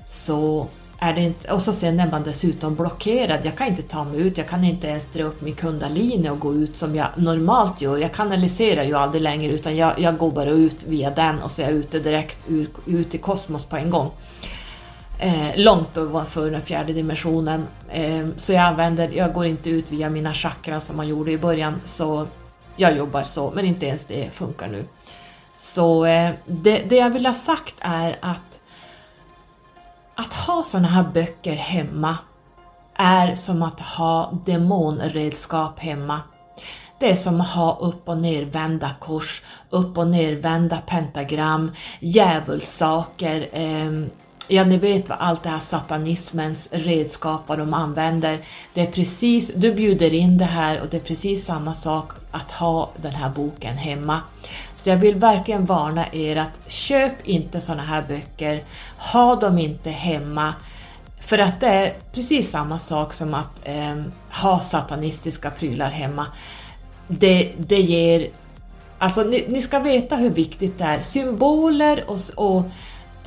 så 0.07 0.69
är 0.99 1.13
det 1.13 1.21
inte, 1.21 1.53
och 1.53 1.63
så 1.63 1.73
sen 1.73 2.01
är 2.01 2.11
man 2.11 2.23
dessutom 2.23 2.75
blockerad. 2.75 3.41
Jag 3.43 3.57
kan 3.57 3.67
inte 3.67 3.83
ta 3.83 4.05
mig 4.05 4.21
ut, 4.21 4.39
jag 4.39 4.49
kan 4.49 4.65
inte 4.65 4.87
ens 4.87 5.07
dra 5.07 5.23
upp 5.23 5.41
min 5.41 5.55
kundalini 5.55 6.29
och 6.29 6.41
gå 6.41 6.55
ut 6.55 6.77
som 6.77 6.95
jag 6.95 7.09
normalt 7.17 7.81
gör. 7.81 7.99
Jag 7.99 8.13
kanaliserar 8.13 8.83
ju 8.83 8.95
aldrig 8.95 9.23
längre 9.23 9.53
utan 9.53 9.77
jag, 9.77 10.01
jag 10.01 10.17
går 10.19 10.31
bara 10.31 10.51
ut 10.51 10.85
via 10.85 11.11
den 11.11 11.43
och 11.43 11.51
så 11.51 11.63
är 11.63 11.67
jag 11.67 11.75
ute 11.75 11.99
direkt 11.99 12.39
ur, 12.49 12.69
ut 12.87 13.15
i 13.15 13.19
kosmos 13.19 13.65
på 13.65 13.77
en 13.77 13.91
gång. 13.91 14.11
Eh, 15.19 15.51
långt 15.57 15.97
ovanför 15.97 16.51
den 16.51 16.63
fjärde 16.63 16.93
dimensionen. 16.93 17.67
Eh, 17.89 18.27
så 18.37 18.53
jag 18.53 18.63
använder, 18.63 19.09
jag 19.09 19.33
går 19.33 19.47
inte 19.47 19.71
ut 19.71 19.85
via 19.89 20.11
mina 20.11 20.35
chakran 20.35 20.81
som 20.81 20.97
man 20.97 21.09
gjorde 21.09 21.33
i 21.33 21.39
början. 21.39 21.81
Så 21.87 22.27
jag 22.77 22.97
jobbar 22.97 23.23
så, 23.23 23.53
men 23.55 23.65
inte 23.65 23.87
ens 23.87 24.05
det 24.05 24.31
funkar 24.33 24.69
nu. 24.69 24.85
Så 25.57 26.05
eh, 26.05 26.31
det, 26.47 26.79
det 26.79 26.97
jag 26.97 27.11
vill 27.11 27.27
ha 27.27 27.35
sagt 27.35 27.75
är 27.81 28.19
att 28.21 28.58
att 30.19 30.35
ha 30.35 30.63
sådana 30.63 30.89
här 30.89 31.11
böcker 31.15 31.57
hemma 31.57 32.19
är 32.95 33.35
som 33.35 33.63
att 33.63 33.81
ha 33.81 34.33
demonredskap 34.45 35.81
hemma. 35.81 36.21
Det 37.01 37.11
är 37.11 37.17
som 37.17 37.41
att 37.41 37.51
ha 37.51 37.79
upp 37.81 38.09
och 38.09 38.23
nervända 38.23 38.91
kors, 39.01 39.43
upp 39.71 39.99
och 39.99 40.07
nervända 40.07 40.77
pentagram, 40.87 41.73
djävulssaker, 42.01 43.49
eh, 43.53 43.91
Ja, 44.51 44.65
ni 44.65 44.79
vet 44.79 45.09
vad 45.09 45.19
allt 45.21 45.43
det 45.43 45.49
här 45.49 45.59
satanismens 45.59 46.69
redskap, 46.73 47.41
vad 47.47 47.59
de 47.59 47.75
använder. 47.75 48.39
Det 48.75 48.81
är 48.81 48.87
precis, 48.87 49.53
du 49.55 49.75
bjuder 49.75 50.15
in 50.15 50.39
det 50.39 50.45
här 50.45 50.81
och 50.81 50.89
det 50.89 50.97
är 50.97 51.01
precis 51.01 51.45
samma 51.45 51.75
sak 51.75 52.13
att 52.31 52.53
ha 52.53 52.91
den 52.97 53.13
här 53.13 53.31
boken 53.31 53.77
hemma. 53.77 54.21
Så 54.75 54.91
jag 54.91 54.97
vill 54.97 55.15
verkligen 55.15 55.67
varna 55.67 56.05
er 56.13 56.37
att 56.37 56.71
köp 56.73 57.29
inte 57.29 57.61
sådana 57.61 57.83
här 57.83 58.05
böcker, 58.09 58.63
ha 59.13 59.37
dem 59.37 59.59
inte 59.59 59.91
hemma. 59.91 60.55
För 61.21 61.39
att 61.39 61.61
det 61.61 61.67
är 61.67 61.95
precis 62.13 62.51
samma 62.51 62.79
sak 62.79 63.13
som 63.13 63.35
att 63.35 63.69
eh, 63.69 64.03
ha 64.43 64.61
satanistiska 64.61 65.51
prylar 65.51 65.91
hemma. 65.91 66.27
Det, 67.09 67.53
det 67.59 67.81
ger... 67.81 68.31
Alltså 68.99 69.23
ni, 69.23 69.45
ni, 69.49 69.63
ska 69.63 69.79
veta 69.79 70.17
hur 70.17 70.31
viktigt 70.31 70.79
det 70.79 70.85
är. 70.85 71.01
Symboler 71.01 72.05
och, 72.07 72.21
och 72.35 72.65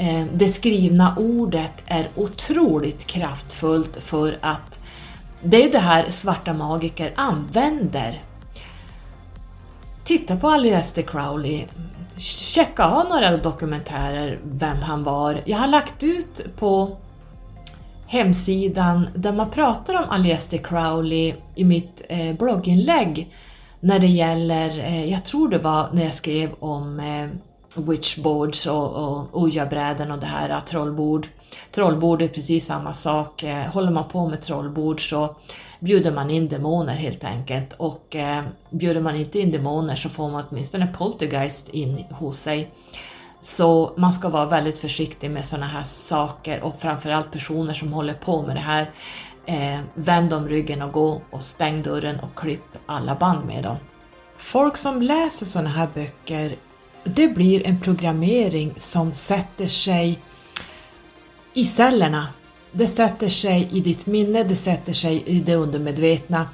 Eh, 0.02 0.26
det 0.34 0.48
skrivna 0.48 1.16
ordet 1.18 1.74
är 1.86 2.10
otroligt 2.16 3.08
kraftfullt 3.08 3.98
för 4.04 4.38
att 4.42 4.80
det 5.44 5.64
är 5.64 5.72
det 5.72 5.80
här 5.80 6.10
svarta 6.10 6.54
magiker 6.54 7.12
använder. 7.16 8.22
Titta 10.04 10.38
på 10.38 10.50
Aleister 10.50 11.02
Crowley, 11.02 11.66
checka 12.18 12.86
av 12.86 13.10
några 13.10 13.38
dokumentärer 13.38 14.40
vem 14.44 14.78
han 14.78 15.04
var. 15.04 15.42
Jag 15.46 15.58
har 15.58 15.68
lagt 15.68 16.04
ut 16.04 16.56
på 16.56 16.98
hemsidan 18.08 19.10
där 19.16 19.34
man 19.34 19.50
pratar 19.50 19.96
om 19.96 20.10
Aleister 20.10 20.58
Crowley 20.58 21.34
i 21.56 21.64
mitt 21.64 22.02
eh, 22.10 22.36
blogginlägg 22.36 23.34
när 23.80 24.00
det 24.00 24.08
gäller, 24.08 24.80
eh, 24.80 25.12
jag 25.12 25.26
tror 25.26 25.50
det 25.50 25.60
var 25.60 25.90
när 25.94 26.04
jag 26.04 26.14
skrev 26.14 26.50
om 26.60 27.00
witchboards 27.76 28.68
och, 28.68 28.96
och 28.96 29.42
ojabräden 29.42 30.12
och 30.12 30.20
det 30.20 30.26
här 30.26 30.50
äh, 30.50 30.60
trollbord. 30.60 31.28
Trollbord 31.72 32.22
är 32.22 32.28
precis 32.28 32.66
samma 32.66 32.94
sak. 32.94 33.44
Äh, 33.44 33.56
håller 33.56 33.92
man 33.92 34.10
på 34.10 34.30
med 34.30 34.42
trollbord 34.42 35.10
så 35.10 35.36
bjuder 35.80 36.12
man 36.12 36.30
in 36.30 36.48
demoner 36.48 36.94
helt 36.94 37.24
enkelt 37.24 37.74
och 37.74 38.16
eh, 38.16 38.44
bjuder 38.70 39.02
man 39.02 39.16
inte 39.16 39.40
in 39.40 39.52
demoner 39.52 39.96
så 39.96 40.10
får 40.10 40.30
man 40.30 40.46
åtminstone 40.50 40.88
poltergeist 40.98 41.70
in 41.70 42.06
hos 42.12 42.40
sig. 42.40 42.72
Så 43.42 43.94
man 43.98 44.14
ska 44.14 44.30
vara 44.30 44.46
väldigt 44.46 44.80
försiktig 44.80 45.32
med 45.32 45.46
sådana 45.46 45.68
här 45.68 45.84
saker 45.84 46.62
och 46.62 46.82
framförallt 46.82 47.32
personer 47.32 47.74
som 47.74 47.94
håller 47.94 48.14
på 48.14 48.42
med 48.42 48.56
det 48.56 48.60
här. 48.60 48.92
Eh, 49.46 49.80
vänd 49.94 50.34
om 50.34 50.48
ryggen 50.48 50.82
och 50.82 50.92
gå 50.92 51.22
och 51.32 51.42
stäng 51.42 51.84
dörren 51.84 52.20
och 52.20 52.40
klipp 52.40 52.64
alla 52.86 53.16
band 53.16 53.46
med 53.46 53.64
dem. 53.64 53.78
Folk 54.38 54.78
som 54.78 55.02
läser 55.02 55.46
sådana 55.46 55.70
här 55.70 55.88
böcker 55.94 56.56
det 57.04 57.28
blir 57.28 57.68
en 57.68 57.80
programmering 57.80 58.74
som 58.78 59.14
sätter 59.14 59.68
sig 59.68 60.20
i 61.54 61.66
cellerna. 61.66 62.28
Det 62.72 62.88
sätter 62.88 63.30
sig 63.30 63.70
i 63.72 63.80
ditt 63.80 64.06
minne, 64.06 64.44
det 64.44 64.56
sätter 64.56 64.94
sig 64.94 65.24
i 65.26 65.40
det 65.40 65.56
undermedvetna. 65.56 66.46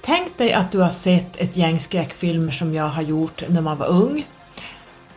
Tänk 0.00 0.38
dig 0.38 0.52
att 0.52 0.72
du 0.72 0.78
har 0.78 0.90
sett 0.90 1.36
ett 1.36 1.56
gäng 1.56 1.80
skräckfilmer 1.80 2.52
som 2.52 2.74
jag 2.74 2.88
har 2.88 3.02
gjort 3.02 3.42
när 3.48 3.60
man 3.60 3.78
var 3.78 3.86
ung. 3.86 4.26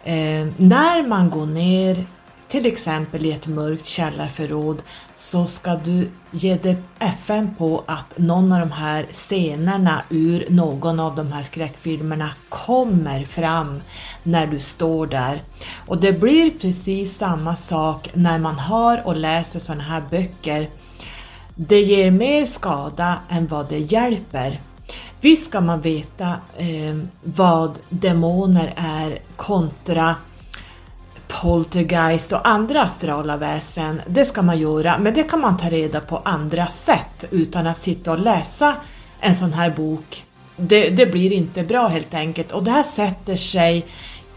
Eh, 0.03 0.47
när 0.57 1.07
man 1.07 1.29
går 1.29 1.45
ner 1.45 2.05
till 2.49 2.65
exempel 2.65 3.25
i 3.25 3.31
ett 3.31 3.47
mörkt 3.47 3.85
källarförråd, 3.85 4.81
så 5.15 5.45
ska 5.45 5.75
du 5.75 6.09
ge 6.31 6.55
dig 6.55 6.77
FN 6.99 7.55
på 7.57 7.83
att 7.85 8.17
någon 8.17 8.51
av 8.51 8.59
de 8.59 8.71
här 8.71 9.05
scenerna 9.11 10.01
ur 10.09 10.45
någon 10.49 10.99
av 10.99 11.15
de 11.15 11.31
här 11.31 11.43
skräckfilmerna 11.43 12.29
kommer 12.49 13.23
fram 13.23 13.81
när 14.23 14.47
du 14.47 14.59
står 14.59 15.07
där. 15.07 15.41
Och 15.87 16.01
det 16.01 16.13
blir 16.13 16.51
precis 16.59 17.17
samma 17.17 17.55
sak 17.55 18.09
när 18.13 18.39
man 18.39 18.59
har 18.59 19.07
och 19.07 19.17
läser 19.17 19.59
sådana 19.59 19.83
här 19.83 20.03
böcker. 20.09 20.69
Det 21.55 21.81
ger 21.81 22.11
mer 22.11 22.45
skada 22.45 23.19
än 23.29 23.47
vad 23.47 23.69
det 23.69 23.79
hjälper. 23.79 24.59
Visst 25.21 25.45
ska 25.45 25.61
man 25.61 25.81
veta 25.81 26.27
eh, 26.57 26.97
vad 27.23 27.79
demoner 27.89 28.73
är 28.77 29.19
kontra 29.35 30.15
poltergeist 31.27 32.31
och 32.31 32.47
andra 32.47 32.81
astrala 32.81 33.37
väsen. 33.37 34.01
Det 34.07 34.25
ska 34.25 34.41
man 34.41 34.59
göra, 34.59 34.97
men 34.97 35.13
det 35.13 35.23
kan 35.23 35.41
man 35.41 35.57
ta 35.57 35.69
reda 35.69 35.99
på 35.99 36.21
andra 36.25 36.67
sätt 36.67 37.25
utan 37.31 37.67
att 37.67 37.77
sitta 37.77 38.11
och 38.11 38.19
läsa 38.19 38.75
en 39.19 39.35
sån 39.35 39.53
här 39.53 39.69
bok. 39.69 40.23
Det, 40.55 40.89
det 40.89 41.05
blir 41.05 41.31
inte 41.31 41.63
bra 41.63 41.87
helt 41.87 42.13
enkelt 42.13 42.51
och 42.51 42.63
det 42.63 42.71
här 42.71 42.83
sätter 42.83 43.35
sig 43.35 43.85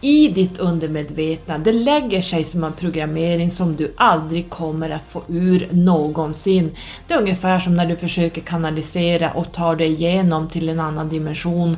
i 0.00 0.28
ditt 0.28 0.58
undermedvetna. 0.58 1.58
Det 1.58 1.72
lägger 1.72 2.22
sig 2.22 2.44
som 2.44 2.64
en 2.64 2.72
programmering 2.72 3.50
som 3.50 3.76
du 3.76 3.94
aldrig 3.96 4.50
kommer 4.50 4.90
att 4.90 5.04
få 5.10 5.22
ur 5.28 5.68
någonsin. 5.70 6.76
Det 7.06 7.14
är 7.14 7.18
ungefär 7.18 7.58
som 7.58 7.76
när 7.76 7.86
du 7.86 7.96
försöker 7.96 8.40
kanalisera 8.40 9.30
och 9.30 9.52
ta 9.52 9.74
dig 9.74 9.92
igenom 9.92 10.48
till 10.48 10.68
en 10.68 10.80
annan 10.80 11.08
dimension. 11.08 11.76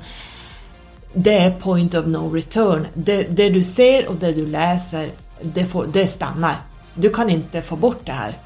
Det 1.12 1.34
är 1.34 1.50
point 1.50 1.94
of 1.94 2.06
no 2.06 2.34
return. 2.34 2.86
Det, 2.94 3.22
det 3.22 3.48
du 3.48 3.62
ser 3.62 4.08
och 4.08 4.14
det 4.14 4.32
du 4.32 4.46
läser, 4.46 5.10
det, 5.42 5.64
får, 5.64 5.86
det 5.86 6.06
stannar. 6.06 6.56
Du 6.94 7.10
kan 7.10 7.30
inte 7.30 7.62
få 7.62 7.76
bort 7.76 8.00
det 8.04 8.12
här. 8.12 8.38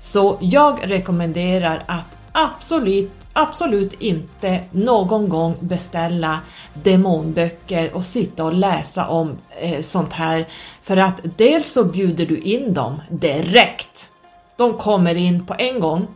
Så 0.00 0.38
jag 0.40 0.78
rekommenderar 0.82 1.82
att 1.86 2.06
absolut 2.32 3.12
absolut 3.32 4.02
inte 4.02 4.60
någon 4.70 5.28
gång 5.28 5.56
beställa 5.60 6.40
demonböcker 6.74 7.94
och 7.94 8.04
sitta 8.04 8.44
och 8.44 8.54
läsa 8.54 9.08
om 9.08 9.38
eh, 9.60 9.80
sånt 9.80 10.12
här. 10.12 10.48
För 10.82 10.96
att 10.96 11.20
dels 11.36 11.72
så 11.72 11.84
bjuder 11.84 12.26
du 12.26 12.38
in 12.38 12.74
dem 12.74 13.00
direkt. 13.10 14.10
De 14.56 14.78
kommer 14.78 15.14
in 15.14 15.46
på 15.46 15.54
en 15.58 15.80
gång. 15.80 16.06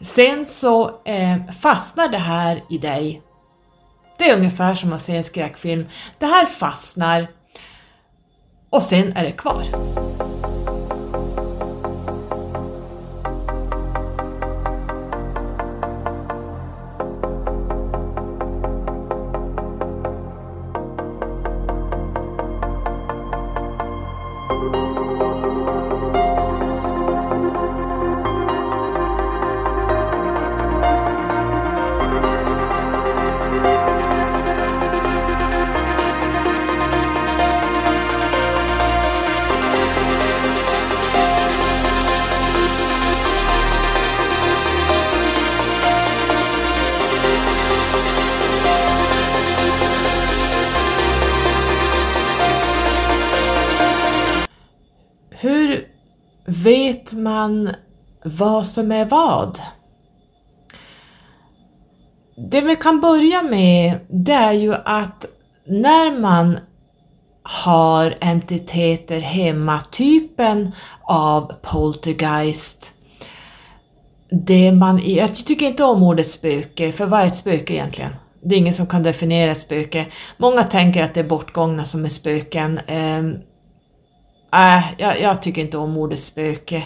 Sen 0.00 0.44
så 0.44 1.00
eh, 1.04 1.36
fastnar 1.60 2.08
det 2.08 2.18
här 2.18 2.64
i 2.70 2.78
dig. 2.78 3.22
Det 4.18 4.30
är 4.30 4.36
ungefär 4.36 4.74
som 4.74 4.92
att 4.92 5.02
se 5.02 5.16
en 5.16 5.24
skräckfilm. 5.24 5.86
Det 6.18 6.26
här 6.26 6.46
fastnar 6.46 7.26
och 8.70 8.82
sen 8.82 9.12
är 9.16 9.24
det 9.24 9.32
kvar. 9.32 9.64
Vad 58.38 58.66
som 58.66 58.92
är 58.92 59.04
vad? 59.04 59.60
Det 62.50 62.60
vi 62.60 62.76
kan 62.76 63.00
börja 63.00 63.42
med 63.42 63.98
det 64.08 64.32
är 64.32 64.52
ju 64.52 64.74
att 64.74 65.26
när 65.66 66.20
man 66.20 66.58
har 67.42 68.14
entiteter 68.20 69.20
hemma, 69.20 69.80
typen 69.80 70.72
av 71.02 71.52
poltergeist, 71.62 72.92
det 74.30 74.72
man, 74.72 75.02
jag 75.04 75.34
tycker 75.34 75.66
inte 75.66 75.84
om 75.84 76.02
ordet 76.02 76.30
spöke, 76.30 76.92
för 76.92 77.06
vad 77.06 77.20
är 77.20 77.26
ett 77.26 77.36
spöke 77.36 77.72
egentligen? 77.72 78.14
Det 78.42 78.54
är 78.54 78.58
ingen 78.58 78.74
som 78.74 78.86
kan 78.86 79.02
definiera 79.02 79.52
ett 79.52 79.60
spöke. 79.60 80.06
Många 80.36 80.62
tänker 80.62 81.02
att 81.02 81.14
det 81.14 81.20
är 81.20 81.28
bortgångna 81.28 81.84
som 81.84 82.04
är 82.04 82.08
spöken. 82.08 82.80
Eh, 82.86 83.18
äh, 84.78 84.84
jag, 84.98 85.20
jag, 85.20 85.42
tycker 85.42 85.60
inte 85.60 85.78
om 85.78 85.96
ordet 85.96 86.20
spöke. 86.20 86.82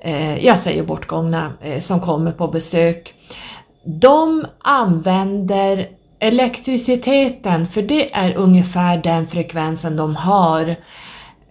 Eh, 0.00 0.46
jag 0.46 0.58
säger 0.58 0.82
bortgångna 0.82 1.52
eh, 1.62 1.78
som 1.78 2.00
kommer 2.00 2.32
på 2.32 2.48
besök. 2.48 3.14
De 3.84 4.46
använder 4.58 5.88
elektriciteten, 6.18 7.66
för 7.66 7.82
det 7.82 8.14
är 8.14 8.34
ungefär 8.34 8.96
den 8.96 9.26
frekvensen 9.26 9.96
de 9.96 10.16
har. 10.16 10.76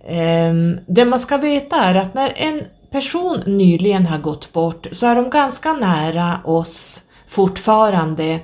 Ehm, 0.08 0.80
det 0.88 1.06
man 1.06 1.20
ska 1.20 1.38
veta 1.38 1.76
är 1.76 1.96
att 1.96 2.14
när 2.14 2.34
en 2.36 2.62
person 2.92 3.44
nyligen 3.46 4.06
har 4.06 4.18
gått 4.18 4.54
bort 4.54 4.88
så 4.92 5.08
är 5.08 5.16
de 5.16 5.30
ganska 5.30 5.74
nära 5.74 6.40
oss 6.44 7.04
fortfarande 7.28 8.40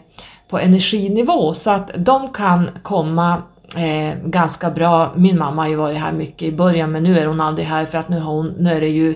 på 0.50 0.60
energinivå 0.60 1.54
så 1.54 1.72
att 1.72 1.92
de 1.98 2.34
kan 2.34 2.70
komma 2.84 3.42
eh, 3.76 4.18
ganska 4.26 4.70
bra. 4.72 5.14
Min 5.16 5.38
mamma 5.38 5.62
har 5.62 5.70
ju 5.70 5.76
varit 5.76 5.98
här 5.98 6.12
mycket 6.12 6.42
i 6.42 6.52
början 6.52 6.92
men 6.92 7.04
nu 7.04 7.20
är 7.20 7.26
hon 7.26 7.42
aldrig 7.42 7.68
här 7.68 7.86
för 7.86 7.98
att 7.98 8.10
nu, 8.10 8.20
har 8.20 8.34
hon, 8.34 8.48
nu 8.60 8.70
är 8.74 8.82
det 8.82 8.88
ju 8.88 9.16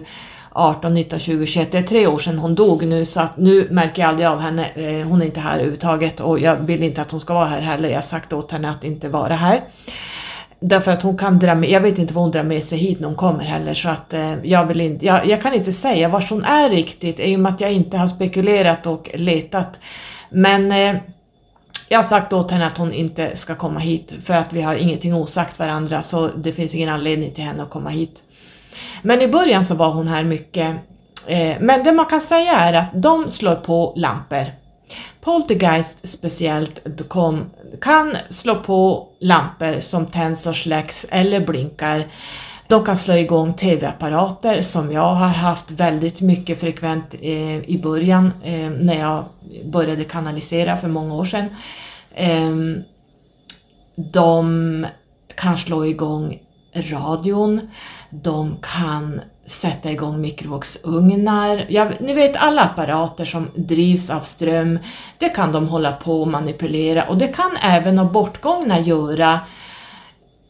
18, 0.57 0.93
19, 0.93 1.19
20, 1.19 1.45
21, 1.45 1.71
det 1.71 1.77
är 1.77 1.83
tre 1.83 2.07
år 2.07 2.19
sedan 2.19 2.37
hon 2.37 2.55
dog 2.55 2.85
nu 2.85 3.05
så 3.05 3.21
att 3.21 3.37
nu 3.37 3.67
märker 3.71 4.01
jag 4.01 4.09
aldrig 4.09 4.27
av 4.27 4.39
henne. 4.39 4.69
Eh, 4.75 5.07
hon 5.07 5.21
är 5.21 5.25
inte 5.25 5.39
här 5.39 5.53
överhuvudtaget 5.53 6.19
och 6.19 6.39
jag 6.39 6.55
vill 6.55 6.83
inte 6.83 7.01
att 7.01 7.11
hon 7.11 7.19
ska 7.19 7.33
vara 7.33 7.45
här 7.45 7.61
heller. 7.61 7.89
Jag 7.89 7.97
har 7.97 8.01
sagt 8.01 8.33
åt 8.33 8.51
henne 8.51 8.69
att 8.69 8.83
inte 8.83 9.09
vara 9.09 9.35
här. 9.35 9.63
Därför 10.59 10.91
att 10.91 11.01
hon 11.01 11.17
kan 11.17 11.39
dra 11.39 11.55
med, 11.55 11.69
jag 11.69 11.81
vet 11.81 11.99
inte 11.99 12.13
vad 12.13 12.23
hon 12.23 12.31
drar 12.31 12.43
med 12.43 12.63
sig 12.63 12.77
hit 12.77 12.99
när 12.99 13.07
hon 13.07 13.15
kommer 13.15 13.43
heller 13.43 13.73
så 13.73 13.89
att 13.89 14.13
eh, 14.13 14.33
jag 14.43 14.65
vill 14.65 14.81
inte, 14.81 15.05
jag, 15.05 15.25
jag, 15.25 15.41
kan 15.41 15.53
inte 15.53 15.71
säga 15.71 16.09
var 16.09 16.25
hon 16.29 16.43
är 16.43 16.69
riktigt 16.69 17.19
i 17.19 17.35
och 17.35 17.39
med 17.39 17.53
att 17.53 17.61
jag 17.61 17.73
inte 17.73 17.97
har 17.97 18.07
spekulerat 18.07 18.87
och 18.87 19.09
letat. 19.13 19.79
Men 20.29 20.71
eh, 20.71 20.95
jag 21.89 21.99
har 21.99 22.03
sagt 22.03 22.33
åt 22.33 22.51
henne 22.51 22.67
att 22.67 22.77
hon 22.77 22.93
inte 22.93 23.35
ska 23.35 23.55
komma 23.55 23.79
hit 23.79 24.13
för 24.23 24.33
att 24.33 24.53
vi 24.53 24.61
har 24.61 24.75
ingenting 24.75 25.15
osagt 25.15 25.59
varandra 25.59 26.01
så 26.01 26.27
det 26.27 26.51
finns 26.51 26.75
ingen 26.75 26.89
anledning 26.89 27.31
till 27.31 27.43
henne 27.43 27.63
att 27.63 27.69
komma 27.69 27.89
hit. 27.89 28.23
Men 29.01 29.21
i 29.21 29.27
början 29.27 29.65
så 29.65 29.75
var 29.75 29.91
hon 29.91 30.07
här 30.07 30.23
mycket. 30.23 30.75
Eh, 31.27 31.55
men 31.59 31.83
det 31.83 31.91
man 31.91 32.05
kan 32.05 32.21
säga 32.21 32.51
är 32.51 32.73
att 32.73 32.89
de 32.93 33.29
slår 33.29 33.55
på 33.55 33.93
lampor. 33.95 34.45
Poltergeist 35.21 36.07
speciellt 36.07 37.09
kom, 37.09 37.45
kan 37.81 38.13
slå 38.29 38.55
på 38.55 39.07
lampor 39.19 39.79
som 39.79 40.05
tänds 40.05 40.47
och 40.47 40.55
släcks 40.55 41.05
eller 41.09 41.45
blinkar. 41.45 42.07
De 42.67 42.85
kan 42.85 42.97
slå 42.97 43.13
igång 43.13 43.53
TV-apparater 43.53 44.61
som 44.61 44.91
jag 44.91 45.15
har 45.15 45.27
haft 45.27 45.71
väldigt 45.71 46.21
mycket 46.21 46.59
frekvent 46.59 47.15
eh, 47.21 47.69
i 47.69 47.79
början 47.83 48.31
eh, 48.43 48.69
när 48.69 48.99
jag 48.99 49.23
började 49.63 50.03
kanalisera 50.03 50.77
för 50.77 50.87
många 50.87 51.13
år 51.13 51.25
sedan. 51.25 51.45
Eh, 52.13 52.55
de 53.95 54.85
kan 55.35 55.57
slå 55.57 55.85
igång 55.85 56.39
radion, 56.75 57.61
de 58.09 58.57
kan 58.61 59.21
sätta 59.45 59.91
igång 59.91 60.21
mikrovågsugnar. 60.21 61.65
Ja, 61.69 61.91
ni 61.99 62.13
vet 62.13 62.35
alla 62.35 62.61
apparater 62.61 63.25
som 63.25 63.47
drivs 63.55 64.09
av 64.09 64.21
ström, 64.21 64.79
det 65.17 65.29
kan 65.29 65.51
de 65.51 65.67
hålla 65.67 65.91
på 65.91 66.21
och 66.21 66.27
manipulera 66.27 67.03
och 67.03 67.17
det 67.17 67.27
kan 67.27 67.51
även 67.61 67.95
de 67.95 68.11
bortgångna 68.11 68.79
göra. 68.79 69.39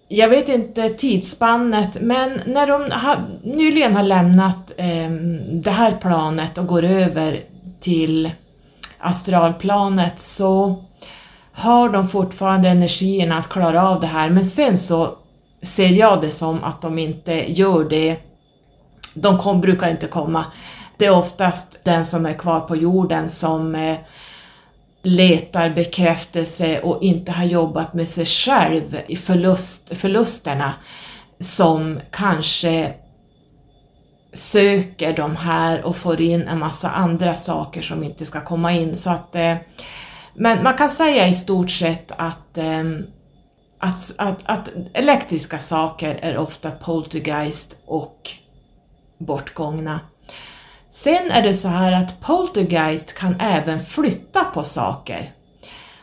Jag 0.07 0.29
vet 0.29 0.49
inte 0.49 0.89
tidsspannet, 0.89 2.01
men 2.01 2.41
när 2.45 2.67
de 2.67 2.91
har, 2.91 3.17
nyligen 3.43 3.95
har 3.95 4.03
lämnat 4.03 4.71
eh, 4.77 5.09
det 5.51 5.71
här 5.71 5.91
planet 5.91 6.57
och 6.57 6.67
går 6.67 6.83
över 6.83 7.39
till 7.79 8.31
astralplanet 8.99 10.19
så 10.21 10.83
har 11.51 11.89
de 11.89 12.07
fortfarande 12.07 12.69
energierna 12.69 13.37
att 13.37 13.49
klara 13.49 13.89
av 13.89 14.01
det 14.01 14.07
här, 14.07 14.29
men 14.29 14.45
sen 14.45 14.77
så 14.77 15.15
ser 15.65 15.89
jag 15.89 16.21
det 16.21 16.31
som 16.31 16.63
att 16.63 16.81
de 16.81 16.99
inte 16.99 17.51
gör 17.51 17.83
det. 17.83 18.17
De 19.13 19.37
kom, 19.37 19.61
brukar 19.61 19.89
inte 19.89 20.07
komma. 20.07 20.45
Det 20.97 21.05
är 21.05 21.17
oftast 21.17 21.77
den 21.83 22.05
som 22.05 22.25
är 22.25 22.33
kvar 22.33 22.59
på 22.59 22.75
jorden 22.75 23.29
som 23.29 23.75
eh, 23.75 23.97
letar 25.03 25.69
bekräftelse 25.69 26.81
och 26.81 27.03
inte 27.03 27.31
har 27.31 27.45
jobbat 27.45 27.93
med 27.93 28.09
sig 28.09 28.25
själv 28.25 28.99
i 29.07 29.15
förlust, 29.15 29.95
förlusterna 29.95 30.73
som 31.39 31.99
kanske 32.11 32.93
söker 34.33 35.13
de 35.13 35.35
här 35.35 35.83
och 35.83 35.95
får 35.95 36.21
in 36.21 36.47
en 36.47 36.59
massa 36.59 36.89
andra 36.89 37.35
saker 37.35 37.81
som 37.81 38.03
inte 38.03 38.25
ska 38.25 38.41
komma 38.41 38.71
in. 38.71 38.97
Så 38.97 39.09
att, 39.09 39.35
eh, 39.35 39.55
men 40.33 40.63
man 40.63 40.73
kan 40.73 40.89
säga 40.89 41.27
i 41.27 41.33
stort 41.33 41.71
sett 41.71 42.11
att, 42.17 42.57
eh, 42.57 42.83
att, 43.79 44.15
att, 44.17 44.39
att 44.45 44.69
elektriska 44.93 45.59
saker 45.59 46.19
är 46.21 46.37
ofta 46.37 46.71
poltergeist 46.71 47.75
och 47.85 48.31
bortgångna. 49.17 49.99
Sen 50.91 51.31
är 51.31 51.41
det 51.41 51.53
så 51.53 51.67
här 51.67 51.91
att 51.91 52.21
poltergeist 52.21 53.13
kan 53.13 53.35
även 53.39 53.85
flytta 53.85 54.43
på 54.43 54.63
saker. 54.63 55.31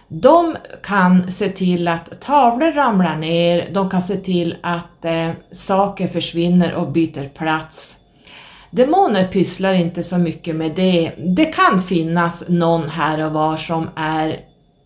De 0.08 0.56
kan 0.82 1.32
se 1.32 1.48
till 1.48 1.88
att 1.88 2.20
tavlor 2.20 2.72
ramlar 2.72 3.16
ner, 3.16 3.70
de 3.72 3.90
kan 3.90 4.02
se 4.02 4.16
till 4.16 4.56
att 4.62 5.04
eh, 5.04 5.30
saker 5.52 6.08
försvinner 6.08 6.74
och 6.74 6.92
byter 6.92 7.28
plats. 7.28 7.96
Demoner 8.70 9.28
pysslar 9.28 9.72
inte 9.72 10.02
så 10.02 10.18
mycket 10.18 10.56
med 10.56 10.72
det. 10.76 11.12
Det 11.18 11.44
kan 11.44 11.82
finnas 11.82 12.44
någon 12.48 12.88
här 12.88 13.26
och 13.26 13.32
var 13.32 13.56
som 13.56 13.90
är 13.96 14.40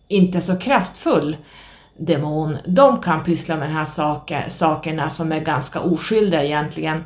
inte 0.07 0.41
så 0.41 0.57
kraftfull 0.57 1.35
demon. 1.99 2.57
De 2.65 3.01
kan 3.01 3.23
pyssla 3.23 3.55
med 3.57 3.69
de 3.69 3.73
här 3.73 3.85
saker, 3.85 4.45
sakerna 4.49 5.09
som 5.09 5.31
är 5.31 5.39
ganska 5.39 5.79
oskyldiga 5.79 6.43
egentligen. 6.43 7.03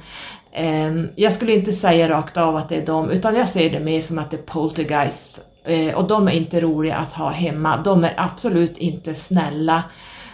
Ehm, 0.53 1.09
jag 1.15 1.33
skulle 1.33 1.53
inte 1.53 1.71
säga 1.71 2.09
rakt 2.09 2.37
av 2.37 2.55
att 2.55 2.69
det 2.69 2.75
är 2.75 2.85
de, 2.85 3.09
utan 3.09 3.35
jag 3.35 3.49
ser 3.49 3.69
det 3.69 3.79
mer 3.79 4.01
som 4.01 4.19
att 4.19 4.31
det 4.31 4.37
är 4.37 4.41
poltergeist 4.41 5.41
eh, 5.65 5.95
och 5.95 6.07
de 6.07 6.27
är 6.27 6.31
inte 6.31 6.61
roliga 6.61 6.95
att 6.95 7.13
ha 7.13 7.29
hemma. 7.29 7.77
De 7.77 8.03
är 8.03 8.13
absolut 8.17 8.77
inte 8.77 9.13
snälla, 9.13 9.83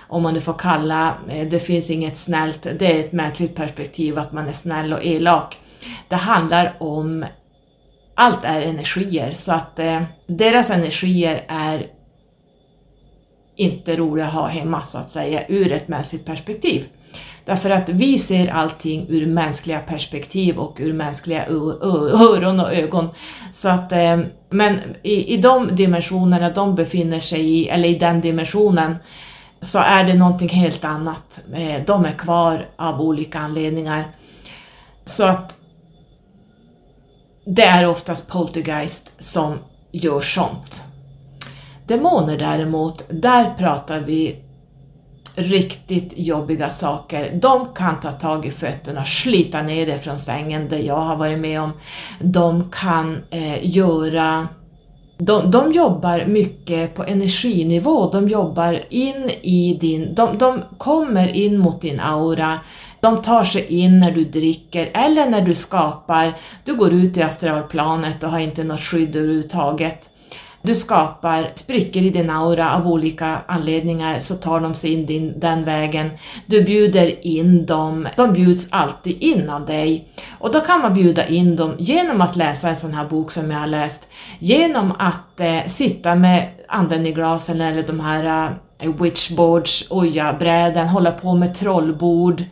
om 0.07 0.23
man 0.23 0.33
nu 0.33 0.41
får 0.41 0.53
kalla, 0.53 1.13
eh, 1.29 1.47
det 1.47 1.59
finns 1.59 1.89
inget 1.89 2.17
snällt, 2.17 2.67
det 2.79 2.95
är 2.95 2.99
ett 2.99 3.11
märkligt 3.11 3.55
perspektiv 3.55 4.19
att 4.19 4.31
man 4.31 4.47
är 4.47 4.53
snäll 4.53 4.93
och 4.93 5.05
elak. 5.05 5.57
Det 6.07 6.15
handlar 6.15 6.75
om, 6.79 7.25
allt 8.15 8.43
är 8.43 8.61
energier, 8.61 9.33
så 9.33 9.51
att 9.51 9.79
eh, 9.79 10.03
deras 10.27 10.69
energier 10.69 11.45
är 11.47 11.87
inte 13.57 13.95
roliga 13.95 14.25
att 14.25 14.33
ha 14.33 14.47
hemma 14.47 14.83
så 14.83 14.97
att 14.97 15.09
säga, 15.09 15.43
ur 15.47 15.71
ett 15.71 15.87
mänskligt 15.87 16.25
perspektiv. 16.25 16.85
Därför 17.45 17.69
att 17.69 17.89
vi 17.89 18.19
ser 18.19 18.47
allting 18.47 19.05
ur 19.09 19.25
mänskliga 19.25 19.79
perspektiv 19.79 20.57
och 20.57 20.77
ur 20.79 20.93
mänskliga 20.93 21.45
öron 21.47 22.59
och 22.59 22.73
ögon. 22.73 23.09
Så 23.51 23.69
att, 23.69 23.91
eh, 23.91 24.19
men 24.49 24.79
i, 25.03 25.33
i 25.33 25.37
de 25.37 25.75
dimensionerna 25.75 26.49
de 26.49 26.75
befinner 26.75 27.19
sig 27.19 27.41
i, 27.41 27.69
eller 27.69 27.89
i 27.89 27.95
den 27.95 28.21
dimensionen, 28.21 28.95
så 29.61 29.79
är 29.79 30.03
det 30.03 30.13
någonting 30.13 30.49
helt 30.49 30.85
annat. 30.85 31.39
Eh, 31.53 31.81
de 31.85 32.05
är 32.05 32.11
kvar 32.11 32.69
av 32.75 33.01
olika 33.01 33.39
anledningar. 33.39 34.15
Så 35.05 35.23
att 35.23 35.55
det 37.45 37.63
är 37.65 37.87
oftast 37.87 38.27
poltergeist 38.27 39.11
som 39.19 39.57
gör 39.91 40.21
sånt. 40.21 40.86
Demoner 41.87 42.37
däremot, 42.37 43.03
där 43.09 43.53
pratar 43.57 43.99
vi 43.99 44.35
riktigt 45.35 46.13
jobbiga 46.15 46.69
saker. 46.69 47.39
De 47.41 47.67
kan 47.75 47.99
ta 47.99 48.11
tag 48.11 48.45
i 48.45 48.51
fötterna, 48.51 49.05
slita 49.05 49.61
ner 49.61 49.85
dig 49.85 49.99
från 49.99 50.19
sängen, 50.19 50.69
det 50.69 50.79
jag 50.79 50.95
har 50.95 51.15
varit 51.15 51.39
med 51.39 51.61
om. 51.61 51.71
De 52.19 52.71
kan 52.71 53.23
eh, 53.29 53.75
göra 53.75 54.47
de, 55.17 55.51
de 55.51 55.71
jobbar 55.71 56.25
mycket 56.25 56.95
på 56.95 57.03
energinivå, 57.03 58.09
de 58.11 58.27
jobbar 58.27 58.79
in 58.89 59.29
i 59.41 59.77
din, 59.81 60.15
de, 60.15 60.37
de 60.37 60.61
kommer 60.77 61.27
in 61.27 61.57
mot 61.57 61.81
din 61.81 61.99
aura, 61.99 62.59
de 62.99 63.21
tar 63.21 63.43
sig 63.43 63.65
in 63.65 63.99
när 63.99 64.11
du 64.11 64.25
dricker 64.25 64.89
eller 64.93 65.29
när 65.29 65.41
du 65.41 65.53
skapar, 65.53 66.33
du 66.63 66.75
går 66.75 66.93
ut 66.93 67.17
i 67.17 67.21
astralplanet 67.21 68.23
och 68.23 68.29
har 68.29 68.39
inte 68.39 68.63
något 68.63 68.79
skydd 68.79 69.15
överhuvudtaget. 69.15 70.09
Du 70.61 70.75
skapar 70.75 71.51
sprickor 71.55 72.03
i 72.03 72.09
din 72.09 72.29
aura 72.29 72.75
av 72.75 72.87
olika 72.87 73.37
anledningar 73.47 74.19
så 74.19 74.35
tar 74.35 74.59
de 74.59 74.73
sig 74.73 74.93
in 74.93 75.05
din, 75.05 75.39
den 75.39 75.63
vägen. 75.63 76.09
Du 76.45 76.63
bjuder 76.63 77.27
in 77.27 77.65
dem, 77.65 78.07
de 78.17 78.33
bjuds 78.33 78.67
alltid 78.69 79.17
in 79.23 79.49
av 79.49 79.65
dig. 79.65 80.07
Och 80.39 80.51
då 80.51 80.59
kan 80.59 80.81
man 80.81 80.93
bjuda 80.93 81.27
in 81.27 81.55
dem 81.55 81.75
genom 81.79 82.21
att 82.21 82.35
läsa 82.35 82.69
en 82.69 82.75
sån 82.75 82.93
här 82.93 83.07
bok 83.07 83.31
som 83.31 83.51
jag 83.51 83.59
har 83.59 83.67
läst, 83.67 84.07
genom 84.39 84.93
att 84.99 85.39
eh, 85.39 85.65
sitta 85.67 86.15
med 86.15 86.49
anden 86.67 87.05
i 87.05 87.11
glasen 87.11 87.61
eller 87.61 87.83
de 87.83 87.99
här 87.99 88.55
eh, 88.81 89.01
witchboards, 89.01 89.87
oja-bräden, 89.89 90.87
hålla 90.87 91.11
på 91.11 91.33
med 91.33 91.55
trollbord, 91.55 92.43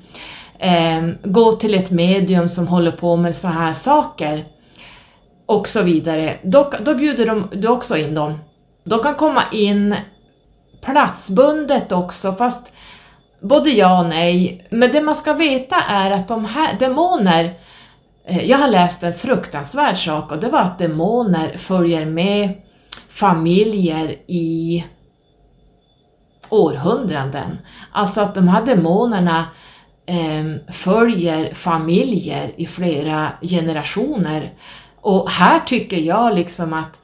eh, 0.59 1.07
gå 1.23 1.51
till 1.51 1.73
ett 1.73 1.91
medium 1.91 2.49
som 2.49 2.67
håller 2.67 2.91
på 2.91 3.15
med 3.15 3.35
så 3.35 3.47
här 3.47 3.73
saker 3.73 4.45
och 5.45 5.67
så 5.67 5.81
vidare. 5.81 6.37
Då, 6.43 6.71
då 6.81 6.95
bjuder 6.95 7.25
de, 7.25 7.49
du 7.53 7.67
också 7.67 7.97
in 7.97 8.13
dem. 8.13 8.39
De 8.83 8.99
kan 8.99 9.15
komma 9.15 9.43
in 9.51 9.95
platsbundet 10.81 11.91
också, 11.91 12.33
fast 12.33 12.71
både 13.41 13.69
ja 13.69 13.99
och 13.99 14.09
nej. 14.09 14.67
Men 14.69 14.91
det 14.91 15.01
man 15.01 15.15
ska 15.15 15.33
veta 15.33 15.75
är 15.89 16.11
att 16.11 16.27
de 16.27 16.45
här 16.45 16.79
demoner, 16.79 17.53
eh, 18.27 18.45
jag 18.45 18.57
har 18.57 18.67
läst 18.67 19.03
en 19.03 19.13
fruktansvärd 19.13 19.97
sak 19.97 20.31
och 20.31 20.39
det 20.39 20.49
var 20.49 20.59
att 20.59 20.79
demoner 20.79 21.57
följer 21.57 22.05
med 22.05 22.49
familjer 23.09 24.15
i 24.27 24.85
århundraden. 26.49 27.57
Alltså 27.91 28.21
att 28.21 28.35
de 28.35 28.47
här 28.47 28.65
demonerna 28.65 29.45
eh, 30.05 30.73
följer 30.73 31.53
familjer 31.53 32.51
i 32.57 32.67
flera 32.67 33.31
generationer. 33.41 34.53
Och 35.05 35.29
här 35.29 35.59
tycker 35.59 35.97
jag 35.97 36.35
liksom 36.35 36.73
att 36.73 36.99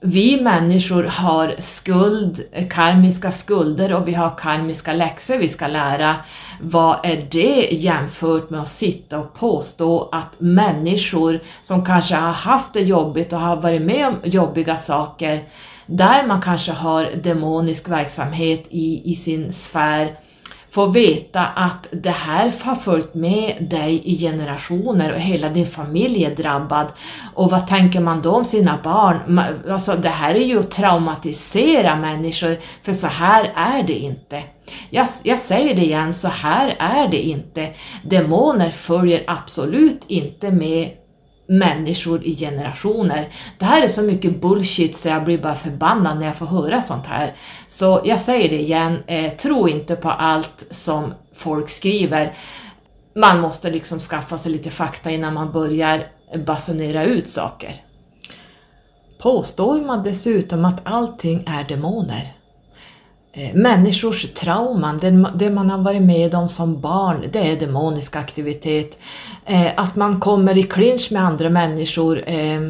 vi 0.00 0.40
människor 0.40 1.04
har 1.04 1.54
skuld, 1.58 2.40
karmiska 2.70 3.32
skulder 3.32 3.94
och 3.94 4.08
vi 4.08 4.14
har 4.14 4.38
karmiska 4.38 4.92
läxor 4.92 5.38
vi 5.38 5.48
ska 5.48 5.66
lära. 5.66 6.14
Vad 6.60 6.98
är 7.02 7.26
det 7.30 7.68
jämfört 7.70 8.50
med 8.50 8.60
att 8.60 8.68
sitta 8.68 9.18
och 9.18 9.34
påstå 9.34 10.08
att 10.12 10.28
människor 10.38 11.40
som 11.62 11.84
kanske 11.84 12.14
har 12.14 12.32
haft 12.32 12.72
det 12.72 12.80
jobbigt 12.80 13.32
och 13.32 13.40
har 13.40 13.56
varit 13.56 13.82
med 13.82 14.08
om 14.08 14.14
jobbiga 14.24 14.76
saker, 14.76 15.48
där 15.86 16.26
man 16.26 16.42
kanske 16.42 16.72
har 16.72 17.10
demonisk 17.22 17.88
verksamhet 17.88 18.66
i, 18.70 19.12
i 19.12 19.14
sin 19.14 19.52
sfär, 19.52 20.14
få 20.70 20.86
veta 20.86 21.46
att 21.46 21.86
det 21.90 22.10
här 22.10 22.52
har 22.62 22.74
följt 22.74 23.14
med 23.14 23.66
dig 23.70 24.02
i 24.04 24.18
generationer 24.18 25.12
och 25.12 25.20
hela 25.20 25.48
din 25.48 25.66
familj 25.66 26.24
är 26.24 26.36
drabbad. 26.36 26.92
Och 27.34 27.50
vad 27.50 27.66
tänker 27.66 28.00
man 28.00 28.22
då 28.22 28.30
om 28.30 28.44
sina 28.44 28.78
barn? 28.84 29.40
Alltså 29.70 29.96
det 29.96 30.08
här 30.08 30.34
är 30.34 30.44
ju 30.44 30.58
att 30.58 30.70
traumatisera 30.70 31.96
människor, 31.96 32.56
för 32.82 32.92
så 32.92 33.06
här 33.06 33.52
är 33.54 33.82
det 33.82 33.98
inte. 33.98 34.42
Jag, 34.90 35.08
jag 35.22 35.38
säger 35.38 35.74
det 35.74 35.82
igen, 35.82 36.14
så 36.14 36.28
här 36.28 36.74
är 36.78 37.08
det 37.08 37.20
inte. 37.22 37.68
Demoner 38.02 38.70
följer 38.70 39.24
absolut 39.26 40.00
inte 40.06 40.50
med 40.50 40.90
människor 41.48 42.24
i 42.24 42.36
generationer. 42.36 43.28
Det 43.58 43.64
här 43.64 43.82
är 43.82 43.88
så 43.88 44.02
mycket 44.02 44.40
bullshit 44.40 44.96
så 44.96 45.08
jag 45.08 45.24
blir 45.24 45.38
bara 45.38 45.54
förbannad 45.54 46.18
när 46.18 46.26
jag 46.26 46.36
får 46.36 46.46
höra 46.46 46.82
sånt 46.82 47.06
här. 47.06 47.34
Så 47.68 48.00
jag 48.04 48.20
säger 48.20 48.48
det 48.48 48.60
igen, 48.60 49.02
eh, 49.06 49.32
tro 49.32 49.68
inte 49.68 49.96
på 49.96 50.10
allt 50.10 50.64
som 50.70 51.14
folk 51.34 51.68
skriver. 51.68 52.36
Man 53.14 53.40
måste 53.40 53.70
liksom 53.70 53.98
skaffa 53.98 54.38
sig 54.38 54.52
lite 54.52 54.70
fakta 54.70 55.10
innan 55.10 55.34
man 55.34 55.52
börjar 55.52 56.06
basunera 56.46 57.04
ut 57.04 57.28
saker. 57.28 57.74
Påstår 59.18 59.80
man 59.80 60.02
dessutom 60.02 60.64
att 60.64 60.80
allting 60.84 61.44
är 61.46 61.64
demoner? 61.64 62.37
Eh, 63.38 63.54
människors 63.54 64.32
trauman, 64.34 64.98
det 65.34 65.50
man 65.50 65.70
har 65.70 65.78
varit 65.78 66.02
med 66.02 66.34
om 66.34 66.48
som 66.48 66.80
barn, 66.80 67.24
det 67.32 67.52
är 67.52 67.60
demonisk 67.60 68.16
aktivitet. 68.16 68.98
Eh, 69.46 69.70
att 69.76 69.96
man 69.96 70.20
kommer 70.20 70.58
i 70.58 70.62
clinch 70.62 71.12
med 71.12 71.22
andra 71.22 71.50
människor 71.50 72.22
eh, 72.26 72.60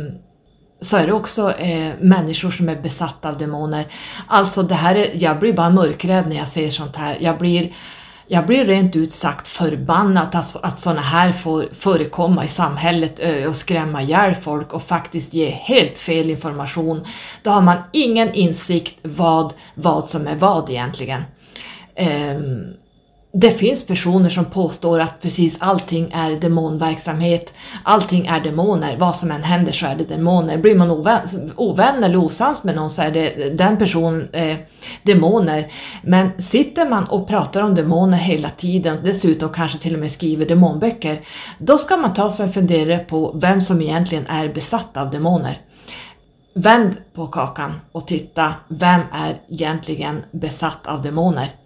så 0.81 0.97
är 0.97 1.07
det 1.07 1.13
också 1.13 1.53
eh, 1.53 1.93
människor 2.01 2.51
som 2.51 2.69
är 2.69 2.77
besatta 2.77 3.29
av 3.29 3.39
demoner. 3.39 3.87
Alltså 4.27 4.63
det 4.63 4.75
här 4.75 4.95
är, 4.95 5.11
jag 5.15 5.39
blir 5.39 5.53
bara 5.53 5.71
mörkrädd 5.71 6.29
när 6.29 6.37
jag 6.37 6.49
ser 6.49 6.71
sånt 6.71 6.97
här. 6.97 7.17
Jag 7.21 7.39
blir 7.39 7.73
jag 8.29 8.47
blir 8.47 8.65
rent 8.65 8.97
ut 8.97 9.13
sagt 9.13 9.49
förbannad 9.49 10.35
att, 10.35 10.57
att 10.65 10.79
sådana 10.79 11.01
här 11.01 11.33
får 11.33 11.69
förekomma 11.73 12.45
i 12.45 12.49
samhället 12.49 13.21
och 13.49 13.57
skrämma 13.57 14.03
ihjäl 14.03 14.35
folk 14.35 14.73
och 14.73 14.83
faktiskt 14.83 15.35
ge 15.35 15.51
helt 15.51 15.99
fel 15.99 16.31
information. 16.31 17.07
Då 17.43 17.51
har 17.51 17.63
man 17.63 17.77
ingen 17.93 18.35
insikt 18.35 18.99
vad, 19.03 19.55
vad 19.75 20.09
som 20.09 20.27
är 20.27 20.37
vad 20.37 20.71
egentligen. 20.71 21.23
Um, 22.35 22.75
det 23.41 23.51
finns 23.51 23.87
personer 23.87 24.31
som 24.31 24.45
påstår 24.45 25.01
att 25.01 25.23
precis 25.23 25.57
allting 25.61 26.11
är 26.15 26.31
demonverksamhet, 26.31 27.55
allting 27.83 28.27
är 28.27 28.41
demoner, 28.41 28.97
vad 28.97 29.17
som 29.17 29.31
än 29.31 29.43
händer 29.43 29.73
så 29.73 29.87
är 29.87 29.97
det 29.97 30.05
demoner. 30.05 30.57
Blir 30.57 30.75
man 30.75 30.91
ovän, 30.91 31.21
ovän 31.57 32.05
eller 32.05 32.17
osams 32.17 32.65
med 32.65 32.77
någon 32.77 32.91
så 32.91 33.03
är 33.03 33.11
det 33.11 33.57
den 33.57 33.77
personen 33.77 34.29
eh, 34.33 34.57
demoner. 35.03 35.73
Men 36.03 36.43
sitter 36.43 36.89
man 36.89 37.05
och 37.05 37.29
pratar 37.29 37.63
om 37.63 37.75
demoner 37.75 38.19
hela 38.19 38.51
tiden, 38.51 38.99
dessutom 39.05 39.53
kanske 39.53 39.79
till 39.79 39.95
och 39.95 40.01
med 40.01 40.13
skriver 40.13 40.47
demonböcker, 40.47 41.21
då 41.59 41.79
ska 41.79 41.97
man 41.97 42.15
ta 42.15 42.31
sig 42.31 42.47
en 42.47 42.53
funderare 42.53 42.99
på 42.99 43.33
vem 43.33 43.61
som 43.61 43.83
egentligen 43.83 44.27
är 44.29 44.49
besatt 44.49 44.97
av 44.97 45.11
demoner. 45.11 45.61
Vänd 46.55 46.97
på 47.15 47.27
kakan 47.27 47.81
och 47.93 48.07
titta, 48.07 48.55
vem 48.69 49.01
är 49.13 49.37
egentligen 49.49 50.23
besatt 50.31 50.87
av 50.87 51.03
demoner? 51.03 51.58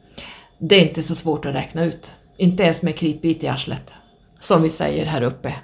Det 0.65 0.75
är 0.75 0.89
inte 0.89 1.03
så 1.03 1.15
svårt 1.15 1.45
att 1.45 1.55
räkna 1.55 1.85
ut. 1.85 2.13
Inte 2.37 2.63
ens 2.63 2.83
med 2.83 2.97
kritbit 2.97 3.45
i 3.45 3.49
arslet. 3.49 3.95
Som 4.39 4.63
vi 4.63 4.71
säger 4.71 5.07
här 5.07 5.23
uppe. 5.23 5.55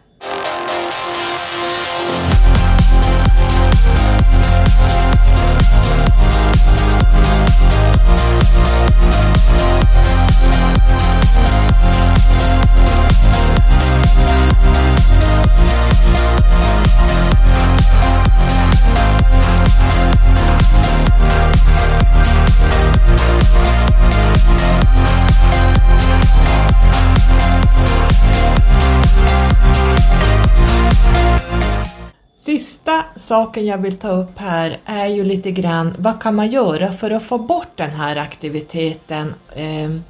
Sista 32.48 33.04
saken 33.16 33.66
jag 33.66 33.78
vill 33.78 33.96
ta 33.96 34.08
upp 34.08 34.38
här 34.38 34.78
är 34.84 35.06
ju 35.06 35.24
lite 35.24 35.50
grann 35.50 35.94
vad 35.98 36.22
kan 36.22 36.34
man 36.34 36.50
göra 36.50 36.92
för 36.92 37.10
att 37.10 37.22
få 37.22 37.38
bort 37.38 37.68
den 37.76 37.90
här 37.90 38.16
aktiviteten? 38.16 39.34
Ehm, 39.56 40.04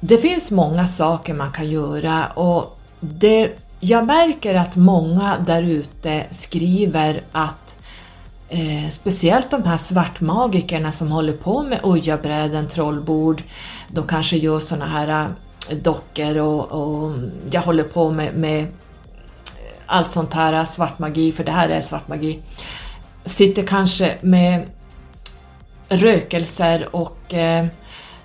det 0.00 0.18
finns 0.18 0.50
många 0.50 0.86
saker 0.86 1.34
man 1.34 1.52
kan 1.52 1.70
göra 1.70 2.26
och 2.26 2.78
det, 3.00 3.50
jag 3.80 4.06
märker 4.06 4.54
att 4.54 4.76
många 4.76 5.38
där 5.46 5.62
ute 5.62 6.24
skriver 6.30 7.22
att 7.32 7.65
eh, 8.48 8.90
speciellt 8.90 9.50
de 9.50 9.62
här 9.62 9.76
svartmagikerna 9.76 10.92
som 10.92 11.12
håller 11.12 11.32
på 11.32 11.62
med 11.62 11.80
ojabräden, 11.82 12.68
trollbord, 12.68 13.42
de 13.88 14.06
kanske 14.06 14.36
gör 14.36 14.60
såna 14.60 14.86
här 14.86 15.28
eh, 15.70 15.76
dockor 15.76 16.36
och, 16.36 16.72
och 16.72 17.08
mm, 17.08 17.30
jag 17.50 17.62
håller 17.62 17.84
på 17.84 18.10
med, 18.10 18.36
med 18.36 18.66
allt 19.86 20.10
sånt 20.10 20.34
här 20.34 20.52
eh, 20.52 20.64
svartmagi, 20.64 21.32
för 21.32 21.44
det 21.44 21.52
här 21.52 21.68
är 21.68 21.80
svartmagi. 21.80 22.38
sitter 23.24 23.66
kanske 23.66 24.14
med 24.20 24.62
rökelser 25.88 26.96
och 26.96 27.34
eh, 27.34 27.66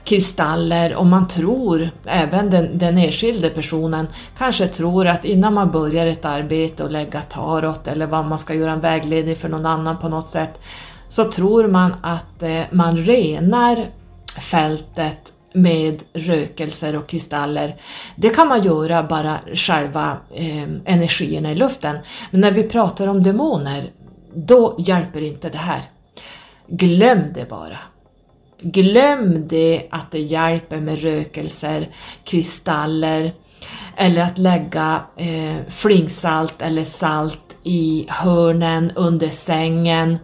kristaller 0.04 0.95
och 0.95 1.06
man 1.06 1.28
tror, 1.28 1.89
även 2.06 2.49
den, 2.49 2.78
den 2.78 2.97
enskilde 2.97 3.49
personen, 3.49 4.08
kanske 4.38 4.68
tror 4.68 5.08
att 5.08 5.26
innan 5.26 5.54
man 5.54 5.72
börjar 5.72 6.06
ett 6.06 6.26
arbete 6.26 6.84
och 6.84 6.91
lägga 6.91 7.22
tarot 7.22 7.88
eller 7.88 8.08
vad 8.08 8.26
man 8.26 8.39
ska 8.39 8.54
göra 8.54 8.72
en 8.72 8.82
vägledning 8.82 9.36
för 9.36 9.49
någon 9.49 9.66
annan 9.66 9.97
på 9.97 10.10
något 10.10 10.30
sätt, 10.30 10.60
så 11.10 11.32
tror 11.32 11.68
man 11.68 11.93
att 12.02 12.43
eh, 12.43 12.62
man 12.72 12.97
renar 12.97 13.86
fältet 14.39 15.34
med 15.54 16.04
rökelser 16.14 16.95
och 16.95 17.08
kristaller. 17.08 17.76
Det 18.16 18.30
kan 18.30 18.47
man 18.47 18.64
göra 18.64 19.04
bara 19.04 19.39
själva 19.54 20.18
eh, 20.34 20.64
energierna 20.86 21.52
i 21.52 21.56
luften. 21.56 21.97
Men 22.32 22.41
när 22.41 22.52
vi 22.52 22.64
pratar 22.64 23.08
om 23.08 23.24
demoner, 23.24 23.91
då 24.34 24.76
hjälper 24.80 25.22
inte 25.22 25.49
det 25.49 25.58
här. 25.58 25.82
Glöm 26.68 27.20
det 27.34 27.49
bara. 27.49 27.78
Glöm 28.62 29.47
det 29.47 29.88
att 29.91 30.12
det 30.12 30.20
hjälper 30.20 30.78
med 30.78 31.01
rökelser, 31.01 31.89
kristaller 32.24 33.34
eller 33.97 34.24
att 34.24 34.38
lägga 34.38 35.01
eh, 35.18 35.55
flingsalt 35.70 36.62
eller 36.62 36.84
salt 36.84 37.55
i 37.64 38.05
hörnen 38.09 38.91
under 38.95 39.30
sängen 39.30 40.18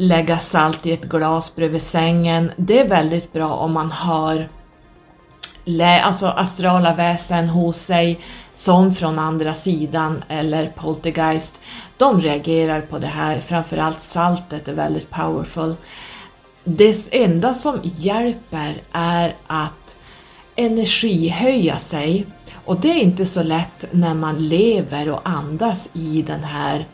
lägga 0.00 0.38
salt 0.38 0.86
i 0.86 0.92
ett 0.92 1.04
glas 1.04 1.56
bredvid 1.56 1.82
sängen. 1.82 2.52
Det 2.56 2.80
är 2.80 2.88
väldigt 2.88 3.32
bra 3.32 3.54
om 3.54 3.72
man 3.72 3.92
har 3.92 4.48
alltså 6.02 6.26
astrala 6.26 6.94
väsen 6.94 7.48
hos 7.48 7.76
sig 7.76 8.20
som 8.52 8.94
från 8.94 9.18
andra 9.18 9.54
sidan 9.54 10.24
eller 10.28 10.66
poltergeist. 10.66 11.60
De 11.96 12.20
reagerar 12.20 12.80
på 12.80 12.98
det 12.98 13.06
här, 13.06 13.40
framförallt 13.40 14.00
saltet 14.00 14.68
är 14.68 14.74
väldigt 14.74 15.10
powerful. 15.10 15.74
Det 16.64 17.08
enda 17.12 17.54
som 17.54 17.80
hjälper 17.82 18.82
är 18.92 19.34
att 19.46 19.96
energihöja 20.56 21.78
sig 21.78 22.26
och 22.64 22.80
det 22.80 22.88
är 22.88 23.02
inte 23.02 23.26
så 23.26 23.42
lätt 23.42 23.84
när 23.90 24.14
man 24.14 24.48
lever 24.48 25.10
och 25.10 25.20
andas 25.28 25.88
i 25.92 26.22
den 26.22 26.44
här 26.44 26.86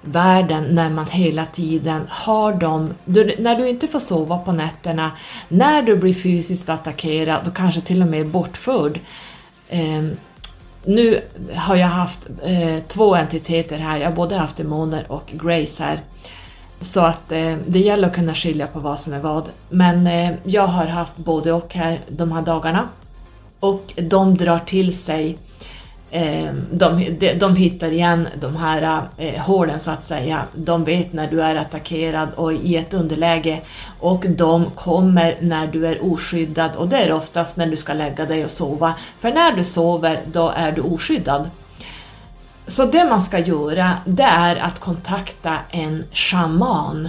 världen 0.00 0.64
när 0.74 0.90
man 0.90 1.06
hela 1.06 1.46
tiden 1.46 2.06
har 2.08 2.52
dem, 2.52 2.94
du, 3.04 3.34
när 3.38 3.56
du 3.56 3.68
inte 3.68 3.88
får 3.88 3.98
sova 3.98 4.38
på 4.38 4.52
nätterna, 4.52 5.10
när 5.48 5.82
du 5.82 5.96
blir 5.96 6.14
fysiskt 6.14 6.68
attackerad 6.68 7.48
och 7.48 7.56
kanske 7.56 7.80
till 7.80 8.02
och 8.02 8.08
med 8.08 8.26
bortförd. 8.28 9.00
Eh, 9.68 10.04
nu 10.84 11.20
har 11.54 11.76
jag 11.76 11.86
haft 11.86 12.18
eh, 12.44 12.82
två 12.88 13.14
entiteter 13.14 13.78
här, 13.78 13.98
jag 13.98 14.06
har 14.06 14.16
både 14.16 14.36
haft 14.36 14.56
demoner 14.56 15.12
och 15.12 15.30
Grace 15.32 15.82
här. 15.84 16.00
Så 16.80 17.00
att 17.00 17.32
eh, 17.32 17.54
det 17.66 17.78
gäller 17.78 18.08
att 18.08 18.14
kunna 18.14 18.34
skilja 18.34 18.66
på 18.66 18.80
vad 18.80 19.00
som 19.00 19.12
är 19.12 19.20
vad. 19.20 19.50
Men 19.68 20.06
eh, 20.06 20.30
jag 20.44 20.66
har 20.66 20.86
haft 20.86 21.16
både 21.16 21.52
och 21.52 21.74
här 21.74 22.00
de 22.08 22.32
här 22.32 22.42
dagarna. 22.42 22.88
Och 23.60 23.92
de 23.96 24.36
drar 24.36 24.58
till 24.58 24.98
sig 24.98 25.38
Eh, 26.10 26.52
de, 26.70 27.16
de, 27.18 27.34
de 27.34 27.56
hittar 27.56 27.90
igen 27.90 28.28
de 28.40 28.56
här 28.56 29.02
eh, 29.16 29.40
hålen 29.40 29.80
så 29.80 29.90
att 29.90 30.04
säga. 30.04 30.42
De 30.54 30.84
vet 30.84 31.12
när 31.12 31.30
du 31.30 31.42
är 31.42 31.56
attackerad 31.56 32.28
och 32.34 32.52
i 32.52 32.76
ett 32.76 32.94
underläge 32.94 33.60
och 34.00 34.24
de 34.28 34.70
kommer 34.74 35.36
när 35.40 35.66
du 35.66 35.86
är 35.86 36.12
oskyddad 36.12 36.70
och 36.76 36.88
det 36.88 36.96
är 36.96 37.12
oftast 37.12 37.56
när 37.56 37.66
du 37.66 37.76
ska 37.76 37.92
lägga 37.92 38.26
dig 38.26 38.44
och 38.44 38.50
sova. 38.50 38.94
För 39.20 39.32
när 39.32 39.52
du 39.52 39.64
sover 39.64 40.20
då 40.26 40.52
är 40.56 40.72
du 40.72 40.80
oskyddad. 40.80 41.50
Så 42.66 42.84
det 42.84 43.04
man 43.04 43.22
ska 43.22 43.38
göra 43.38 43.92
det 44.04 44.22
är 44.22 44.56
att 44.56 44.80
kontakta 44.80 45.58
en 45.70 46.04
shaman. 46.12 47.08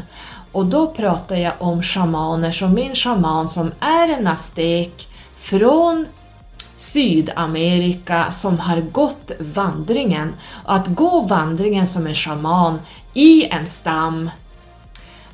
Och 0.51 0.65
då 0.65 0.87
pratar 0.87 1.35
jag 1.35 1.53
om 1.59 1.83
shamaner 1.83 2.51
som 2.51 2.73
min 2.73 2.95
shaman 2.95 3.49
som 3.49 3.71
är 3.79 4.07
en 4.07 4.27
aztek 4.27 5.07
från 5.37 6.05
Sydamerika 6.75 8.31
som 8.31 8.59
har 8.59 8.81
gått 8.81 9.31
vandringen. 9.39 10.33
Att 10.65 10.87
gå 10.87 11.21
vandringen 11.21 11.87
som 11.87 12.07
en 12.07 12.15
shaman 12.15 12.79
i 13.13 13.45
en 13.45 13.67
stam 13.67 14.29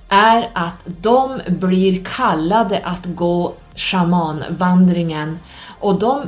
är 0.10 0.50
att 0.54 0.80
de 0.86 1.42
blir 1.48 2.06
kallade 2.06 2.82
att 2.84 3.06
gå 3.06 3.54
shamanvandringen 3.76 5.40
och 5.80 6.00
de 6.00 6.22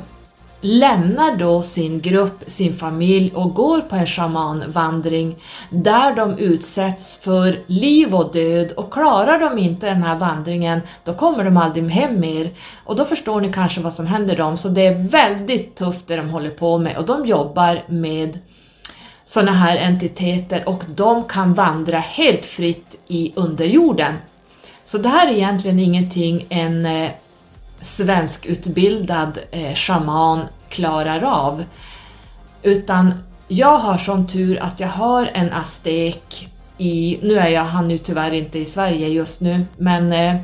lämnar 0.62 1.36
då 1.36 1.64
sin 1.64 2.02
grupp, 2.02 2.44
sin 2.48 2.74
familj 2.74 3.32
och 3.36 3.54
går 3.54 3.82
på 3.82 3.96
en 3.96 4.06
shamanvandring 4.06 5.36
där 5.70 6.16
de 6.16 6.38
utsätts 6.38 7.18
för 7.18 7.60
liv 7.68 8.16
och 8.16 8.34
död. 8.34 8.72
Och 8.72 8.94
klarar 8.94 9.40
de 9.40 9.58
inte 9.58 9.86
den 9.86 10.04
här 10.04 10.18
vandringen 10.18 10.82
då 11.04 11.14
kommer 11.14 11.44
de 11.44 11.58
aldrig 11.58 11.90
hem 11.90 12.20
mer. 12.20 12.52
Och 12.84 12.96
då 12.96 13.06
förstår 13.06 13.42
ni 13.42 13.54
kanske 13.54 13.82
vad 13.82 13.94
som 13.94 14.08
händer 14.08 14.38
dem. 14.38 14.58
Så 14.58 14.70
det 14.70 14.86
är 14.86 15.08
väldigt 15.08 15.76
tufft 15.76 16.08
det 16.08 16.16
de 16.16 16.30
håller 16.30 16.50
på 16.50 16.78
med. 16.78 16.98
Och 16.98 17.06
de 17.06 17.26
jobbar 17.26 17.84
med 17.88 18.40
sådana 19.26 19.52
här 19.52 19.78
entiteter 19.78 20.70
och 20.70 20.84
de 20.96 21.24
kan 21.24 21.54
vandra 21.54 22.00
helt 22.00 22.46
fritt 22.46 22.98
i 23.08 23.34
underjorden. 23.36 24.14
Så 24.86 24.98
det 24.98 25.10
här 25.10 25.28
är 25.28 25.32
egentligen 25.32 25.80
ingenting 25.80 26.46
en 26.50 26.86
eh, 26.86 27.10
svenskutbildad 27.86 29.40
eh, 29.52 29.74
shaman 29.74 30.42
klarar 30.70 31.24
av. 31.24 31.64
Utan 32.64 33.14
jag 33.48 33.78
har 33.78 33.98
som 33.98 34.28
tur 34.28 34.64
att 34.64 34.80
jag 34.80 34.88
har 34.88 35.30
en 35.34 35.54
aztek 35.54 36.50
i, 36.78 37.20
nu 37.22 37.38
är 37.38 37.50
jag, 37.50 37.64
han 37.64 37.88
nu 37.88 37.98
tyvärr 37.98 38.32
inte 38.32 38.60
i 38.60 38.66
Sverige 38.66 39.08
just 39.08 39.42
nu, 39.42 39.66
men 39.78 40.14
eh, 40.14 40.36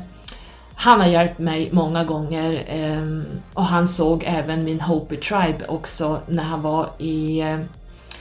han 0.74 1.00
har 1.00 1.06
hjälpt 1.06 1.38
mig 1.38 1.68
många 1.72 2.04
gånger 2.04 2.62
eh, 2.66 3.34
och 3.54 3.64
han 3.64 3.88
såg 3.88 4.24
även 4.26 4.64
min 4.64 4.80
Hopi 4.80 5.16
Tribe 5.16 5.64
också 5.68 6.20
när 6.28 6.42
han 6.42 6.62
var 6.62 6.90
i, 6.98 7.40
eh, 7.40 7.58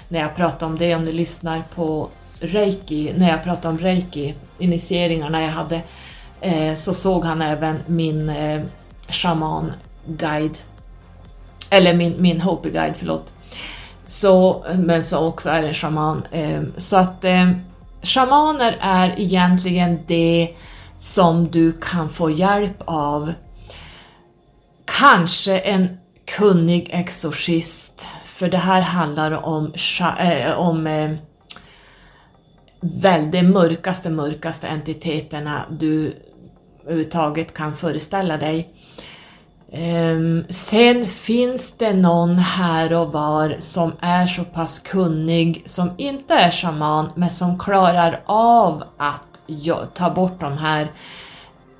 när 0.08 0.20
jag 0.20 0.36
pratade 0.36 0.66
om 0.66 0.78
det, 0.78 0.96
om 0.96 1.06
ni 1.06 1.12
lyssnar 1.12 1.64
på 1.76 2.10
reiki, 2.40 3.14
när 3.18 3.30
jag 3.30 3.44
pratade 3.44 3.68
om 3.68 3.78
reiki, 3.78 4.36
initieringarna 4.60 5.42
jag 5.42 5.50
hade, 5.50 5.82
eh, 6.42 6.76
så 6.76 6.94
såg 6.94 7.26
han 7.26 7.42
även 7.42 7.80
min 7.88 8.30
eh, 8.30 8.62
shaman 9.12 9.74
guide, 10.06 10.58
eller 11.70 11.94
min, 11.94 12.16
min 12.22 12.42
Hopi-guide, 12.42 12.94
förlåt. 12.98 13.34
Så, 14.06 14.66
men 14.76 15.04
som 15.04 15.26
också 15.26 15.50
är 15.50 15.64
en 15.64 15.74
shaman. 15.74 16.24
Ehm, 16.32 16.74
så 16.78 16.98
att 16.98 17.24
ehm, 17.24 17.56
shamaner 18.02 18.78
är 18.80 19.20
egentligen 19.20 20.00
det 20.08 20.56
som 21.00 21.52
du 21.52 21.72
kan 21.72 22.10
få 22.10 22.30
hjälp 22.30 22.82
av. 22.86 23.34
Kanske 24.86 25.58
en 25.60 25.98
kunnig 26.38 26.90
exorcist, 26.92 28.10
för 28.26 28.50
det 28.50 28.58
här 28.58 28.82
handlar 28.82 29.46
om, 29.46 29.74
eh, 30.20 30.60
om 30.60 30.88
ehm, 30.88 31.18
väl 32.82 33.32
de 33.32 33.44
mörkaste, 33.44 34.10
mörkaste 34.10 34.68
entiteterna 34.68 35.66
du 35.70 36.16
överhuvudtaget 36.84 37.54
kan 37.54 37.76
föreställa 37.76 38.38
dig. 38.38 38.74
Ehm, 39.74 40.46
sen 40.50 41.08
finns 41.08 41.72
det 41.72 41.94
någon 41.94 42.38
här 42.38 42.94
och 42.94 43.12
var 43.12 43.56
som 43.60 43.92
är 44.00 44.28
så 44.28 44.44
pass 44.44 44.80
kunnig, 44.80 45.64
som 45.66 45.92
inte 45.98 46.34
är 46.34 46.52
shaman, 46.52 47.10
men 47.16 47.30
som 47.30 47.60
klarar 47.60 48.22
av 48.26 48.84
att 48.98 49.22
ta 49.94 50.10
bort 50.10 50.40
de 50.40 50.58
här. 50.58 50.92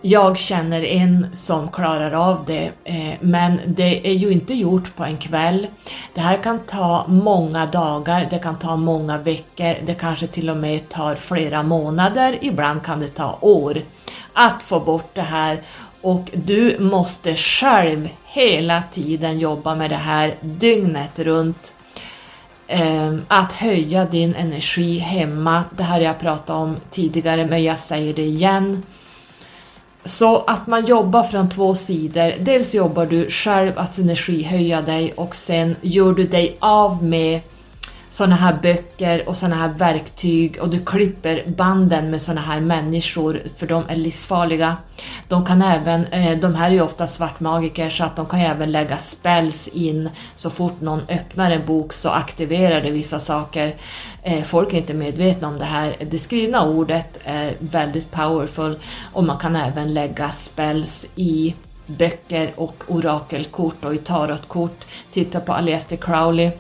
Jag 0.02 0.38
känner 0.38 0.84
en 0.84 1.28
som 1.34 1.72
klarar 1.72 2.12
av 2.12 2.44
det, 2.48 2.72
eh, 2.84 3.14
men 3.22 3.60
det 3.68 4.08
är 4.08 4.14
ju 4.14 4.32
inte 4.32 4.54
gjort 4.54 4.96
på 4.96 5.04
en 5.04 5.18
kväll. 5.18 5.68
Det 6.14 6.22
här 6.22 6.38
kan 6.44 6.60
ta 6.60 7.06
många 7.08 7.66
dagar, 7.66 8.28
det 8.30 8.40
kan 8.40 8.60
ta 8.60 8.76
många 8.76 9.18
veckor, 9.18 9.76
det 9.86 9.94
kanske 9.94 10.28
till 10.28 10.50
och 10.50 10.58
med 10.58 10.90
tar 10.90 11.16
flera 11.16 11.64
månader, 11.64 12.38
ibland 12.42 12.84
kan 12.84 13.00
det 13.00 13.08
ta 13.08 13.38
år 13.42 13.82
att 14.34 14.64
få 14.64 14.80
bort 14.80 15.10
det 15.14 15.22
här 15.22 15.60
och 16.02 16.30
du 16.34 16.78
måste 16.80 17.36
själv 17.36 18.10
hela 18.26 18.84
tiden 18.92 19.40
jobba 19.40 19.76
med 19.76 19.90
det 19.90 19.96
här 19.96 20.36
dygnet 20.42 21.20
runt. 21.20 21.74
Ehm, 22.68 23.22
att 23.28 23.54
höja 23.54 24.06
din 24.06 24.36
energi 24.36 24.98
hemma, 24.98 25.64
det 25.78 25.84
här 25.84 26.02
jag 26.02 26.20
pratat 26.20 26.50
om 26.50 26.76
tidigare 26.92 27.46
men 27.46 27.64
jag 27.64 27.80
säger 27.80 28.14
det 28.14 28.22
igen 28.22 28.84
så 30.06 30.38
att 30.38 30.68
man 30.68 30.86
jobbar 30.86 31.24
från 31.24 31.50
två 31.50 31.76
sidor. 31.76 32.34
Dels 32.40 32.74
jobbar 32.74 33.06
du 33.06 33.30
själv 33.30 33.72
att 33.76 33.98
energihöja 33.98 34.82
dig 34.82 35.14
och 35.16 35.36
sen 35.36 35.76
gör 35.82 36.14
du 36.14 36.28
dig 36.28 36.58
av 36.60 37.04
med 37.04 37.42
sådana 38.12 38.36
här 38.36 38.58
böcker 38.62 39.30
och 39.30 39.38
sådana 39.38 39.56
här 39.56 39.70
verktyg 39.70 40.58
och 40.62 40.70
du 40.70 40.86
klipper 40.86 41.44
banden 41.48 42.12
med 42.12 42.22
sådana 42.22 42.42
här 42.42 42.60
människor 42.60 43.42
för 43.58 43.68
de 43.68 43.84
är 43.88 43.96
livsfarliga. 43.96 44.78
De 45.28 45.46
kan 45.46 45.62
även, 45.62 46.06
eh, 46.06 46.38
de 46.40 46.56
här 46.56 46.70
är 46.70 46.74
ju 46.74 46.82
ofta 46.82 47.08
svartmagiker 47.08 47.90
så 47.90 48.04
att 48.04 48.16
de 48.16 48.26
kan 48.26 48.40
även 48.40 48.72
lägga 48.72 48.98
spells 48.98 49.68
in 49.68 50.10
så 50.36 50.50
fort 50.50 50.82
någon 50.82 51.02
öppnar 51.10 51.52
en 51.52 51.66
bok 51.66 51.94
så 51.94 52.10
aktiverar 52.10 52.82
det 52.82 52.92
vissa 52.92 53.20
saker. 53.20 53.76
Eh, 54.24 54.44
folk 54.44 54.74
är 54.74 54.78
inte 54.78 54.94
medvetna 54.94 55.48
om 55.48 55.60
det 55.60 55.66
här. 55.66 55.96
Det 56.00 56.20
skrivna 56.20 56.68
ordet 56.68 57.20
är 57.24 57.56
väldigt 57.60 58.12
powerful 58.12 58.80
och 59.14 59.24
man 59.24 59.38
kan 59.38 59.56
även 59.56 59.94
lägga 59.94 60.32
spells 60.32 61.08
i 61.16 61.56
böcker 61.86 62.52
och 62.56 62.84
orakelkort 62.88 63.86
och 63.86 63.96
i 63.96 63.98
tarotkort. 63.98 64.86
Titta 65.12 65.40
på 65.40 65.54
Aleister 65.54 65.98
Crowley. 65.98 66.52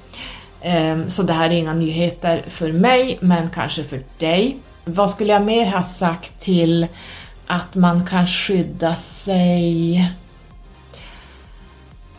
Ehm, 0.61 1.09
så 1.09 1.23
det 1.23 1.33
här 1.33 1.49
är 1.49 1.53
inga 1.53 1.73
nyheter 1.73 2.43
för 2.47 2.71
mig, 2.71 3.17
men 3.21 3.49
kanske 3.49 3.83
för 3.83 4.01
dig. 4.17 4.57
Vad 4.85 5.09
skulle 5.09 5.33
jag 5.33 5.43
mer 5.43 5.65
ha 5.65 5.83
sagt 5.83 6.39
till 6.39 6.87
att 7.47 7.75
man 7.75 8.05
kan 8.05 8.27
skydda 8.27 8.95
sig? 8.95 10.11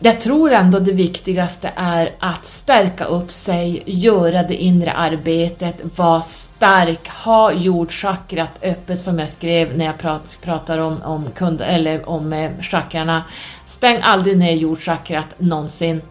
Jag 0.05 0.21
tror 0.21 0.51
ändå 0.51 0.79
det 0.79 0.93
viktigaste 0.93 1.71
är 1.75 2.11
att 2.19 2.45
stärka 2.45 3.05
upp 3.05 3.31
sig, 3.31 3.83
göra 3.85 4.43
det 4.43 4.55
inre 4.55 4.91
arbetet, 4.91 5.75
vara 5.95 6.21
stark, 6.21 7.09
ha 7.09 7.53
jordchakrat 7.53 8.49
öppet 8.61 9.01
som 9.01 9.19
jag 9.19 9.29
skrev 9.29 9.77
när 9.77 9.85
jag 9.85 9.97
prat, 9.97 10.39
pratar 10.41 10.79
om, 10.79 11.01
om, 11.01 11.25
kund, 11.35 11.61
eller 11.61 12.09
om 12.09 12.33
eh, 12.33 12.51
chakrarna. 12.61 13.23
Stäng 13.65 13.99
aldrig 14.01 14.37
ner 14.37 14.53
jordchakrat 14.53 15.27
någonsin. 15.37 16.01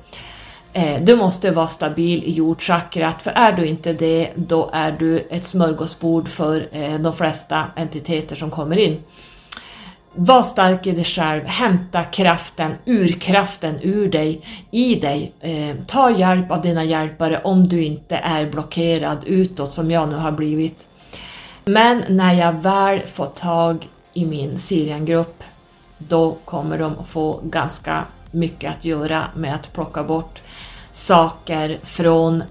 Eh, 0.73 1.03
du 1.03 1.17
måste 1.17 1.51
vara 1.51 1.67
stabil 1.67 2.25
i 2.25 2.33
jordchakrat, 2.33 3.23
för 3.23 3.31
är 3.31 3.53
du 3.53 3.67
inte 3.67 3.93
det, 3.93 4.31
då 4.35 4.71
är 4.73 4.93
du 4.93 5.19
ett 5.19 5.47
smörgåsbord 5.47 6.29
för 6.29 6.69
eh, 6.73 6.99
de 6.99 7.13
flesta 7.13 7.65
entiteter 7.77 8.37
som 8.37 8.51
kommer 8.51 8.77
in. 8.77 9.03
Var 10.15 10.43
stark 10.43 10.87
i 10.87 10.93
dig 10.93 11.05
själv, 11.05 11.45
hämta 11.45 12.05
kraften, 12.05 12.73
urkraften 12.87 13.79
ur 13.83 14.09
dig, 14.09 14.45
i 14.71 14.95
dig. 14.95 15.33
Eh, 15.41 15.77
ta 15.87 16.11
hjälp 16.11 16.51
av 16.51 16.63
dina 16.63 16.85
hjälpare 16.85 17.41
om 17.45 17.69
du 17.69 17.83
inte 17.85 18.17
är 18.17 18.51
blockerad 18.51 19.19
utåt 19.27 19.73
som 19.73 19.91
jag 19.91 20.09
nu 20.09 20.17
har 20.17 20.33
blivit. 20.33 20.87
Men 21.65 22.05
när 22.09 22.35
jag 22.35 22.53
väl 22.53 23.01
får 23.01 23.27
tag 23.27 23.89
i 24.13 24.27
min 24.27 24.59
Siriangrupp, 24.59 25.43
då 25.99 26.37
kommer 26.45 26.79
de 26.79 26.95
få 27.09 27.41
ganska 27.45 28.05
mycket 28.31 28.71
att 28.71 28.85
göra 28.85 29.25
med 29.35 29.55
att 29.55 29.73
plocka 29.73 30.03
bort 30.03 30.43
saker 30.93 31.79
från 31.83 32.45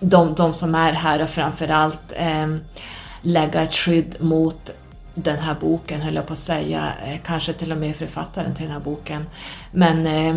de, 0.00 0.34
de 0.34 0.52
som 0.52 0.74
är 0.74 0.92
här 0.92 1.22
och 1.22 1.30
framförallt 1.30 2.12
eh, 2.16 2.56
lägga 3.22 3.62
ett 3.62 3.74
skydd 3.74 4.16
mot 4.20 4.70
den 5.14 5.38
här 5.38 5.56
boken, 5.60 6.00
höll 6.00 6.14
jag 6.14 6.26
på 6.26 6.32
att 6.32 6.38
säga, 6.38 6.92
eh, 7.06 7.18
kanske 7.24 7.52
till 7.52 7.72
och 7.72 7.78
med 7.78 7.96
författaren 7.96 8.54
till 8.54 8.64
den 8.64 8.72
här 8.72 8.80
boken. 8.80 9.26
Men 9.72 10.06
eh, 10.06 10.36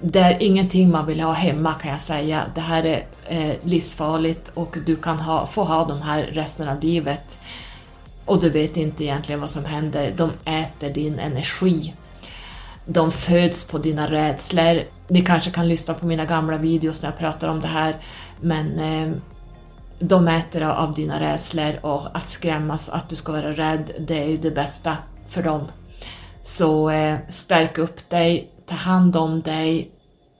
det 0.00 0.18
är 0.18 0.42
ingenting 0.42 0.90
man 0.90 1.06
vill 1.06 1.20
ha 1.20 1.32
hemma 1.32 1.74
kan 1.74 1.90
jag 1.90 2.00
säga. 2.00 2.42
Det 2.54 2.60
här 2.60 2.84
är 2.84 3.06
eh, 3.28 3.56
livsfarligt 3.62 4.48
och 4.54 4.76
du 4.86 4.96
kan 4.96 5.20
ha, 5.20 5.46
få 5.46 5.64
ha 5.64 5.84
de 5.84 6.02
här 6.02 6.22
resten 6.22 6.68
av 6.68 6.80
livet. 6.80 7.40
Och 8.24 8.40
du 8.40 8.50
vet 8.50 8.76
inte 8.76 9.04
egentligen 9.04 9.40
vad 9.40 9.50
som 9.50 9.64
händer. 9.64 10.12
De 10.16 10.30
äter 10.44 10.90
din 10.90 11.18
energi. 11.18 11.94
De 12.86 13.10
föds 13.10 13.64
på 13.64 13.78
dina 13.78 14.10
rädslor. 14.10 14.82
Ni 15.08 15.22
kanske 15.22 15.50
kan 15.50 15.68
lyssna 15.68 15.94
på 15.94 16.06
mina 16.06 16.24
gamla 16.24 16.56
videos 16.56 17.02
när 17.02 17.10
jag 17.10 17.18
pratar 17.18 17.48
om 17.48 17.60
det 17.60 17.68
här, 17.68 17.96
men 18.40 18.78
eh, 18.78 19.16
de 19.98 20.28
äter 20.28 20.62
av 20.62 20.94
dina 20.94 21.20
rädslor 21.20 21.78
och 21.82 22.16
att 22.16 22.28
skrämmas 22.28 22.88
och 22.88 22.96
att 22.96 23.08
du 23.08 23.16
ska 23.16 23.32
vara 23.32 23.52
rädd, 23.52 23.90
det 23.98 24.22
är 24.22 24.28
ju 24.28 24.36
det 24.36 24.50
bästa 24.50 24.96
för 25.28 25.42
dem. 25.42 25.68
Så 26.42 26.90
eh, 26.90 27.18
stärk 27.28 27.78
upp 27.78 28.10
dig, 28.10 28.50
ta 28.66 28.74
hand 28.74 29.16
om 29.16 29.42
dig 29.42 29.90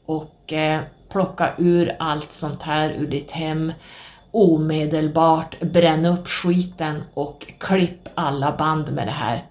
och 0.07 0.53
eh, 0.53 0.81
plocka 1.13 1.53
ur 1.59 1.97
allt 1.99 2.33
sånt 2.33 2.63
här 2.63 2.91
ur 2.91 3.07
ditt 3.07 3.31
hem 3.33 3.73
omedelbart, 4.31 5.61
bränn 5.61 6.07
upp 6.07 6.29
skiten 6.29 7.03
och 7.15 7.47
klipp 7.59 8.09
alla 8.15 8.57
band 8.57 8.93
med 8.93 9.07
det 9.07 9.13
här. 9.13 9.47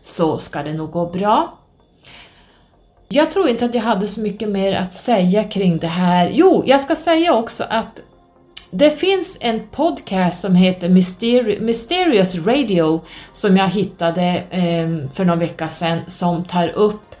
Så 0.00 0.38
ska 0.38 0.62
det 0.62 0.72
nog 0.72 0.90
gå 0.90 1.10
bra. 1.10 1.58
Jag 3.08 3.30
tror 3.30 3.48
inte 3.48 3.64
att 3.64 3.74
jag 3.74 3.82
hade 3.82 4.06
så 4.06 4.20
mycket 4.20 4.48
mer 4.48 4.72
att 4.72 4.92
säga 4.92 5.44
kring 5.44 5.78
det 5.78 5.86
här. 5.86 6.30
Jo, 6.34 6.62
jag 6.66 6.80
ska 6.80 6.96
säga 6.96 7.34
också 7.34 7.64
att 7.68 8.00
det 8.70 8.90
finns 8.90 9.36
en 9.40 9.60
podcast 9.70 10.40
som 10.40 10.54
heter 10.54 10.88
Mysteri 10.88 11.60
Mysterious 11.60 12.34
Radio 12.34 13.00
som 13.32 13.56
jag 13.56 13.68
hittade 13.68 14.42
eh, 14.50 15.10
för 15.14 15.24
någon 15.24 15.38
vecka 15.38 15.68
sedan 15.68 15.98
som 16.06 16.44
tar 16.44 16.68
upp 16.68 17.14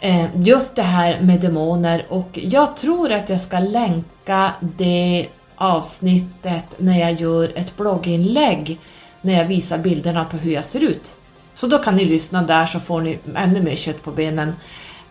eh, 0.00 0.26
just 0.34 0.76
det 0.76 0.82
här 0.82 1.20
med 1.20 1.40
demoner 1.40 2.06
och 2.08 2.38
jag 2.42 2.76
tror 2.76 3.12
att 3.12 3.28
jag 3.28 3.40
ska 3.40 3.58
länka 3.58 4.52
det 4.60 5.26
avsnittet 5.56 6.64
när 6.76 7.00
jag 7.00 7.20
gör 7.20 7.52
ett 7.54 7.76
blogginlägg 7.76 8.78
när 9.20 9.34
jag 9.34 9.44
visar 9.44 9.78
bilderna 9.78 10.24
på 10.24 10.36
hur 10.36 10.52
jag 10.52 10.64
ser 10.64 10.84
ut. 10.84 11.14
Så 11.54 11.66
då 11.66 11.78
kan 11.78 11.96
ni 11.96 12.04
lyssna 12.04 12.42
där 12.42 12.66
så 12.66 12.80
får 12.80 13.00
ni 13.00 13.18
ännu 13.36 13.62
mer 13.62 13.76
kött 13.76 14.02
på 14.02 14.10
benen. 14.10 14.52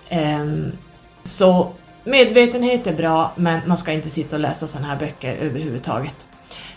Ehm, 0.09 0.71
så 1.23 1.71
medvetenhet 2.03 2.87
är 2.87 2.93
bra, 2.93 3.31
men 3.35 3.59
man 3.67 3.77
ska 3.77 3.91
inte 3.91 4.09
sitta 4.09 4.35
och 4.35 4.39
läsa 4.41 4.67
sådana 4.67 4.87
här 4.87 4.99
böcker 4.99 5.35
överhuvudtaget. 5.35 6.27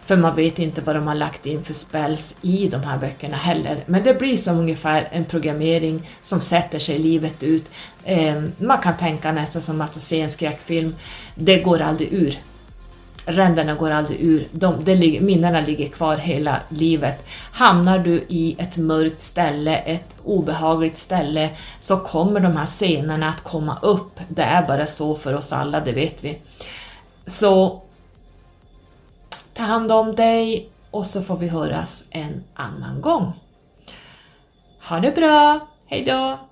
För 0.04 0.16
man 0.16 0.36
vet 0.36 0.59
inte 0.59 0.80
vad 0.80 0.96
de 0.96 1.06
har 1.06 1.14
lagt 1.14 1.46
in 1.46 1.64
för 1.64 1.74
spells 1.74 2.36
i 2.42 2.68
de 2.68 2.82
här 2.82 2.98
böckerna 2.98 3.36
heller. 3.36 3.84
Men 3.86 4.04
det 4.04 4.18
blir 4.18 4.36
som 4.36 4.59
ungefär 4.59 5.09
en 5.10 5.24
programmering 5.24 6.09
som 6.20 6.40
sätter 6.40 6.78
sig 6.78 6.98
livet 6.98 7.42
ut. 7.42 7.64
Ehm, 8.04 8.52
man 8.59 8.78
kan 8.78 8.96
tänka 8.96 9.32
nästan 9.32 9.62
som 9.62 9.80
att 9.80 10.02
se 10.02 10.20
en 10.20 10.30
skräckfilm. 10.30 10.94
Det 11.34 11.59
går 11.59 11.80
aldrig 11.80 12.12
ur 12.12 12.38
ränderna 13.24 13.74
går 13.74 13.90
aldrig 13.90 14.20
ur, 14.20 14.49
de, 14.53 14.85
det, 14.85 15.20
minnena 15.20 15.61
ligger 15.61 15.89
kvar 15.89 16.16
hela 16.16 16.61
livet. 16.69 17.27
Hamnar 17.53 17.99
du 17.99 18.24
i 18.28 18.57
ett 18.59 18.77
mörkt 18.77 19.20
ställe, 19.20 19.77
ett 19.77 20.15
obehagligt 20.24 20.99
ställe, 20.99 21.51
så 21.81 21.97
kommer 21.97 22.40
de 22.40 22.57
här 22.57 22.66
scenerna 22.66 23.28
att 23.28 23.44
komma 23.44 23.78
upp. 23.82 24.20
Det 24.28 24.43
är 24.43 24.66
bara 24.66 24.86
så 24.86 25.15
för 25.15 25.35
oss 25.35 25.53
alla, 25.53 25.81
det 25.81 25.93
vet 25.93 26.24
vi. 26.24 26.39
Så 27.27 27.82
ta 29.55 29.62
hand 29.62 29.93
om 29.93 30.15
dig 30.15 30.69
och 30.90 31.07
så 31.07 31.23
får 31.23 31.36
vi 31.36 31.49
höras 31.49 32.05
en 32.11 32.44
annan 32.55 33.01
gång. 33.01 33.32
Ha 34.89 35.01
det 35.01 35.15
bra, 35.15 35.69
hejdå! 35.86 36.51